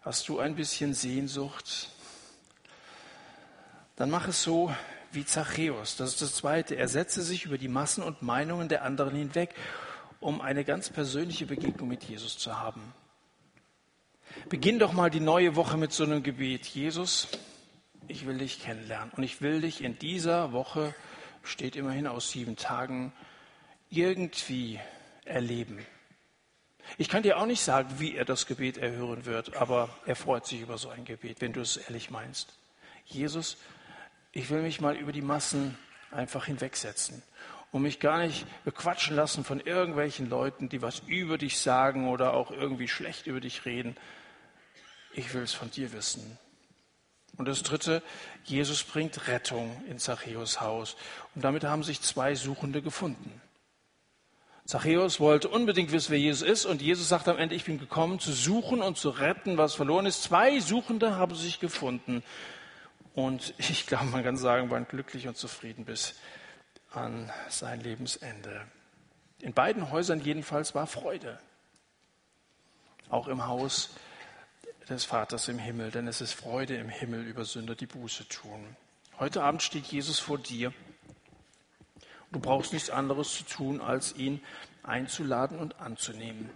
Hast 0.01 0.27
du 0.27 0.39
ein 0.39 0.57
bisschen 0.57 0.93
Sehnsucht? 0.93 1.89
Dann 3.95 4.09
mach 4.09 4.27
es 4.27 4.43
so 4.43 4.75
wie 5.17 5.25
Zachäus. 5.25 5.97
Das 5.97 6.11
ist 6.11 6.21
das 6.21 6.35
Zweite. 6.35 6.75
Er 6.75 6.87
setzte 6.87 7.23
sich 7.23 7.45
über 7.45 7.57
die 7.57 7.67
Massen 7.67 8.03
und 8.03 8.21
Meinungen 8.21 8.69
der 8.69 8.83
anderen 8.83 9.15
hinweg, 9.15 9.55
um 10.19 10.41
eine 10.41 10.63
ganz 10.63 10.91
persönliche 10.91 11.47
Begegnung 11.47 11.89
mit 11.89 12.03
Jesus 12.03 12.37
zu 12.37 12.59
haben. 12.59 12.93
Beginn 14.47 14.77
doch 14.77 14.93
mal 14.93 15.09
die 15.09 15.19
neue 15.19 15.55
Woche 15.55 15.75
mit 15.75 15.91
so 15.91 16.03
einem 16.03 16.21
Gebet. 16.21 16.67
Jesus, 16.67 17.29
ich 18.07 18.27
will 18.27 18.37
dich 18.37 18.61
kennenlernen 18.61 19.11
und 19.17 19.23
ich 19.23 19.41
will 19.41 19.61
dich 19.61 19.83
in 19.83 19.97
dieser 19.97 20.51
Woche, 20.51 20.93
steht 21.41 21.75
immerhin 21.75 22.05
aus 22.05 22.29
sieben 22.29 22.55
Tagen, 22.55 23.11
irgendwie 23.89 24.79
erleben. 25.25 25.83
Ich 26.99 27.09
kann 27.09 27.23
dir 27.23 27.39
auch 27.39 27.47
nicht 27.47 27.61
sagen, 27.61 27.89
wie 27.97 28.15
er 28.15 28.23
das 28.23 28.45
Gebet 28.45 28.77
erhören 28.77 29.25
wird, 29.25 29.57
aber 29.57 29.89
er 30.05 30.15
freut 30.15 30.45
sich 30.45 30.61
über 30.61 30.77
so 30.77 30.89
ein 30.89 31.05
Gebet, 31.05 31.41
wenn 31.41 31.53
du 31.53 31.61
es 31.61 31.75
ehrlich 31.75 32.11
meinst. 32.11 32.53
Jesus, 33.05 33.57
ich 34.37 34.51
will 34.51 34.61
mich 34.61 34.81
mal 34.81 34.95
über 34.95 35.11
die 35.11 35.23
Massen 35.23 35.75
einfach 36.11 36.45
hinwegsetzen 36.45 37.23
und 37.71 37.81
mich 37.81 37.99
gar 37.99 38.19
nicht 38.19 38.45
bequatschen 38.65 39.15
lassen 39.15 39.43
von 39.43 39.59
irgendwelchen 39.59 40.29
Leuten, 40.29 40.69
die 40.69 40.83
was 40.83 41.01
über 41.07 41.39
dich 41.39 41.57
sagen 41.59 42.07
oder 42.07 42.35
auch 42.35 42.51
irgendwie 42.51 42.87
schlecht 42.87 43.25
über 43.25 43.39
dich 43.39 43.65
reden. 43.65 43.97
Ich 45.11 45.33
will 45.33 45.41
es 45.41 45.53
von 45.53 45.71
dir 45.71 45.91
wissen. 45.91 46.37
Und 47.37 47.47
das 47.47 47.63
Dritte, 47.63 48.03
Jesus 48.43 48.83
bringt 48.83 49.27
Rettung 49.27 49.83
in 49.89 49.97
Zachäus 49.97 50.61
Haus. 50.61 50.97
Und 51.33 51.43
damit 51.43 51.63
haben 51.63 51.83
sich 51.83 52.01
zwei 52.01 52.35
Suchende 52.35 52.83
gefunden. 52.83 53.41
Zachäus 54.65 55.19
wollte 55.19 55.49
unbedingt 55.49 55.91
wissen, 55.91 56.11
wer 56.11 56.19
Jesus 56.19 56.47
ist 56.47 56.65
und 56.65 56.83
Jesus 56.83 57.09
sagt 57.09 57.27
am 57.27 57.39
Ende, 57.39 57.55
ich 57.55 57.65
bin 57.65 57.79
gekommen 57.79 58.19
zu 58.19 58.31
suchen 58.31 58.83
und 58.83 58.99
zu 58.99 59.09
retten, 59.09 59.57
was 59.57 59.73
verloren 59.73 60.05
ist. 60.05 60.21
Zwei 60.21 60.59
Suchende 60.59 61.15
haben 61.15 61.33
sich 61.33 61.59
gefunden 61.59 62.21
und 63.17 63.55
ich 63.57 63.87
glaube, 63.87 64.05
man 64.05 64.23
kann 64.23 64.37
sagen, 64.37 64.69
waren 64.69 64.87
glücklich 64.87 65.27
und 65.27 65.35
zufrieden 65.35 65.85
bis 65.85 66.13
an 66.91 67.31
sein 67.49 67.81
Lebensende. 67.81 68.61
In 69.39 69.53
beiden 69.53 69.89
Häusern 69.89 70.19
jedenfalls 70.19 70.75
war 70.75 70.85
Freude. 70.85 71.39
Auch 73.09 73.27
im 73.27 73.47
Haus 73.47 73.95
des 74.87 75.03
Vaters 75.03 75.47
im 75.47 75.57
Himmel, 75.57 75.89
denn 75.89 76.07
es 76.07 76.21
ist 76.21 76.33
Freude 76.33 76.75
im 76.75 76.89
Himmel 76.89 77.23
über 77.23 77.43
Sünder, 77.43 77.73
die 77.73 77.87
Buße 77.87 78.27
tun. 78.27 78.75
Heute 79.17 79.41
Abend 79.41 79.63
steht 79.63 79.87
Jesus 79.87 80.19
vor 80.19 80.37
dir. 80.37 80.71
Du 82.31 82.39
brauchst 82.39 82.71
nichts 82.71 82.91
anderes 82.91 83.33
zu 83.33 83.45
tun, 83.45 83.81
als 83.81 84.15
ihn 84.15 84.43
einzuladen 84.83 85.57
und 85.57 85.79
anzunehmen. 85.79 86.51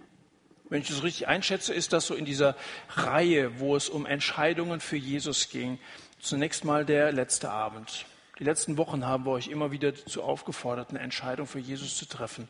Wenn 0.69 0.83
ich 0.83 0.89
das 0.89 1.01
richtig 1.01 1.27
einschätze, 1.27 1.73
ist 1.73 1.91
das 1.91 2.05
so 2.05 2.13
in 2.13 2.23
dieser 2.23 2.55
Reihe, 2.89 3.59
wo 3.59 3.75
es 3.75 3.89
um 3.89 4.05
Entscheidungen 4.05 4.79
für 4.79 4.95
Jesus 4.95 5.49
ging, 5.49 5.79
zunächst 6.21 6.63
mal 6.63 6.85
der 6.85 7.11
letzte 7.11 7.49
Abend. 7.49 8.05
Die 8.39 8.43
letzten 8.43 8.77
Wochen 8.77 9.05
haben 9.05 9.25
wir 9.25 9.31
euch 9.31 9.47
immer 9.47 9.71
wieder 9.71 9.91
dazu 9.91 10.23
aufgefordert, 10.23 10.89
eine 10.89 10.99
Entscheidung 10.99 11.47
für 11.47 11.59
Jesus 11.59 11.97
zu 11.97 12.05
treffen. 12.05 12.47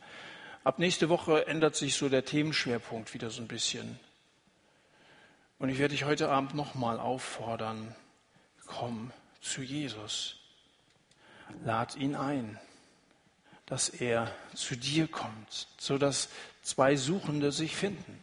Ab 0.64 0.78
nächste 0.78 1.08
Woche 1.08 1.46
ändert 1.46 1.74
sich 1.74 1.96
so 1.96 2.08
der 2.08 2.24
Themenschwerpunkt 2.24 3.14
wieder 3.14 3.30
so 3.30 3.42
ein 3.42 3.48
bisschen. 3.48 3.98
Und 5.58 5.68
ich 5.68 5.78
werde 5.78 5.92
dich 5.92 6.04
heute 6.04 6.28
Abend 6.28 6.54
nochmal 6.54 6.98
auffordern, 6.98 7.94
komm 8.66 9.10
zu 9.40 9.62
Jesus. 9.62 10.36
Lad 11.64 11.96
ihn 11.96 12.14
ein, 12.14 12.58
dass 13.66 13.88
er 13.88 14.32
zu 14.54 14.76
dir 14.76 15.08
kommt, 15.08 15.68
sodass 15.78 16.28
zwei 16.62 16.96
Suchende 16.96 17.52
sich 17.52 17.76
finden. 17.76 18.22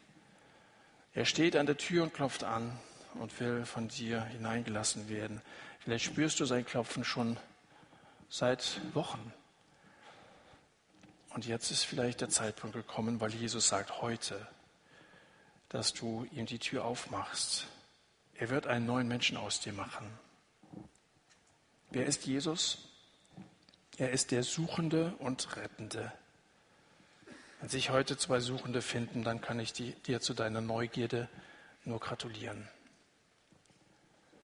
Er 1.14 1.26
steht 1.26 1.56
an 1.56 1.66
der 1.66 1.78
Tür 1.78 2.04
und 2.04 2.14
klopft 2.14 2.44
an 2.44 2.78
und 3.16 3.40
will 3.40 3.66
von 3.66 3.88
dir 3.88 4.24
hineingelassen 4.24 5.10
werden. 5.10 5.42
Vielleicht 5.80 6.06
spürst 6.06 6.40
du 6.40 6.46
sein 6.46 6.66
Klopfen 6.66 7.04
schon 7.04 7.38
seit 8.30 8.82
Wochen. 8.94 9.34
Und 11.30 11.46
jetzt 11.46 11.72
ist 11.72 11.84
vielleicht 11.84 12.22
der 12.22 12.30
Zeitpunkt 12.30 12.76
gekommen, 12.76 13.22
weil 13.22 13.34
Jesus 13.34 13.68
sagt 13.68 14.02
heute, 14.02 14.48
dass 15.70 15.94
du 15.94 16.26
ihm 16.32 16.46
die 16.46 16.60
Tür 16.60 16.86
aufmachst. 16.86 17.68
Er 18.36 18.50
wird 18.50 18.68
einen 18.68 18.86
neuen 18.86 19.08
Menschen 19.08 19.38
aus 19.38 19.60
dir 19.60 19.74
machen. 19.74 20.08
Wer 21.92 22.06
ist 22.06 22.26
Jesus? 22.26 22.90
Er 23.98 24.12
ist 24.12 24.32
der 24.32 24.44
Suchende 24.44 25.14
und 25.20 25.56
Rettende. 25.58 26.12
Wenn 27.60 27.70
sich 27.70 27.90
heute 27.90 28.18
zwei 28.18 28.40
Suchende 28.40 28.82
finden, 28.82 29.24
dann 29.24 29.42
kann 29.42 29.60
ich 29.60 29.74
dir 29.74 30.22
zu 30.22 30.34
deiner 30.34 30.62
Neugierde 30.62 31.28
nur 31.84 32.00
gratulieren. 32.00 32.68